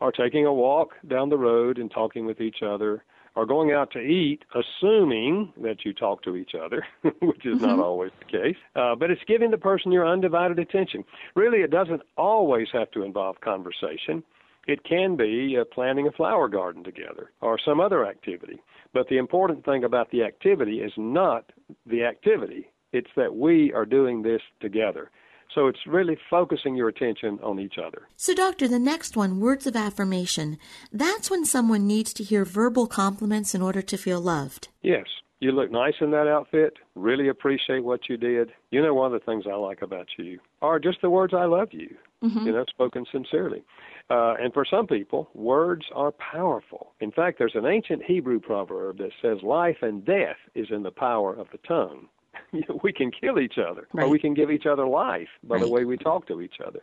or 0.00 0.12
taking 0.12 0.46
a 0.46 0.54
walk 0.54 0.90
down 1.08 1.30
the 1.30 1.36
road 1.36 1.78
and 1.78 1.90
talking 1.90 2.26
with 2.26 2.40
each 2.40 2.62
other, 2.64 3.02
are 3.36 3.46
going 3.46 3.72
out 3.72 3.90
to 3.92 4.00
eat, 4.00 4.44
assuming 4.54 5.52
that 5.62 5.84
you 5.84 5.92
talk 5.92 6.22
to 6.22 6.36
each 6.36 6.52
other, 6.54 6.84
which 7.20 7.44
is 7.46 7.58
mm-hmm. 7.58 7.66
not 7.66 7.78
always 7.78 8.10
the 8.18 8.38
case. 8.38 8.56
Uh, 8.74 8.94
but 8.94 9.10
it's 9.10 9.22
giving 9.26 9.50
the 9.50 9.58
person 9.58 9.92
your 9.92 10.06
undivided 10.06 10.58
attention. 10.58 11.04
Really, 11.34 11.58
it 11.58 11.70
doesn't 11.70 12.02
always 12.16 12.68
have 12.72 12.90
to 12.92 13.02
involve 13.02 13.40
conversation. 13.40 14.22
It 14.66 14.84
can 14.84 15.16
be 15.16 15.56
uh, 15.58 15.64
planting 15.72 16.06
a 16.06 16.12
flower 16.12 16.48
garden 16.48 16.84
together 16.84 17.30
or 17.40 17.58
some 17.64 17.80
other 17.80 18.06
activity. 18.06 18.60
But 18.92 19.08
the 19.08 19.18
important 19.18 19.64
thing 19.64 19.84
about 19.84 20.10
the 20.10 20.24
activity 20.24 20.80
is 20.80 20.92
not 20.96 21.50
the 21.86 22.04
activity, 22.04 22.70
it's 22.92 23.10
that 23.16 23.34
we 23.34 23.72
are 23.72 23.84
doing 23.84 24.22
this 24.22 24.42
together. 24.60 25.10
So 25.54 25.66
it's 25.66 25.86
really 25.86 26.16
focusing 26.28 26.76
your 26.76 26.88
attention 26.88 27.38
on 27.42 27.58
each 27.58 27.78
other. 27.78 28.02
So, 28.16 28.34
Doctor, 28.34 28.68
the 28.68 28.78
next 28.78 29.16
one, 29.16 29.40
words 29.40 29.66
of 29.66 29.76
affirmation, 29.76 30.58
that's 30.92 31.30
when 31.30 31.44
someone 31.44 31.86
needs 31.86 32.12
to 32.14 32.24
hear 32.24 32.44
verbal 32.44 32.86
compliments 32.86 33.54
in 33.54 33.62
order 33.62 33.82
to 33.82 33.96
feel 33.96 34.20
loved. 34.20 34.68
Yes. 34.82 35.06
You 35.40 35.52
look 35.52 35.70
nice 35.70 35.94
in 36.00 36.10
that 36.10 36.26
outfit. 36.26 36.74
Really 36.96 37.28
appreciate 37.28 37.84
what 37.84 38.08
you 38.08 38.16
did. 38.16 38.50
You 38.70 38.82
know, 38.82 38.92
one 38.92 39.14
of 39.14 39.20
the 39.20 39.24
things 39.24 39.44
I 39.48 39.54
like 39.54 39.82
about 39.82 40.08
you 40.18 40.40
are 40.62 40.80
just 40.80 41.00
the 41.00 41.10
words 41.10 41.32
I 41.32 41.44
love 41.44 41.68
you, 41.70 41.94
mm-hmm. 42.22 42.44
you 42.44 42.52
know, 42.52 42.64
spoken 42.68 43.06
sincerely. 43.12 43.62
Uh, 44.10 44.34
and 44.40 44.52
for 44.52 44.64
some 44.68 44.86
people, 44.86 45.28
words 45.34 45.86
are 45.94 46.12
powerful. 46.12 46.92
In 47.00 47.12
fact, 47.12 47.38
there's 47.38 47.54
an 47.54 47.66
ancient 47.66 48.02
Hebrew 48.02 48.40
proverb 48.40 48.98
that 48.98 49.12
says 49.22 49.38
life 49.42 49.76
and 49.82 50.04
death 50.04 50.38
is 50.54 50.68
in 50.70 50.82
the 50.82 50.90
power 50.90 51.34
of 51.34 51.46
the 51.52 51.58
tongue. 51.58 52.08
we 52.82 52.92
can 52.92 53.10
kill 53.10 53.38
each 53.38 53.58
other, 53.58 53.88
right. 53.92 54.04
or 54.04 54.08
we 54.08 54.18
can 54.18 54.34
give 54.34 54.50
each 54.50 54.66
other 54.66 54.86
life 54.86 55.28
by 55.44 55.56
right. 55.56 55.64
the 55.64 55.70
way 55.70 55.84
we 55.84 55.96
talk 55.96 56.26
to 56.28 56.40
each 56.40 56.56
other. 56.66 56.80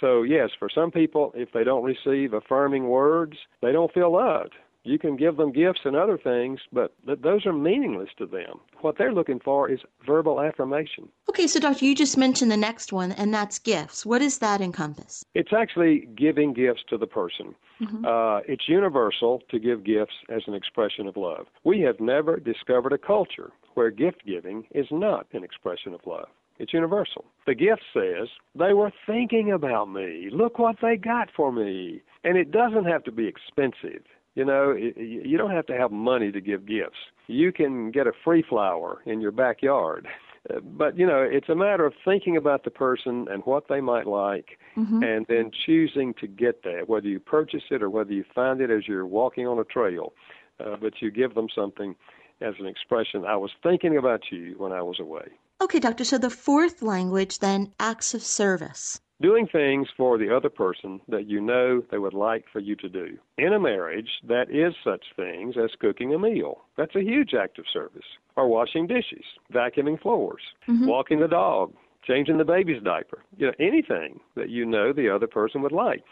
So, 0.00 0.22
yes, 0.22 0.50
for 0.58 0.68
some 0.68 0.90
people, 0.90 1.32
if 1.34 1.52
they 1.52 1.64
don't 1.64 1.84
receive 1.84 2.32
affirming 2.32 2.88
words, 2.88 3.36
they 3.62 3.72
don't 3.72 3.92
feel 3.92 4.12
loved. 4.12 4.54
You 4.86 4.98
can 4.98 5.16
give 5.16 5.38
them 5.38 5.50
gifts 5.50 5.80
and 5.84 5.96
other 5.96 6.18
things, 6.18 6.60
but 6.70 6.92
th- 7.06 7.20
those 7.22 7.46
are 7.46 7.54
meaningless 7.54 8.10
to 8.18 8.26
them. 8.26 8.60
What 8.82 8.98
they're 8.98 9.14
looking 9.14 9.40
for 9.40 9.70
is 9.70 9.80
verbal 10.06 10.42
affirmation. 10.42 11.08
Okay, 11.30 11.46
so 11.46 11.58
Doctor, 11.58 11.86
you 11.86 11.94
just 11.94 12.18
mentioned 12.18 12.50
the 12.50 12.56
next 12.58 12.92
one, 12.92 13.12
and 13.12 13.32
that's 13.32 13.58
gifts. 13.58 14.04
What 14.04 14.18
does 14.18 14.38
that 14.38 14.60
encompass? 14.60 15.24
It's 15.34 15.54
actually 15.54 16.06
giving 16.14 16.52
gifts 16.52 16.82
to 16.90 16.98
the 16.98 17.06
person. 17.06 17.54
Mm-hmm. 17.80 18.04
Uh, 18.04 18.40
it's 18.46 18.68
universal 18.68 19.42
to 19.50 19.58
give 19.58 19.84
gifts 19.84 20.14
as 20.28 20.42
an 20.46 20.52
expression 20.52 21.06
of 21.06 21.16
love. 21.16 21.46
We 21.64 21.80
have 21.80 21.98
never 21.98 22.38
discovered 22.38 22.92
a 22.92 22.98
culture 22.98 23.52
where 23.74 23.90
gift 23.90 24.24
giving 24.26 24.64
is 24.74 24.86
not 24.90 25.26
an 25.32 25.44
expression 25.44 25.94
of 25.94 26.00
love. 26.06 26.28
It's 26.58 26.72
universal. 26.72 27.24
The 27.46 27.54
gift 27.54 27.82
says, 27.92 28.28
they 28.54 28.72
were 28.72 28.92
thinking 29.06 29.50
about 29.52 29.90
me. 29.90 30.28
Look 30.30 30.58
what 30.58 30.76
they 30.80 30.96
got 30.96 31.28
for 31.36 31.50
me. 31.50 32.02
And 32.22 32.38
it 32.38 32.52
doesn't 32.52 32.84
have 32.84 33.02
to 33.04 33.12
be 33.12 33.26
expensive. 33.26 34.04
You 34.34 34.44
know, 34.44 34.72
you 34.72 35.36
don't 35.36 35.50
have 35.50 35.66
to 35.66 35.76
have 35.76 35.90
money 35.90 36.32
to 36.32 36.40
give 36.40 36.66
gifts. 36.66 36.98
You 37.26 37.52
can 37.52 37.90
get 37.90 38.06
a 38.06 38.12
free 38.24 38.44
flower 38.48 39.00
in 39.06 39.20
your 39.20 39.32
backyard. 39.32 40.06
But, 40.62 40.98
you 40.98 41.06
know, 41.06 41.22
it's 41.22 41.48
a 41.48 41.54
matter 41.54 41.86
of 41.86 41.94
thinking 42.04 42.36
about 42.36 42.64
the 42.64 42.70
person 42.70 43.26
and 43.30 43.42
what 43.46 43.66
they 43.66 43.80
might 43.80 44.06
like 44.06 44.58
mm-hmm. 44.76 45.02
and 45.02 45.24
then 45.26 45.50
choosing 45.64 46.12
to 46.20 46.26
get 46.26 46.62
that, 46.64 46.86
whether 46.86 47.08
you 47.08 47.18
purchase 47.18 47.62
it 47.70 47.82
or 47.82 47.88
whether 47.88 48.12
you 48.12 48.26
find 48.34 48.60
it 48.60 48.70
as 48.70 48.86
you're 48.86 49.06
walking 49.06 49.46
on 49.46 49.58
a 49.58 49.64
trail. 49.64 50.12
Uh, 50.60 50.76
but 50.78 51.00
you 51.00 51.10
give 51.10 51.34
them 51.34 51.46
something 51.54 51.96
as 52.40 52.54
an 52.58 52.66
expression. 52.66 53.24
I 53.24 53.36
was 53.36 53.50
thinking 53.62 53.96
about 53.96 54.22
you 54.30 54.54
when 54.58 54.72
I 54.72 54.82
was 54.82 55.00
away. 55.00 55.28
Okay, 55.60 55.78
doctor. 55.78 56.04
So 56.04 56.18
the 56.18 56.30
fourth 56.30 56.82
language 56.82 57.38
then 57.38 57.72
acts 57.78 58.14
of 58.14 58.22
service. 58.22 59.00
Doing 59.22 59.46
things 59.46 59.88
for 59.96 60.18
the 60.18 60.34
other 60.34 60.50
person 60.50 61.00
that 61.08 61.28
you 61.28 61.40
know 61.40 61.82
they 61.90 61.98
would 61.98 62.14
like 62.14 62.44
for 62.52 62.58
you 62.58 62.74
to 62.76 62.88
do. 62.88 63.16
In 63.38 63.52
a 63.52 63.60
marriage, 63.60 64.10
that 64.26 64.50
is 64.50 64.74
such 64.82 65.04
things 65.14 65.54
as 65.56 65.70
cooking 65.80 66.12
a 66.12 66.18
meal. 66.18 66.62
That's 66.76 66.96
a 66.96 67.02
huge 67.02 67.32
act 67.32 67.58
of 67.58 67.66
service. 67.72 68.04
Or 68.36 68.48
washing 68.48 68.88
dishes, 68.88 69.24
vacuuming 69.52 70.02
floors, 70.02 70.42
mm-hmm. 70.68 70.86
walking 70.86 71.20
the 71.20 71.28
dog, 71.28 71.72
changing 72.04 72.38
the 72.38 72.44
baby's 72.44 72.82
diaper. 72.82 73.22
You 73.36 73.46
know, 73.46 73.52
anything 73.60 74.20
that 74.34 74.50
you 74.50 74.66
know 74.66 74.92
the 74.92 75.08
other 75.08 75.28
person 75.28 75.62
would 75.62 75.72
like. 75.72 76.02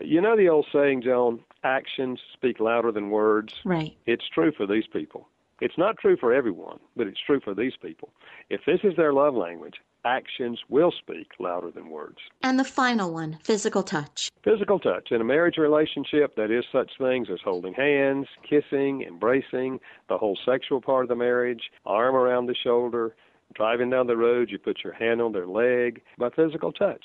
You 0.00 0.20
know 0.20 0.36
the 0.36 0.48
old 0.48 0.66
saying, 0.72 1.02
Joan, 1.02 1.40
actions 1.64 2.20
speak 2.32 2.60
louder 2.60 2.92
than 2.92 3.10
words? 3.10 3.54
Right. 3.64 3.96
It's 4.06 4.28
true 4.28 4.52
for 4.52 4.66
these 4.66 4.86
people. 4.92 5.28
It's 5.60 5.76
not 5.76 5.98
true 5.98 6.16
for 6.18 6.32
everyone, 6.32 6.78
but 6.96 7.06
it's 7.06 7.20
true 7.24 7.40
for 7.42 7.54
these 7.54 7.74
people. 7.82 8.10
If 8.48 8.60
this 8.66 8.80
is 8.82 8.96
their 8.96 9.12
love 9.12 9.34
language, 9.34 9.74
actions 10.04 10.58
will 10.68 10.92
speak 10.92 11.28
louder 11.38 11.70
than 11.70 11.90
words. 11.90 12.16
And 12.42 12.58
the 12.58 12.64
final 12.64 13.12
one, 13.12 13.38
physical 13.42 13.82
touch. 13.82 14.30
Physical 14.42 14.78
touch. 14.78 15.08
In 15.10 15.20
a 15.20 15.24
marriage 15.24 15.58
relationship, 15.58 16.34
that 16.36 16.50
is 16.50 16.64
such 16.72 16.90
things 16.98 17.28
as 17.30 17.40
holding 17.44 17.74
hands, 17.74 18.26
kissing, 18.48 19.02
embracing, 19.02 19.78
the 20.08 20.16
whole 20.16 20.38
sexual 20.46 20.80
part 20.80 21.04
of 21.04 21.08
the 21.10 21.16
marriage, 21.16 21.70
arm 21.84 22.14
around 22.14 22.46
the 22.46 22.54
shoulder, 22.54 23.14
driving 23.54 23.90
down 23.90 24.06
the 24.06 24.16
road, 24.16 24.48
you 24.50 24.58
put 24.58 24.78
your 24.82 24.94
hand 24.94 25.20
on 25.20 25.32
their 25.32 25.46
leg, 25.46 26.00
by 26.18 26.30
physical 26.30 26.72
touch. 26.72 27.04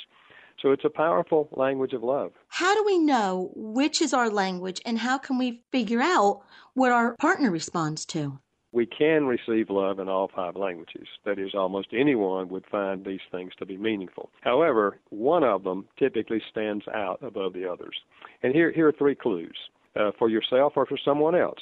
So 0.61 0.71
it's 0.71 0.85
a 0.85 0.89
powerful 0.89 1.49
language 1.51 1.91
of 1.91 2.01
love. 2.01 2.31
How 2.47 2.73
do 2.73 2.83
we 2.85 2.97
know 2.97 3.51
which 3.55 4.01
is 4.01 4.13
our 4.13 4.29
language 4.29 4.81
and 4.85 4.97
how 4.97 5.17
can 5.17 5.37
we 5.37 5.61
figure 5.71 6.01
out 6.01 6.43
what 6.73 6.93
our 6.93 7.15
partner 7.17 7.51
responds 7.51 8.05
to? 8.07 8.39
We 8.75 8.85
can 8.85 9.25
receive 9.25 9.69
love 9.69 9.99
in 9.99 10.09
all 10.09 10.29
five 10.35 10.57
languages. 10.57 11.07
That 11.23 11.39
is, 11.39 11.55
almost 11.55 11.87
anyone 11.93 12.49
would 12.49 12.65
find 12.69 13.05
these 13.05 13.21
things 13.31 13.53
to 13.57 13.65
be 13.65 13.77
meaningful. 13.77 14.29
However, 14.41 14.99
one 15.09 15.45
of 15.45 15.63
them 15.63 15.85
typically 15.97 16.41
stands 16.51 16.83
out 16.93 17.19
above 17.23 17.53
the 17.53 17.71
others. 17.71 17.95
And 18.43 18.53
here, 18.53 18.73
here 18.73 18.89
are 18.89 18.91
three 18.91 19.15
clues 19.15 19.55
uh, 19.95 20.11
for 20.19 20.29
yourself 20.29 20.73
or 20.75 20.85
for 20.85 20.97
someone 21.03 21.35
else. 21.35 21.61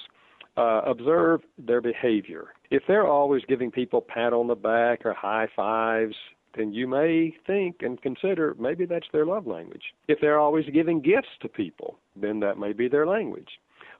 Uh, 0.57 0.81
observe 0.85 1.41
their 1.57 1.81
behavior. 1.81 2.47
If 2.71 2.83
they're 2.87 3.07
always 3.07 3.43
giving 3.47 3.71
people 3.71 4.01
pat 4.01 4.33
on 4.33 4.47
the 4.47 4.55
back 4.55 5.05
or 5.05 5.13
high 5.13 5.47
fives, 5.55 6.15
then 6.57 6.73
you 6.73 6.87
may 6.87 7.33
think 7.45 7.77
and 7.81 8.01
consider 8.01 8.55
maybe 8.59 8.85
that's 8.85 9.07
their 9.11 9.25
love 9.25 9.47
language. 9.47 9.83
If 10.07 10.19
they're 10.19 10.39
always 10.39 10.65
giving 10.73 10.99
gifts 11.01 11.29
to 11.41 11.47
people, 11.47 11.97
then 12.15 12.39
that 12.41 12.59
may 12.59 12.73
be 12.73 12.87
their 12.87 13.07
language. 13.07 13.49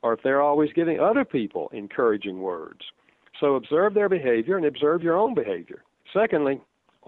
Or 0.04 0.14
if 0.14 0.20
they're 0.24 0.42
always 0.42 0.70
giving 0.74 1.00
other 1.00 1.26
people 1.26 1.70
encouraging 1.74 2.40
words, 2.42 2.82
so 3.40 3.56
observe 3.56 3.94
their 3.94 4.10
behavior 4.10 4.58
and 4.58 4.66
observe 4.66 5.04
your 5.04 5.18
own 5.18 5.34
behavior. 5.34 5.84
Secondly, 6.14 6.62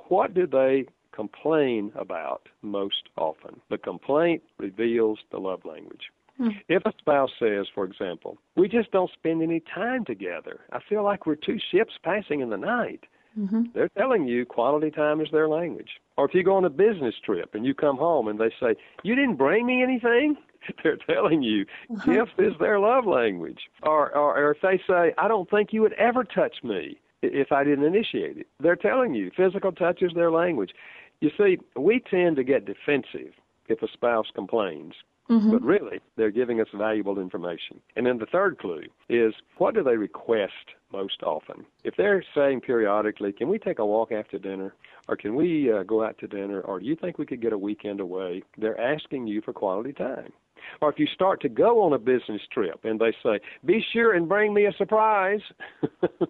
what 0.07 0.33
do 0.33 0.47
they 0.47 0.85
complain 1.11 1.91
about 1.95 2.47
most 2.61 3.09
often? 3.17 3.61
The 3.69 3.77
complaint 3.77 4.43
reveals 4.57 5.19
the 5.31 5.39
love 5.39 5.65
language. 5.65 6.11
Hmm. 6.37 6.49
If 6.67 6.85
a 6.85 6.93
spouse 6.97 7.31
says, 7.39 7.67
for 7.73 7.85
example, 7.85 8.37
we 8.55 8.67
just 8.67 8.91
don't 8.91 9.11
spend 9.11 9.41
any 9.41 9.61
time 9.73 10.03
together, 10.03 10.61
I 10.73 10.79
feel 10.89 11.03
like 11.03 11.25
we're 11.25 11.35
two 11.35 11.57
ships 11.71 11.93
passing 12.03 12.41
in 12.41 12.49
the 12.49 12.57
night. 12.57 13.05
Mm-hmm. 13.39 13.63
They're 13.73 13.89
telling 13.89 14.27
you 14.27 14.45
quality 14.45 14.91
time 14.91 15.21
is 15.21 15.27
their 15.31 15.47
language. 15.47 15.89
Or 16.17 16.25
if 16.25 16.33
you 16.33 16.43
go 16.43 16.55
on 16.55 16.65
a 16.65 16.69
business 16.69 17.15
trip 17.25 17.53
and 17.53 17.65
you 17.65 17.73
come 17.73 17.97
home 17.97 18.27
and 18.27 18.39
they 18.39 18.51
say, 18.59 18.75
You 19.03 19.15
didn't 19.15 19.35
bring 19.35 19.65
me 19.65 19.83
anything? 19.83 20.37
they're 20.83 20.97
telling 20.97 21.41
you 21.41 21.65
uh-huh. 21.91 22.11
gifts 22.11 22.33
is 22.37 22.53
their 22.59 22.79
love 22.79 23.05
language. 23.05 23.59
Or, 23.83 24.15
or, 24.15 24.37
or 24.37 24.51
if 24.51 24.61
they 24.61 24.81
say, 24.87 25.13
I 25.17 25.27
don't 25.27 25.49
think 25.49 25.73
you 25.73 25.81
would 25.81 25.93
ever 25.93 26.23
touch 26.23 26.63
me 26.63 26.99
if 27.21 27.51
I 27.51 27.63
didn't 27.63 27.85
initiate 27.85 28.37
it, 28.37 28.47
they're 28.59 28.75
telling 28.75 29.13
you 29.15 29.31
physical 29.35 29.71
touch 29.71 30.01
is 30.01 30.11
their 30.13 30.31
language. 30.31 30.71
You 31.21 31.31
see, 31.37 31.57
we 31.75 31.99
tend 31.99 32.35
to 32.35 32.43
get 32.43 32.65
defensive 32.65 33.33
if 33.67 33.81
a 33.81 33.87
spouse 33.91 34.27
complains. 34.33 34.93
Mm-hmm. 35.29 35.51
But 35.51 35.63
really, 35.63 35.99
they're 36.17 36.29
giving 36.29 36.61
us 36.61 36.67
valuable 36.73 37.19
information. 37.19 37.79
And 37.95 38.05
then 38.05 38.19
the 38.19 38.27
third 38.27 38.59
clue 38.59 38.83
is 39.09 39.33
what 39.57 39.73
do 39.73 39.81
they 39.81 39.97
request 39.97 40.53
most 40.93 41.23
often? 41.23 41.65
If 41.83 41.95
they're 41.97 42.23
saying 42.35 42.61
periodically, 42.61 43.33
can 43.33 43.49
we 43.49 43.57
take 43.57 43.79
a 43.79 43.85
walk 43.85 44.11
after 44.11 44.37
dinner? 44.37 44.75
Or 45.07 45.15
can 45.15 45.35
we 45.35 45.71
uh, 45.71 45.83
go 45.83 46.03
out 46.03 46.17
to 46.19 46.27
dinner? 46.27 46.61
Or 46.61 46.79
do 46.79 46.85
you 46.85 46.95
think 46.95 47.17
we 47.17 47.25
could 47.25 47.41
get 47.41 47.53
a 47.53 47.57
weekend 47.57 47.99
away? 47.99 48.43
They're 48.57 48.79
asking 48.79 49.27
you 49.27 49.41
for 49.41 49.53
quality 49.53 49.93
time. 49.93 50.31
Or 50.81 50.89
if 50.91 50.99
you 50.99 51.07
start 51.07 51.41
to 51.41 51.49
go 51.49 51.81
on 51.83 51.93
a 51.93 51.99
business 51.99 52.41
trip 52.51 52.83
and 52.83 52.99
they 52.99 53.13
say, 53.23 53.39
be 53.65 53.83
sure 53.93 54.13
and 54.13 54.27
bring 54.27 54.53
me 54.53 54.65
a 54.65 54.73
surprise, 54.73 55.41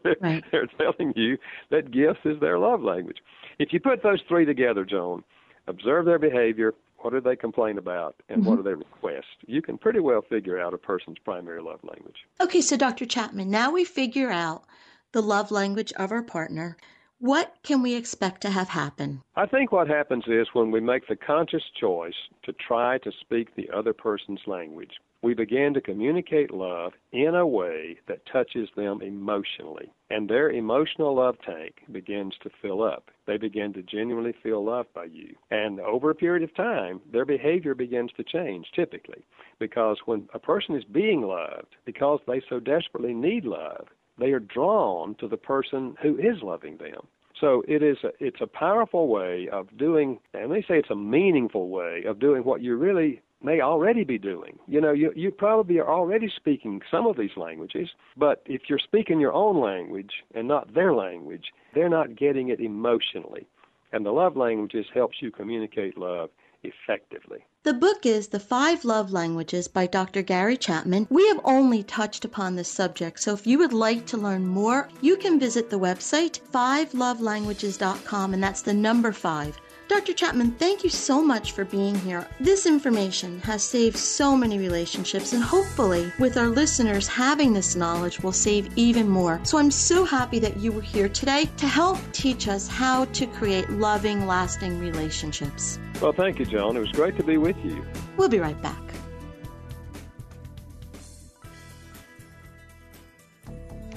they're, 0.03 0.15
right. 0.21 0.43
they're 0.51 0.67
telling 0.77 1.13
you 1.15 1.38
that 1.71 1.91
gifts 1.91 2.19
is 2.25 2.39
their 2.39 2.59
love 2.59 2.81
language. 2.81 3.17
If 3.59 3.71
you 3.71 3.79
put 3.79 4.03
those 4.03 4.21
three 4.27 4.45
together, 4.45 4.86
Joan, 4.86 5.23
observe 5.67 6.05
their 6.05 6.19
behavior, 6.19 6.73
what 6.99 7.13
do 7.13 7.21
they 7.21 7.36
complain 7.36 7.77
about, 7.77 8.15
and 8.29 8.39
mm-hmm. 8.39 8.49
what 8.49 8.55
do 8.57 8.63
they 8.63 8.73
request? 8.73 9.27
You 9.45 9.61
can 9.61 9.77
pretty 9.77 9.99
well 9.99 10.23
figure 10.27 10.59
out 10.59 10.73
a 10.73 10.77
person's 10.77 11.17
primary 11.23 11.61
love 11.61 11.79
language. 11.83 12.25
Okay, 12.41 12.61
so 12.61 12.75
Dr. 12.75 13.05
Chapman, 13.05 13.51
now 13.51 13.71
we 13.71 13.86
figure 13.86 14.31
out 14.31 14.63
the 15.11 15.21
love 15.21 15.51
language 15.51 15.93
of 15.93 16.11
our 16.11 16.23
partner. 16.23 16.77
What 17.20 17.55
can 17.63 17.82
we 17.82 17.95
expect 17.95 18.41
to 18.41 18.49
have 18.49 18.68
happen? 18.68 19.22
I 19.38 19.45
think 19.45 19.72
what 19.72 19.88
happens 19.88 20.26
is 20.28 20.47
when 20.51 20.70
we 20.70 20.82
make 20.82 21.07
the 21.07 21.16
conscious 21.16 21.63
choice 21.80 22.13
to 22.43 22.51
try 22.51 22.97
to 22.99 23.11
speak 23.22 23.55
the 23.55 23.70
other 23.70 23.93
person's 23.93 24.41
language, 24.47 24.99
we 25.22 25.34
begin 25.34 25.74
to 25.74 25.82
communicate 25.82 26.51
love 26.51 26.91
in 27.13 27.34
a 27.34 27.47
way 27.47 27.97
that 28.07 28.26
touches 28.32 28.70
them 28.76 29.01
emotionally. 29.01 29.91
And 30.11 30.30
their 30.30 30.51
emotional 30.51 31.16
love 31.16 31.38
tank 31.43 31.76
begins 31.91 32.36
to 32.43 32.51
fill 32.61 32.84
up. 32.84 33.09
They 33.26 33.38
begin 33.38 33.74
to 33.74 33.82
genuinely 33.82 34.36
feel 34.43 34.63
loved 34.63 34.93
by 34.93 35.05
you. 35.05 35.36
And 35.49 35.80
over 35.80 36.09
a 36.09 36.16
period 36.16 36.43
of 36.43 36.53
time, 36.53 37.01
their 37.11 37.26
behavior 37.26 37.74
begins 37.74 38.11
to 38.18 38.24
change 38.24 38.68
typically. 38.76 39.26
Because 39.57 39.97
when 40.05 40.28
a 40.34 40.39
person 40.39 40.76
is 40.76 40.84
being 40.84 41.22
loved, 41.22 41.76
because 41.86 42.20
they 42.28 42.41
so 42.47 42.59
desperately 42.59 43.13
need 43.13 43.45
love, 43.45 43.88
they 44.18 44.32
are 44.32 44.39
drawn 44.39 45.16
to 45.16 45.28
the 45.28 45.38
person 45.38 45.95
who 46.01 46.18
is 46.18 46.41
loving 46.41 46.78
them. 46.78 47.07
So 47.39 47.63
it 47.68 47.84
is 47.84 47.97
a, 48.03 48.09
it's 48.20 48.41
a 48.41 48.47
powerful 48.47 49.07
way 49.07 49.49
of 49.51 49.76
doing, 49.78 50.20
and 50.34 50.51
they 50.51 50.61
say 50.61 50.80
it's 50.80 50.89
a 50.89 50.95
meaningful 50.95 51.68
way 51.70 52.03
of 52.07 52.20
doing 52.20 52.43
what 52.43 52.61
you 52.61 52.78
really 52.78 53.22
may 53.43 53.59
already 53.61 54.03
be 54.03 54.18
doing. 54.18 54.57
You 54.68 54.80
know, 54.80 54.93
you 54.93 55.11
you 55.16 55.32
probably 55.32 55.78
are 55.80 55.89
already 55.89 56.32
speaking 56.34 56.82
some 56.89 57.05
of 57.05 57.18
these 57.18 57.36
languages, 57.36 57.89
but 58.16 58.41
if 58.45 58.63
you're 58.70 58.80
speaking 58.80 59.20
your 59.20 59.34
own 59.34 59.59
language 59.61 60.11
and 60.34 60.47
not 60.47 60.74
their 60.74 60.93
language, 60.93 61.45
they're 61.74 61.89
not 61.89 62.16
getting 62.16 62.49
it 62.49 62.61
emotionally. 62.61 63.47
And 63.91 64.05
the 64.05 64.11
love 64.11 64.36
languages 64.36 64.86
helps 64.93 65.22
you 65.22 65.32
communicate 65.32 65.97
love 65.97 66.30
effectively. 66.74 67.45
The 67.63 67.74
book 67.74 68.05
is 68.05 68.28
The 68.28 68.39
Five 68.39 68.86
Love 68.86 69.11
Languages 69.11 69.68
by 69.68 69.88
Dr. 69.88 70.22
Gary 70.22 70.55
Chapman. 70.55 71.07
We 71.09 71.28
have 71.30 71.41
only 71.43 71.82
touched 71.82 72.24
upon 72.24 72.55
this 72.55 72.68
subject, 72.68 73.20
so 73.20 73.34
if 73.34 73.47
you 73.47 73.57
would 73.57 73.74
like 73.74 74.05
to 74.05 74.18
learn 74.18 74.45
more, 74.45 74.89
you 75.01 75.18
can 75.18 75.39
visit 75.39 75.70
the 75.70 75.80
website 75.80 76.39
fivelovelanguages.com, 76.51 78.34
and 78.34 78.43
that's 78.43 78.61
the 78.61 78.74
number 78.74 79.11
five. 79.11 79.57
Dr. 79.88 80.13
Chapman, 80.13 80.51
thank 80.53 80.83
you 80.83 80.89
so 80.89 81.21
much 81.21 81.51
for 81.51 81.63
being 81.63 81.93
here. 81.93 82.27
This 82.39 82.65
information 82.65 83.39
has 83.41 83.63
saved 83.63 83.97
so 83.97 84.36
many 84.36 84.57
relationships, 84.57 85.33
and 85.33 85.43
hopefully, 85.43 86.11
with 86.17 86.38
our 86.38 86.47
listeners 86.47 87.07
having 87.07 87.53
this 87.53 87.75
knowledge, 87.75 88.19
will 88.19 88.31
save 88.31 88.75
even 88.75 89.07
more. 89.07 89.39
So 89.43 89.59
I'm 89.59 89.69
so 89.69 90.03
happy 90.03 90.39
that 90.39 90.57
you 90.57 90.71
were 90.71 90.81
here 90.81 91.07
today 91.07 91.47
to 91.57 91.67
help 91.67 91.99
teach 92.13 92.47
us 92.47 92.67
how 92.67 93.05
to 93.05 93.27
create 93.27 93.69
loving, 93.69 94.25
lasting 94.25 94.79
relationships. 94.79 95.77
Well, 96.01 96.13
thank 96.13 96.39
you, 96.39 96.45
John. 96.45 96.75
It 96.75 96.79
was 96.79 96.91
great 96.91 97.15
to 97.17 97.23
be 97.23 97.38
with 97.38 97.57
you. 97.63 97.86
We'll 98.17 98.29
be 98.29 98.39
right 98.39 98.59
back. 98.63 98.81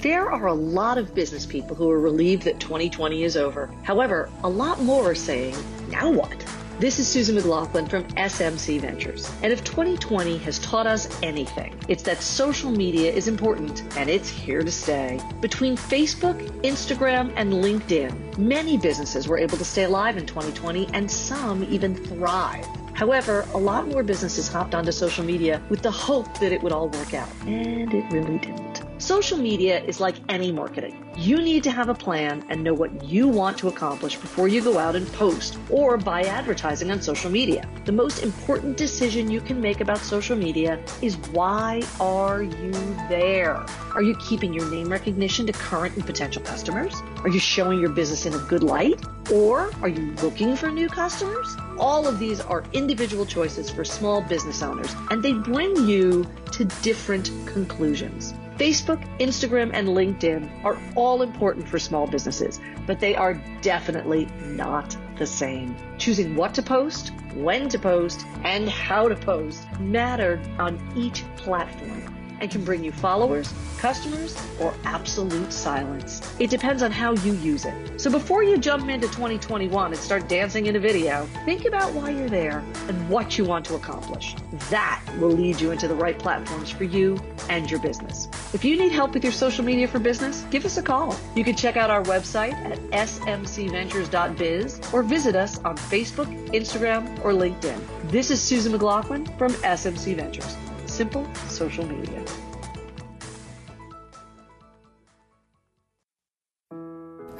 There 0.01 0.31
are 0.31 0.47
a 0.47 0.53
lot 0.53 0.97
of 0.97 1.13
business 1.13 1.45
people 1.45 1.75
who 1.75 1.89
are 1.89 1.99
relieved 1.99 2.43
that 2.43 2.59
2020 2.59 3.23
is 3.23 3.35
over. 3.35 3.69
However, 3.83 4.29
a 4.43 4.49
lot 4.49 4.81
more 4.81 5.09
are 5.09 5.15
saying, 5.15 5.55
now 5.89 6.09
what? 6.11 6.45
This 6.79 6.97
is 6.97 7.09
Susan 7.09 7.35
McLaughlin 7.35 7.87
from 7.87 8.05
SMC 8.15 8.79
Ventures. 8.79 9.29
And 9.43 9.51
if 9.51 9.63
2020 9.65 10.37
has 10.37 10.59
taught 10.59 10.87
us 10.87 11.09
anything, 11.21 11.77
it's 11.89 12.03
that 12.03 12.21
social 12.21 12.71
media 12.71 13.11
is 13.11 13.27
important 13.27 13.83
and 13.97 14.09
it's 14.09 14.29
here 14.29 14.61
to 14.61 14.71
stay. 14.71 15.19
Between 15.41 15.75
Facebook, 15.75 16.39
Instagram, 16.61 17.33
and 17.35 17.51
LinkedIn, 17.51 18.37
many 18.37 18.77
businesses 18.77 19.27
were 19.27 19.37
able 19.37 19.57
to 19.57 19.65
stay 19.65 19.83
alive 19.83 20.15
in 20.15 20.25
2020 20.25 20.87
and 20.93 21.11
some 21.11 21.65
even 21.65 21.95
thrive. 21.95 22.65
However, 22.93 23.45
a 23.53 23.57
lot 23.57 23.87
more 23.87 24.03
businesses 24.03 24.47
hopped 24.47 24.73
onto 24.73 24.93
social 24.93 25.25
media 25.25 25.61
with 25.69 25.81
the 25.81 25.91
hope 25.91 26.37
that 26.39 26.53
it 26.53 26.63
would 26.63 26.71
all 26.71 26.87
work 26.87 27.13
out. 27.13 27.29
And 27.45 27.93
it 27.93 28.05
really 28.09 28.37
didn't. 28.37 28.88
Social 29.09 29.39
media 29.39 29.83
is 29.85 29.99
like 29.99 30.17
any 30.29 30.51
marketing. 30.51 31.03
You 31.17 31.37
need 31.37 31.63
to 31.63 31.71
have 31.71 31.89
a 31.89 31.95
plan 31.95 32.45
and 32.47 32.63
know 32.63 32.75
what 32.75 33.03
you 33.03 33.27
want 33.27 33.57
to 33.57 33.67
accomplish 33.67 34.15
before 34.15 34.47
you 34.47 34.61
go 34.61 34.77
out 34.77 34.95
and 34.95 35.11
post 35.13 35.57
or 35.71 35.97
buy 35.97 36.21
advertising 36.21 36.91
on 36.91 37.01
social 37.01 37.31
media. 37.31 37.67
The 37.85 37.91
most 37.91 38.21
important 38.21 38.77
decision 38.77 39.31
you 39.31 39.41
can 39.41 39.59
make 39.59 39.81
about 39.81 39.97
social 39.97 40.35
media 40.35 40.79
is 41.01 41.17
why 41.31 41.81
are 41.99 42.43
you 42.43 42.71
there? 43.09 43.55
Are 43.95 44.03
you 44.03 44.15
keeping 44.17 44.53
your 44.53 44.69
name 44.69 44.89
recognition 44.89 45.47
to 45.47 45.53
current 45.53 45.95
and 45.95 46.05
potential 46.05 46.43
customers? 46.43 46.93
Are 47.23 47.29
you 47.29 47.39
showing 47.39 47.79
your 47.79 47.89
business 47.89 48.27
in 48.27 48.35
a 48.35 48.45
good 48.45 48.61
light? 48.61 49.03
Or 49.31 49.71
are 49.81 49.89
you 49.89 50.13
looking 50.21 50.55
for 50.55 50.69
new 50.69 50.87
customers? 50.87 51.57
All 51.79 52.07
of 52.07 52.19
these 52.19 52.41
are 52.41 52.63
individual 52.73 53.25
choices 53.25 53.71
for 53.71 53.83
small 53.83 54.21
business 54.21 54.61
owners, 54.61 54.95
and 55.09 55.23
they 55.23 55.33
bring 55.33 55.75
you 55.87 56.27
to 56.51 56.65
different 56.83 57.31
conclusions. 57.47 58.35
Facebook, 58.59 59.01
Instagram, 59.19 59.71
and 59.73 59.87
LinkedIn 59.87 60.65
are 60.65 60.77
all 60.95 61.21
important 61.21 61.65
for 61.65 61.79
small 61.79 62.05
businesses, 62.05 62.59
but 62.85 62.99
they 62.99 63.15
are 63.15 63.41
definitely 63.61 64.25
not 64.47 64.97
the 65.15 65.25
same. 65.25 65.77
Choosing 65.97 66.35
what 66.35 66.53
to 66.55 66.61
post, 66.61 67.13
when 67.35 67.69
to 67.69 67.79
post, 67.79 68.25
and 68.43 68.67
how 68.69 69.07
to 69.07 69.15
post 69.15 69.65
matter 69.79 70.41
on 70.59 70.77
each 70.97 71.23
platform 71.37 72.18
and 72.41 72.49
can 72.49 72.63
bring 72.63 72.83
you 72.83 72.91
followers, 72.91 73.53
customers, 73.77 74.35
or 74.59 74.73
absolute 74.83 75.51
silence. 75.51 76.21
It 76.39 76.49
depends 76.49 76.83
on 76.83 76.91
how 76.91 77.13
you 77.13 77.33
use 77.33 77.65
it. 77.65 77.99
So 77.99 78.09
before 78.11 78.43
you 78.43 78.57
jump 78.57 78.89
into 78.89 79.07
2021 79.07 79.93
and 79.93 80.01
start 80.01 80.27
dancing 80.27 80.65
in 80.65 80.75
a 80.75 80.79
video, 80.79 81.25
think 81.45 81.65
about 81.65 81.93
why 81.93 82.09
you're 82.09 82.29
there 82.29 82.63
and 82.87 83.09
what 83.09 83.37
you 83.37 83.45
want 83.45 83.65
to 83.65 83.75
accomplish. 83.75 84.35
That 84.69 85.03
will 85.19 85.31
lead 85.31 85.59
you 85.61 85.71
into 85.71 85.87
the 85.87 85.95
right 85.95 86.17
platforms 86.17 86.69
for 86.69 86.83
you 86.83 87.19
and 87.49 87.69
your 87.69 87.79
business. 87.79 88.27
If 88.53 88.63
you 88.65 88.77
need 88.77 88.91
help 88.91 89.13
with 89.13 89.23
your 89.23 89.33
social 89.33 89.63
media 89.63 89.87
for 89.87 89.99
business, 89.99 90.45
give 90.49 90.65
us 90.65 90.77
a 90.77 90.83
call. 90.83 91.15
You 91.35 91.43
can 91.43 91.55
check 91.55 91.77
out 91.77 91.89
our 91.89 92.03
website 92.03 92.53
at 92.53 92.79
smcventures.biz 92.91 94.81
or 94.93 95.03
visit 95.03 95.35
us 95.35 95.59
on 95.59 95.77
Facebook, 95.77 96.27
Instagram, 96.49 97.23
or 97.23 97.31
LinkedIn. 97.31 97.79
This 98.11 98.31
is 98.31 98.41
Susan 98.41 98.71
McLaughlin 98.71 99.25
from 99.37 99.51
SMC 99.53 100.15
Ventures 100.15 100.57
simple 100.99 101.25
social 101.47 101.85
media. 101.85 102.21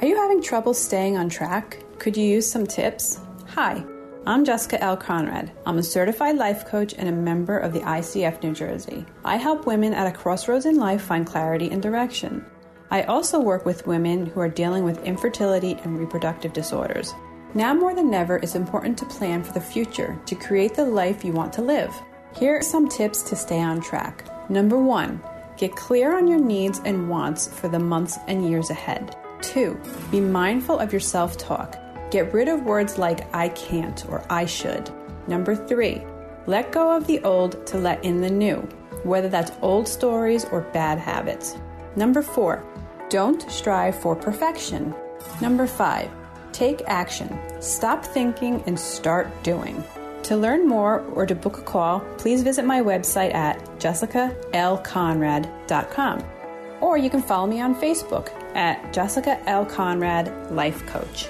Are 0.00 0.06
you 0.06 0.16
having 0.16 0.40
trouble 0.40 0.72
staying 0.72 1.18
on 1.18 1.28
track? 1.28 1.76
Could 1.98 2.16
you 2.16 2.24
use 2.24 2.50
some 2.50 2.66
tips? 2.66 3.20
Hi, 3.48 3.84
I'm 4.24 4.46
Jessica 4.46 4.82
L. 4.82 4.96
Conrad. 4.96 5.52
I'm 5.66 5.76
a 5.76 5.82
certified 5.82 6.38
life 6.38 6.64
coach 6.64 6.94
and 6.96 7.06
a 7.06 7.12
member 7.12 7.58
of 7.58 7.74
the 7.74 7.80
ICF 7.80 8.42
New 8.42 8.54
Jersey. 8.54 9.04
I 9.26 9.36
help 9.36 9.66
women 9.66 9.92
at 9.92 10.06
a 10.06 10.18
crossroads 10.18 10.64
in 10.64 10.76
life 10.76 11.02
find 11.02 11.26
clarity 11.26 11.68
and 11.70 11.82
direction. 11.82 12.42
I 12.90 13.02
also 13.02 13.38
work 13.38 13.66
with 13.66 13.86
women 13.86 14.24
who 14.24 14.40
are 14.40 14.48
dealing 14.48 14.84
with 14.84 15.04
infertility 15.04 15.74
and 15.84 15.98
reproductive 15.98 16.54
disorders. 16.54 17.12
Now 17.52 17.74
more 17.74 17.94
than 17.94 18.14
ever, 18.14 18.38
it's 18.38 18.54
important 18.54 18.96
to 18.96 19.04
plan 19.04 19.44
for 19.44 19.52
the 19.52 19.60
future 19.60 20.18
to 20.24 20.34
create 20.34 20.72
the 20.72 20.86
life 20.86 21.26
you 21.26 21.32
want 21.32 21.52
to 21.52 21.60
live. 21.60 21.92
Here 22.36 22.58
are 22.58 22.62
some 22.62 22.88
tips 22.88 23.22
to 23.22 23.36
stay 23.36 23.60
on 23.60 23.80
track. 23.80 24.24
Number 24.48 24.78
one, 24.78 25.22
get 25.56 25.76
clear 25.76 26.16
on 26.16 26.26
your 26.26 26.38
needs 26.38 26.80
and 26.84 27.08
wants 27.08 27.48
for 27.48 27.68
the 27.68 27.78
months 27.78 28.18
and 28.28 28.48
years 28.48 28.70
ahead. 28.70 29.16
Two, 29.42 29.80
be 30.10 30.20
mindful 30.20 30.78
of 30.78 30.92
your 30.92 31.00
self 31.00 31.36
talk. 31.36 31.76
Get 32.10 32.32
rid 32.32 32.48
of 32.48 32.64
words 32.64 32.98
like 32.98 33.32
I 33.34 33.48
can't 33.50 34.04
or 34.08 34.24
I 34.30 34.46
should. 34.46 34.90
Number 35.26 35.54
three, 35.54 36.02
let 36.46 36.72
go 36.72 36.96
of 36.96 37.06
the 37.06 37.20
old 37.20 37.66
to 37.66 37.78
let 37.78 38.04
in 38.04 38.20
the 38.20 38.30
new, 38.30 38.56
whether 39.04 39.28
that's 39.28 39.52
old 39.60 39.86
stories 39.86 40.44
or 40.46 40.62
bad 40.72 40.98
habits. 40.98 41.56
Number 41.96 42.22
four, 42.22 42.64
don't 43.08 43.42
strive 43.50 44.00
for 44.00 44.14
perfection. 44.16 44.94
Number 45.40 45.66
five, 45.66 46.10
take 46.52 46.82
action. 46.86 47.38
Stop 47.60 48.04
thinking 48.04 48.62
and 48.66 48.78
start 48.78 49.30
doing. 49.42 49.84
To 50.24 50.36
learn 50.36 50.68
more 50.68 51.00
or 51.14 51.24
to 51.26 51.34
book 51.34 51.58
a 51.58 51.62
call, 51.62 52.00
please 52.18 52.42
visit 52.42 52.64
my 52.64 52.80
website 52.80 53.34
at 53.34 53.58
jessicalconrad.com. 53.78 56.24
Or 56.80 56.96
you 56.96 57.10
can 57.10 57.22
follow 57.22 57.46
me 57.46 57.60
on 57.60 57.74
Facebook 57.74 58.30
at 58.54 58.92
Jessica 58.92 59.38
L. 59.48 59.66
Conrad 59.66 60.50
Life 60.50 60.84
Coach. 60.86 61.28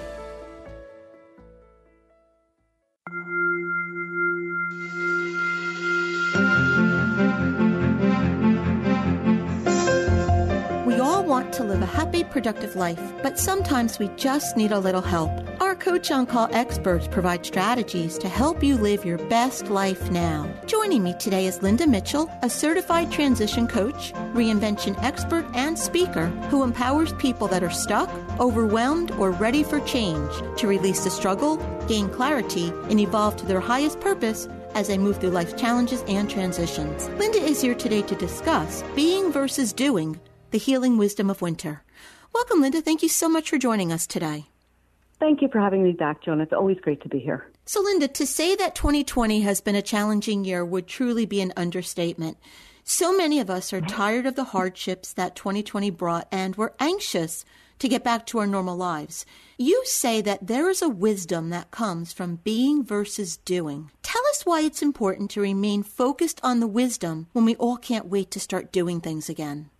Productive 12.25 12.77
life, 12.77 13.01
but 13.23 13.39
sometimes 13.39 13.99
we 13.99 14.09
just 14.17 14.57
need 14.57 14.73
a 14.73 14.79
little 14.79 15.01
help. 15.01 15.31
Our 15.61 15.75
Coach 15.75 16.11
on 16.11 16.27
Call 16.27 16.49
experts 16.53 17.09
provide 17.09 17.47
strategies 17.47 18.19
to 18.19 18.29
help 18.29 18.63
you 18.63 18.77
live 18.77 19.05
your 19.05 19.19
best 19.29 19.69
life 19.69 20.11
now. 20.11 20.53
Joining 20.67 21.03
me 21.03 21.15
today 21.19 21.47
is 21.47 21.63
Linda 21.63 21.87
Mitchell, 21.87 22.31
a 22.43 22.51
certified 22.51 23.11
transition 23.11 23.67
coach, 23.67 24.13
reinvention 24.35 25.01
expert, 25.03 25.47
and 25.55 25.79
speaker 25.79 26.27
who 26.51 26.63
empowers 26.63 27.13
people 27.15 27.47
that 27.49 27.63
are 27.63 27.71
stuck, 27.71 28.11
overwhelmed, 28.39 29.11
or 29.13 29.31
ready 29.31 29.63
for 29.63 29.81
change 29.81 30.31
to 30.59 30.67
release 30.67 31.05
the 31.05 31.11
struggle, 31.11 31.57
gain 31.87 32.09
clarity, 32.11 32.69
and 32.89 33.01
evolve 33.01 33.37
to 33.37 33.47
their 33.47 33.61
highest 33.61 34.01
purpose 34.01 34.49
as 34.75 34.89
they 34.89 34.99
move 34.99 35.19
through 35.19 35.31
life's 35.31 35.61
challenges 35.61 36.05
and 36.07 36.31
transitions. 36.31 37.09
Linda 37.11 37.39
is 37.39 37.61
here 37.61 37.75
today 37.75 38.03
to 38.03 38.15
discuss 38.15 38.85
being 38.95 39.33
versus 39.33 39.73
doing, 39.73 40.21
the 40.51 40.59
healing 40.59 40.97
wisdom 40.97 41.31
of 41.31 41.43
winter. 41.43 41.83
Welcome, 42.33 42.61
Linda. 42.61 42.81
Thank 42.81 43.03
you 43.03 43.09
so 43.09 43.29
much 43.29 43.51
for 43.51 43.59
joining 43.59 43.93
us 43.93 44.07
today. 44.07 44.47
Thank 45.19 45.43
you 45.43 45.49
for 45.49 45.61
having 45.61 45.83
me 45.83 45.93
back, 45.93 46.23
Joan. 46.23 46.41
It's 46.41 46.53
always 46.53 46.79
great 46.81 47.03
to 47.03 47.09
be 47.09 47.19
here. 47.19 47.47
So, 47.67 47.83
Linda, 47.83 48.09
to 48.09 48.27
say 48.27 48.57
that 48.57 48.75
2020 48.75 49.43
has 49.43 49.61
been 49.61 49.75
a 49.75 49.83
challenging 49.83 50.45
year 50.45 50.65
would 50.65 50.87
truly 50.87 51.27
be 51.27 51.41
an 51.41 51.53
understatement. 51.57 52.39
So 52.85 53.15
many 53.17 53.39
of 53.39 53.51
us 53.51 53.73
are 53.73 53.81
tired 53.81 54.27
of 54.27 54.35
the 54.35 54.45
hardships 54.45 55.13
that 55.13 55.37
2020 55.37 55.91
brought 55.91 56.27
and 56.33 56.57
we're 56.57 56.73
anxious 56.81 57.45
to 57.79 57.89
get 57.89 58.03
back 58.03 58.27
to 58.27 58.39
our 58.39 58.47
normal 58.47 58.77
lives. 58.77 59.27
You 59.59 59.83
say 59.85 60.21
that 60.23 60.47
there 60.47 60.69
is 60.71 60.83
a 60.83 60.89
wisdom 60.89 61.51
that 61.51 61.71
comes 61.71 62.13
from 62.13 62.37
being 62.37 62.85
versus 62.85 63.37
doing. 63.37 63.91
Tell 64.03 64.23
us 64.31 64.45
why 64.45 64.63
it's 64.63 64.83
important 64.83 65.31
to 65.33 65.41
remain 65.41 65.83
focused 65.83 66.41
on 66.43 66.61
the 66.61 66.67
wisdom 66.67 67.29
when 67.33 67.45
we 67.45 67.57
all 67.57 67.77
can't 67.77 68.07
wait 68.07 68.31
to 68.33 68.41
start 68.41 68.73
doing 68.73 69.01
things 69.01 69.29
again. 69.29 69.71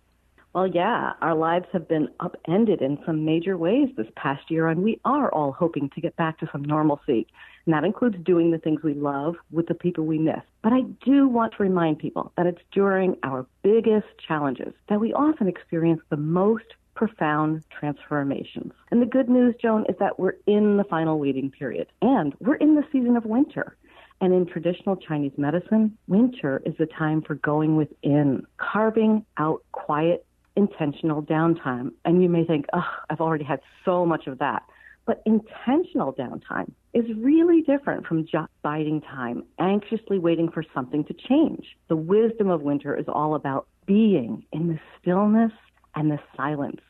Well, 0.53 0.67
yeah, 0.67 1.13
our 1.21 1.33
lives 1.33 1.67
have 1.71 1.87
been 1.87 2.09
upended 2.19 2.81
in 2.81 2.99
some 3.05 3.23
major 3.23 3.57
ways 3.57 3.87
this 3.95 4.07
past 4.17 4.51
year, 4.51 4.67
and 4.67 4.83
we 4.83 4.99
are 5.05 5.31
all 5.33 5.53
hoping 5.53 5.89
to 5.91 6.01
get 6.01 6.17
back 6.17 6.39
to 6.39 6.49
some 6.51 6.65
normalcy. 6.65 7.25
And 7.65 7.73
that 7.73 7.85
includes 7.85 8.17
doing 8.21 8.51
the 8.51 8.57
things 8.57 8.83
we 8.83 8.93
love 8.93 9.35
with 9.51 9.67
the 9.67 9.73
people 9.73 10.05
we 10.05 10.17
miss. 10.17 10.41
But 10.61 10.73
I 10.73 10.81
do 11.05 11.29
want 11.29 11.53
to 11.53 11.63
remind 11.63 11.99
people 11.99 12.33
that 12.35 12.47
it's 12.47 12.61
during 12.73 13.15
our 13.23 13.45
biggest 13.63 14.07
challenges 14.27 14.73
that 14.89 14.99
we 14.99 15.13
often 15.13 15.47
experience 15.47 16.01
the 16.09 16.17
most 16.17 16.65
profound 16.95 17.63
transformations. 17.69 18.73
And 18.91 19.01
the 19.01 19.05
good 19.05 19.29
news, 19.29 19.55
Joan, 19.61 19.85
is 19.87 19.95
that 19.99 20.19
we're 20.19 20.35
in 20.47 20.75
the 20.75 20.83
final 20.83 21.17
waiting 21.17 21.49
period 21.49 21.87
and 22.01 22.35
we're 22.41 22.55
in 22.55 22.75
the 22.75 22.83
season 22.91 23.15
of 23.15 23.23
winter. 23.23 23.77
And 24.19 24.33
in 24.33 24.45
traditional 24.45 24.97
Chinese 24.97 25.31
medicine, 25.37 25.97
winter 26.07 26.61
is 26.65 26.75
the 26.77 26.85
time 26.85 27.21
for 27.21 27.35
going 27.35 27.75
within, 27.75 28.45
carving 28.57 29.25
out 29.37 29.63
quiet, 29.71 30.25
intentional 30.55 31.21
downtime. 31.21 31.91
And 32.05 32.21
you 32.21 32.29
may 32.29 32.45
think, 32.45 32.65
oh, 32.73 32.87
I've 33.09 33.21
already 33.21 33.43
had 33.43 33.59
so 33.85 34.05
much 34.05 34.27
of 34.27 34.39
that. 34.39 34.63
But 35.05 35.23
intentional 35.25 36.13
downtime 36.13 36.71
is 36.93 37.05
really 37.17 37.61
different 37.61 38.05
from 38.05 38.25
just 38.25 38.51
biding 38.61 39.01
time, 39.01 39.43
anxiously 39.59 40.19
waiting 40.19 40.49
for 40.49 40.63
something 40.73 41.03
to 41.05 41.13
change. 41.13 41.65
The 41.87 41.95
wisdom 41.95 42.49
of 42.49 42.61
winter 42.61 42.95
is 42.95 43.05
all 43.07 43.35
about 43.35 43.67
being 43.85 44.45
in 44.51 44.67
the 44.67 44.79
stillness 44.99 45.51
and 45.95 46.11
the 46.11 46.19
silence. 46.37 46.81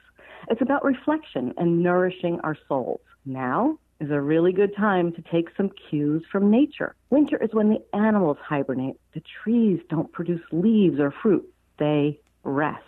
It's 0.49 0.61
about 0.61 0.83
reflection 0.83 1.53
and 1.57 1.81
nourishing 1.81 2.39
our 2.41 2.57
souls. 2.67 3.01
Now 3.25 3.77
is 3.99 4.09
a 4.09 4.19
really 4.19 4.51
good 4.51 4.75
time 4.75 5.13
to 5.13 5.21
take 5.21 5.49
some 5.55 5.69
cues 5.89 6.23
from 6.31 6.49
nature. 6.49 6.95
Winter 7.11 7.37
is 7.37 7.53
when 7.53 7.69
the 7.69 7.81
animals 7.95 8.37
hibernate. 8.43 8.99
The 9.13 9.21
trees 9.43 9.79
don't 9.89 10.11
produce 10.11 10.41
leaves 10.51 10.99
or 10.99 11.11
fruit. 11.11 11.47
They 11.77 12.19
rest. 12.43 12.83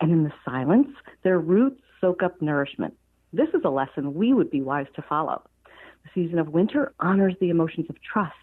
And 0.00 0.10
in 0.10 0.24
the 0.24 0.32
silence, 0.44 0.88
their 1.22 1.38
roots 1.38 1.80
soak 2.00 2.22
up 2.22 2.40
nourishment. 2.42 2.94
This 3.32 3.48
is 3.54 3.62
a 3.64 3.70
lesson 3.70 4.14
we 4.14 4.32
would 4.32 4.50
be 4.50 4.62
wise 4.62 4.86
to 4.96 5.02
follow. 5.02 5.42
The 6.04 6.10
season 6.14 6.38
of 6.38 6.48
winter 6.48 6.92
honors 7.00 7.34
the 7.40 7.50
emotions 7.50 7.86
of 7.88 7.96
trust, 8.02 8.34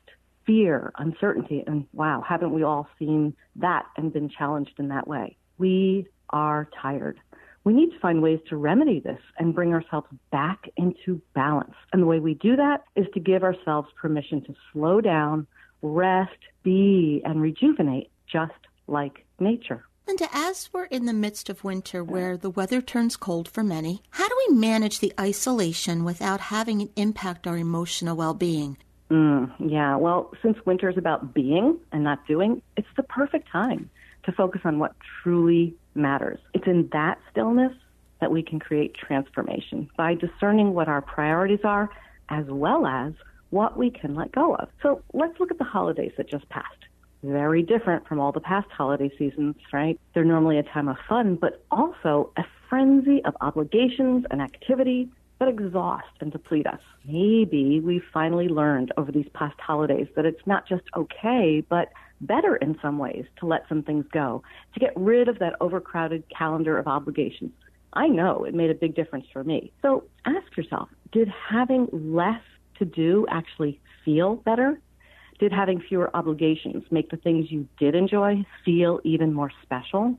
fear, 0.45 0.91
uncertainty, 0.97 1.63
and 1.65 1.85
wow, 1.93 2.23
haven't 2.27 2.53
we 2.53 2.63
all 2.63 2.87
seen 2.97 3.35
that 3.57 3.85
and 3.97 4.11
been 4.11 4.29
challenged 4.29 4.73
in 4.79 4.87
that 4.89 5.07
way? 5.07 5.37
We 5.57 6.07
are 6.31 6.67
tired. 6.81 7.19
We 7.63 7.73
need 7.73 7.91
to 7.91 7.99
find 7.99 8.23
ways 8.23 8.39
to 8.49 8.57
remedy 8.57 8.99
this 8.99 9.19
and 9.37 9.53
bring 9.53 9.73
ourselves 9.73 10.07
back 10.31 10.67
into 10.77 11.21
balance. 11.35 11.75
And 11.93 12.01
the 12.01 12.07
way 12.07 12.19
we 12.19 12.33
do 12.33 12.55
that 12.55 12.83
is 12.95 13.05
to 13.13 13.19
give 13.19 13.43
ourselves 13.43 13.89
permission 13.95 14.43
to 14.45 14.55
slow 14.73 14.99
down, 14.99 15.45
rest, 15.83 16.37
be, 16.63 17.21
and 17.23 17.41
rejuvenate 17.41 18.09
just 18.25 18.51
like 18.87 19.25
nature. 19.39 19.85
Linda, 20.07 20.27
as 20.33 20.69
we're 20.73 20.85
in 20.85 21.05
the 21.05 21.13
midst 21.13 21.49
of 21.49 21.63
winter 21.63 22.03
where 22.03 22.35
the 22.35 22.49
weather 22.49 22.81
turns 22.81 23.15
cold 23.15 23.47
for 23.47 23.63
many, 23.63 24.01
how 24.11 24.27
do 24.27 24.35
we 24.47 24.55
manage 24.55 24.99
the 24.99 25.13
isolation 25.19 26.03
without 26.03 26.39
having 26.39 26.81
it 26.81 26.91
impact 26.95 27.47
our 27.47 27.57
emotional 27.57 28.15
well 28.15 28.33
being? 28.33 28.77
Mm, 29.09 29.51
yeah, 29.59 29.95
well, 29.95 30.31
since 30.41 30.57
winter 30.65 30.89
is 30.89 30.97
about 30.97 31.33
being 31.33 31.77
and 31.91 32.03
not 32.03 32.25
doing, 32.27 32.61
it's 32.77 32.87
the 32.95 33.03
perfect 33.03 33.49
time 33.51 33.89
to 34.23 34.31
focus 34.31 34.61
on 34.63 34.79
what 34.79 34.95
truly 35.21 35.75
matters. 35.95 36.39
It's 36.53 36.67
in 36.67 36.89
that 36.93 37.19
stillness 37.31 37.73
that 38.19 38.31
we 38.31 38.43
can 38.43 38.59
create 38.59 38.95
transformation 38.95 39.89
by 39.97 40.15
discerning 40.15 40.73
what 40.73 40.87
our 40.87 41.01
priorities 41.01 41.59
are 41.63 41.89
as 42.29 42.45
well 42.47 42.85
as 42.85 43.13
what 43.49 43.77
we 43.77 43.91
can 43.91 44.15
let 44.15 44.31
go 44.31 44.55
of. 44.55 44.69
So 44.81 45.03
let's 45.13 45.39
look 45.39 45.51
at 45.51 45.57
the 45.57 45.65
holidays 45.65 46.13
that 46.17 46.29
just 46.29 46.47
passed. 46.49 46.85
Very 47.23 47.61
different 47.61 48.07
from 48.07 48.19
all 48.19 48.31
the 48.31 48.39
past 48.39 48.67
holiday 48.71 49.11
seasons, 49.17 49.55
right? 49.71 49.99
They're 50.13 50.23
normally 50.23 50.57
a 50.57 50.63
time 50.63 50.87
of 50.87 50.97
fun, 51.07 51.35
but 51.35 51.63
also 51.69 52.31
a 52.37 52.43
frenzy 52.69 53.23
of 53.25 53.35
obligations 53.41 54.25
and 54.31 54.41
activity 54.41 55.09
that 55.39 55.47
exhaust 55.47 56.05
and 56.19 56.31
deplete 56.31 56.67
us. 56.67 56.79
Maybe 57.05 57.79
we've 57.79 58.03
finally 58.13 58.47
learned 58.47 58.91
over 58.97 59.11
these 59.11 59.27
past 59.33 59.59
holidays 59.59 60.07
that 60.15 60.25
it's 60.25 60.45
not 60.45 60.67
just 60.67 60.83
okay, 60.95 61.63
but 61.67 61.89
better 62.21 62.55
in 62.55 62.77
some 62.81 62.97
ways 62.97 63.25
to 63.39 63.45
let 63.47 63.67
some 63.67 63.83
things 63.83 64.05
go, 64.11 64.43
to 64.73 64.79
get 64.79 64.93
rid 64.95 65.27
of 65.27 65.39
that 65.39 65.55
overcrowded 65.59 66.23
calendar 66.35 66.77
of 66.77 66.87
obligations. 66.87 67.51
I 67.93 68.07
know 68.07 68.43
it 68.45 68.53
made 68.53 68.69
a 68.69 68.75
big 68.75 68.95
difference 68.95 69.25
for 69.33 69.43
me. 69.43 69.71
So 69.81 70.03
ask 70.25 70.55
yourself, 70.55 70.89
did 71.11 71.27
having 71.27 71.87
less 71.91 72.41
to 72.77 72.85
do 72.85 73.25
actually 73.29 73.79
feel 74.05 74.35
better? 74.35 74.79
Did 75.41 75.51
having 75.51 75.81
fewer 75.81 76.15
obligations 76.15 76.83
make 76.91 77.09
the 77.09 77.17
things 77.17 77.51
you 77.51 77.67
did 77.79 77.95
enjoy 77.95 78.45
feel 78.63 78.99
even 79.03 79.33
more 79.33 79.51
special? 79.63 80.15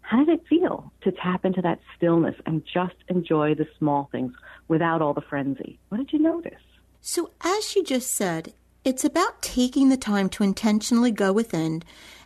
How 0.00 0.24
did 0.24 0.40
it 0.40 0.46
feel 0.48 0.92
to 1.02 1.12
tap 1.12 1.44
into 1.44 1.62
that 1.62 1.78
stillness 1.96 2.34
and 2.46 2.64
just 2.64 2.96
enjoy 3.06 3.54
the 3.54 3.68
small 3.78 4.08
things 4.10 4.32
without 4.66 5.00
all 5.00 5.14
the 5.14 5.20
frenzy? 5.20 5.78
What 5.88 5.98
did 5.98 6.12
you 6.12 6.18
notice? 6.18 6.60
So, 7.00 7.30
as 7.42 7.76
you 7.76 7.84
just 7.84 8.12
said, 8.12 8.54
it's 8.84 9.04
about 9.04 9.40
taking 9.40 9.88
the 9.88 9.96
time 9.96 10.28
to 10.30 10.42
intentionally 10.42 11.12
go 11.12 11.32
within 11.32 11.84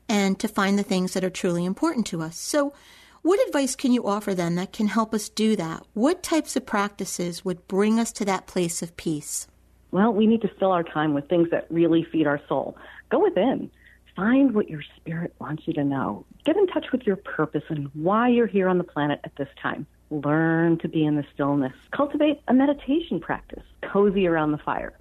and 0.09 0.39
to 0.41 0.49
find 0.49 0.79
the 0.79 0.83
things 0.83 1.13
that 1.13 1.25
are 1.25 1.29
truly 1.29 1.67
important 1.67 2.07
to 2.07 2.23
us. 2.23 2.39
So, 2.39 2.73
what 3.21 3.47
advice 3.47 3.77
can 3.77 3.93
you 3.93 4.07
offer 4.07 4.35
then 4.35 4.55
that 4.55 4.73
can 4.73 4.87
help 4.87 5.13
us 5.13 5.29
do 5.29 5.57
that? 5.57 5.85
What 5.93 6.23
types 6.23 6.57
of 6.57 6.65
practices 6.65 7.45
would 7.45 7.69
bring 7.69 8.01
us 8.01 8.13
to 8.13 8.25
that 8.25 8.47
place 8.47 8.81
of 8.81 8.97
peace? 8.97 9.47
Well, 9.93 10.13
we 10.13 10.27
need 10.27 10.43
to 10.43 10.51
fill 10.59 10.73
our 10.73 10.85
time 10.85 11.15
with 11.15 11.29
things 11.29 11.49
that 11.51 11.67
really 11.71 12.07
feed 12.11 12.27
our 12.27 12.41
soul. 12.49 12.77
Go 13.11 13.21
within. 13.23 13.71
Find 14.17 14.55
what 14.55 14.69
your 14.69 14.83
spirit 14.97 15.35
wants 15.41 15.65
you 15.67 15.73
to 15.75 15.85
know. 15.85 16.25
Get 16.45 16.57
in 16.57 16.67
touch 16.69 16.87
with 16.93 17.03
your 17.03 17.17
purpose 17.17 17.63
and 17.69 17.89
why 17.95 18.29
you're 18.29 18.47
here 18.47 18.69
on 18.69 18.79
the 18.79 18.85
planet 18.85 19.21
at 19.25 19.35
this 19.37 19.49
time. 19.61 19.87
Learn 20.11 20.79
to 20.79 20.89
be 20.89 21.05
in 21.05 21.17
the 21.17 21.25
stillness. 21.33 21.73
Cultivate 21.93 22.41
a 22.49 22.55
meditation 22.55 23.21
practice. 23.21 23.63
Cozy 23.83 24.27
around 24.27 24.53
the 24.53 24.59
fire. 24.59 24.93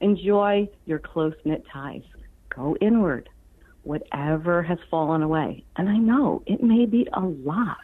Enjoy 0.00 0.68
your 0.84 0.98
close 0.98 1.34
knit 1.44 1.64
ties. 1.72 2.02
Go 2.54 2.76
inward. 2.80 3.28
Whatever 3.84 4.62
has 4.64 4.78
fallen 4.90 5.22
away, 5.22 5.64
and 5.76 5.88
I 5.88 5.96
know 5.96 6.42
it 6.46 6.60
may 6.60 6.86
be 6.86 7.06
a 7.12 7.20
lot, 7.20 7.76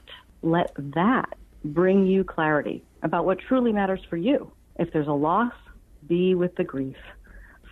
let 0.42 0.72
that 0.76 1.38
bring 1.64 2.06
you 2.06 2.24
clarity 2.24 2.82
about 3.04 3.24
what 3.24 3.38
truly 3.38 3.72
matters 3.72 4.00
for 4.10 4.16
you. 4.16 4.50
If 4.80 4.92
there's 4.92 5.06
a 5.06 5.12
loss, 5.12 5.52
be 6.06 6.34
with 6.34 6.54
the 6.56 6.64
grief. 6.64 6.96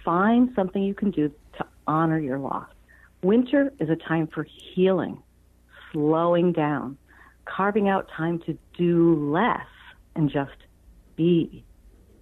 Find 0.05 0.51
something 0.55 0.83
you 0.83 0.95
can 0.95 1.11
do 1.11 1.31
to 1.59 1.66
honor 1.87 2.18
your 2.18 2.39
loss. 2.39 2.68
Winter 3.22 3.72
is 3.81 3.91
a 3.91 3.97
time 3.97 4.28
for 4.33 4.47
healing, 4.74 5.22
slowing 5.93 6.53
down, 6.53 6.97
carving 7.45 7.89
out 7.89 8.09
time 8.16 8.41
to 8.47 8.57
do 8.78 9.31
less 9.31 9.66
and 10.14 10.31
just 10.31 10.57
be 11.16 11.64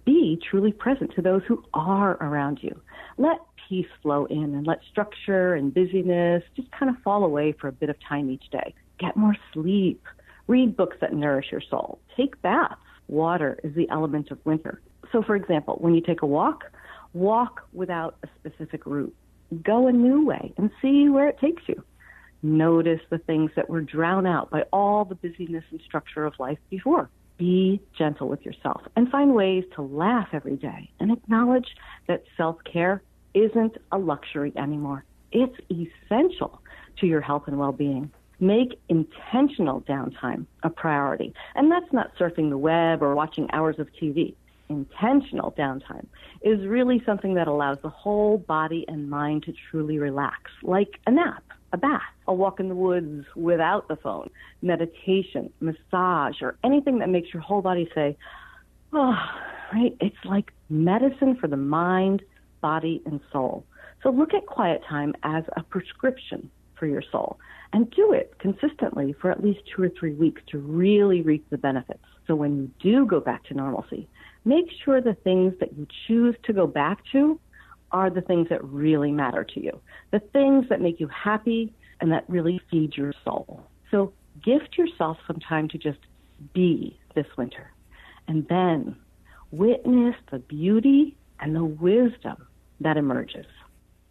be 0.05 0.39
truly 0.49 0.71
present 0.71 1.13
to 1.15 1.21
those 1.21 1.43
who 1.47 1.63
are 1.73 2.13
around 2.13 2.59
you. 2.63 2.81
Let 3.17 3.37
peace 3.67 3.85
flow 4.01 4.25
in 4.25 4.55
and 4.55 4.65
let 4.65 4.79
structure 4.89 5.53
and 5.53 5.71
busyness 5.71 6.41
just 6.55 6.71
kind 6.71 6.89
of 6.89 6.99
fall 7.03 7.23
away 7.23 7.51
for 7.51 7.67
a 7.67 7.71
bit 7.71 7.89
of 7.89 7.95
time 8.07 8.31
each 8.31 8.49
day. 8.49 8.73
Get 8.99 9.15
more 9.15 9.35
sleep. 9.53 10.01
Read 10.47 10.75
books 10.75 10.97
that 11.01 11.13
nourish 11.13 11.51
your 11.51 11.61
soul. 11.61 11.99
Take 12.17 12.41
baths. 12.41 12.81
Water 13.07 13.59
is 13.63 13.75
the 13.75 13.87
element 13.91 14.31
of 14.31 14.39
winter. 14.45 14.81
So, 15.11 15.21
for 15.21 15.35
example, 15.35 15.75
when 15.79 15.95
you 15.95 16.01
take 16.01 16.21
a 16.21 16.27
walk, 16.27 16.65
walk 17.13 17.61
without 17.73 18.17
a 18.23 18.27
specific 18.39 18.85
route. 18.85 19.15
Go 19.63 19.87
a 19.87 19.91
new 19.91 20.25
way 20.25 20.53
and 20.57 20.69
see 20.81 21.09
where 21.09 21.27
it 21.27 21.39
takes 21.39 21.63
you. 21.67 21.83
Notice 22.41 23.01
the 23.09 23.17
things 23.17 23.51
that 23.55 23.69
were 23.69 23.81
drowned 23.81 24.27
out 24.27 24.49
by 24.49 24.63
all 24.71 25.05
the 25.05 25.15
busyness 25.15 25.63
and 25.71 25.81
structure 25.81 26.25
of 26.25 26.33
life 26.39 26.59
before. 26.69 27.09
Be 27.37 27.81
gentle 27.97 28.29
with 28.29 28.45
yourself 28.45 28.81
and 28.95 29.09
find 29.09 29.33
ways 29.33 29.63
to 29.75 29.81
laugh 29.81 30.29
every 30.33 30.55
day 30.55 30.89
and 30.99 31.11
acknowledge 31.11 31.67
that 32.07 32.23
self 32.37 32.57
care 32.71 33.01
isn't 33.33 33.77
a 33.91 33.97
luxury 33.97 34.53
anymore. 34.55 35.03
It's 35.31 35.55
essential 35.69 36.61
to 36.99 37.07
your 37.07 37.21
health 37.21 37.43
and 37.47 37.57
well 37.57 37.71
being. 37.71 38.11
Make 38.39 38.79
intentional 38.87 39.81
downtime 39.81 40.45
a 40.63 40.69
priority. 40.69 41.33
And 41.55 41.71
that's 41.71 41.91
not 41.91 42.15
surfing 42.17 42.49
the 42.49 42.57
web 42.57 43.03
or 43.03 43.15
watching 43.15 43.49
hours 43.51 43.79
of 43.79 43.89
TV. 44.01 44.35
Intentional 44.69 45.51
downtime 45.57 46.05
is 46.43 46.65
really 46.67 47.01
something 47.03 47.33
that 47.33 47.47
allows 47.47 47.79
the 47.81 47.89
whole 47.89 48.37
body 48.37 48.85
and 48.87 49.09
mind 49.09 49.43
to 49.43 49.53
truly 49.71 49.97
relax, 49.97 50.51
like 50.61 50.99
a 51.07 51.11
nap, 51.11 51.43
a 51.73 51.77
bath, 51.77 52.01
a 52.27 52.33
walk 52.33 52.59
in 52.59 52.69
the 52.69 52.75
woods 52.75 53.25
without 53.35 53.87
the 53.87 53.95
phone, 53.95 54.29
meditation, 54.61 55.51
massage, 55.59 56.41
or 56.41 56.55
anything 56.63 56.99
that 56.99 57.09
makes 57.09 57.33
your 57.33 57.41
whole 57.41 57.63
body 57.63 57.89
say, 57.95 58.15
oh, 58.93 59.15
right? 59.73 59.95
It's 59.99 60.23
like 60.23 60.51
medicine 60.69 61.35
for 61.41 61.47
the 61.47 61.57
mind, 61.57 62.21
body, 62.61 63.01
and 63.07 63.19
soul. 63.31 63.65
So 64.03 64.09
look 64.09 64.33
at 64.33 64.45
quiet 64.45 64.81
time 64.87 65.13
as 65.23 65.43
a 65.57 65.63
prescription 65.63 66.49
for 66.75 66.85
your 66.85 67.03
soul 67.11 67.39
and 67.73 67.89
do 67.91 68.13
it 68.13 68.33
consistently 68.39 69.13
for 69.19 69.31
at 69.31 69.43
least 69.43 69.59
two 69.75 69.83
or 69.83 69.89
three 69.89 70.13
weeks 70.13 70.41
to 70.51 70.57
really 70.59 71.21
reap 71.21 71.49
the 71.49 71.57
benefits. 71.57 72.03
So 72.27 72.35
when 72.35 72.57
you 72.57 72.71
do 72.79 73.05
go 73.05 73.19
back 73.19 73.43
to 73.45 73.53
normalcy, 73.53 74.07
make 74.49 74.65
sure 74.83 74.99
the 74.99 75.13
things 75.13 75.53
that 75.59 75.77
you 75.77 75.87
choose 76.07 76.35
to 76.43 76.51
go 76.51 76.65
back 76.65 76.97
to 77.11 77.39
are 77.91 78.09
the 78.09 78.21
things 78.21 78.47
that 78.49 78.63
really 78.63 79.11
matter 79.11 79.43
to 79.43 79.63
you, 79.63 79.79
the 80.11 80.19
things 80.19 80.65
that 80.69 80.81
make 80.81 80.99
you 80.99 81.07
happy 81.07 81.71
and 82.01 82.11
that 82.11 82.23
really 82.27 82.59
feed 82.69 82.97
your 82.97 83.13
soul. 83.23 83.61
So 83.91 84.11
gift 84.43 84.77
yourself 84.77 85.17
some 85.27 85.39
time 85.39 85.67
to 85.69 85.77
just 85.77 85.99
be 86.53 86.99
this 87.15 87.27
winter 87.37 87.71
and 88.27 88.47
then 88.47 88.95
witness 89.51 90.15
the 90.31 90.39
beauty 90.39 91.15
and 91.39 91.55
the 91.55 91.65
wisdom 91.65 92.47
that 92.79 92.97
emerges. 92.97 93.45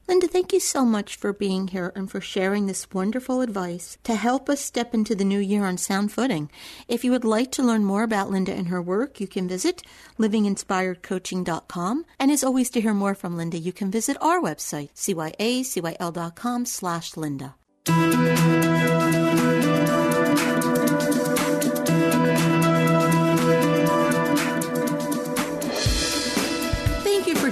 Linda, 0.09 0.27
thank 0.27 0.55
you 0.55 0.61
so 0.61 0.87
much 0.87 1.17
for 1.17 1.35
being 1.35 1.69
here 1.69 1.93
and 1.95 2.11
for 2.11 2.19
sharing 2.19 2.67
this 2.67 2.91
wonderful 2.93 3.43
advice 3.43 3.99
to 4.05 4.15
help 4.15 4.49
us 4.49 4.59
step 4.59 4.95
into 4.95 5.15
the 5.15 5.25
new 5.25 5.39
year 5.39 5.67
on 5.67 5.77
sound 5.77 6.11
footing. 6.13 6.51
If 6.89 7.05
you 7.05 7.11
would 7.11 7.27
like 7.27 7.53
to 7.53 7.63
learn 7.63 7.85
more 7.85 8.05
about 8.05 8.31
Linda 8.31 8.55
and 8.55 8.69
her 8.69 8.81
work, 8.81 9.21
you 9.21 9.29
can 9.29 9.47
visit 9.47 9.83
livinginspiredcoaching.com. 10.19 12.07
And 12.19 12.31
as 12.31 12.43
always, 12.43 12.71
to 12.71 12.81
hear 12.81 12.95
more 12.95 13.15
from 13.15 13.37
Linda, 13.37 13.59
you 13.59 13.75
can 13.75 13.91
visit 13.91 14.17
our 14.23 14.41
website, 14.41 14.95
cyacyl.com 14.95 16.65
slash 16.65 17.17
Linda. 17.17 17.55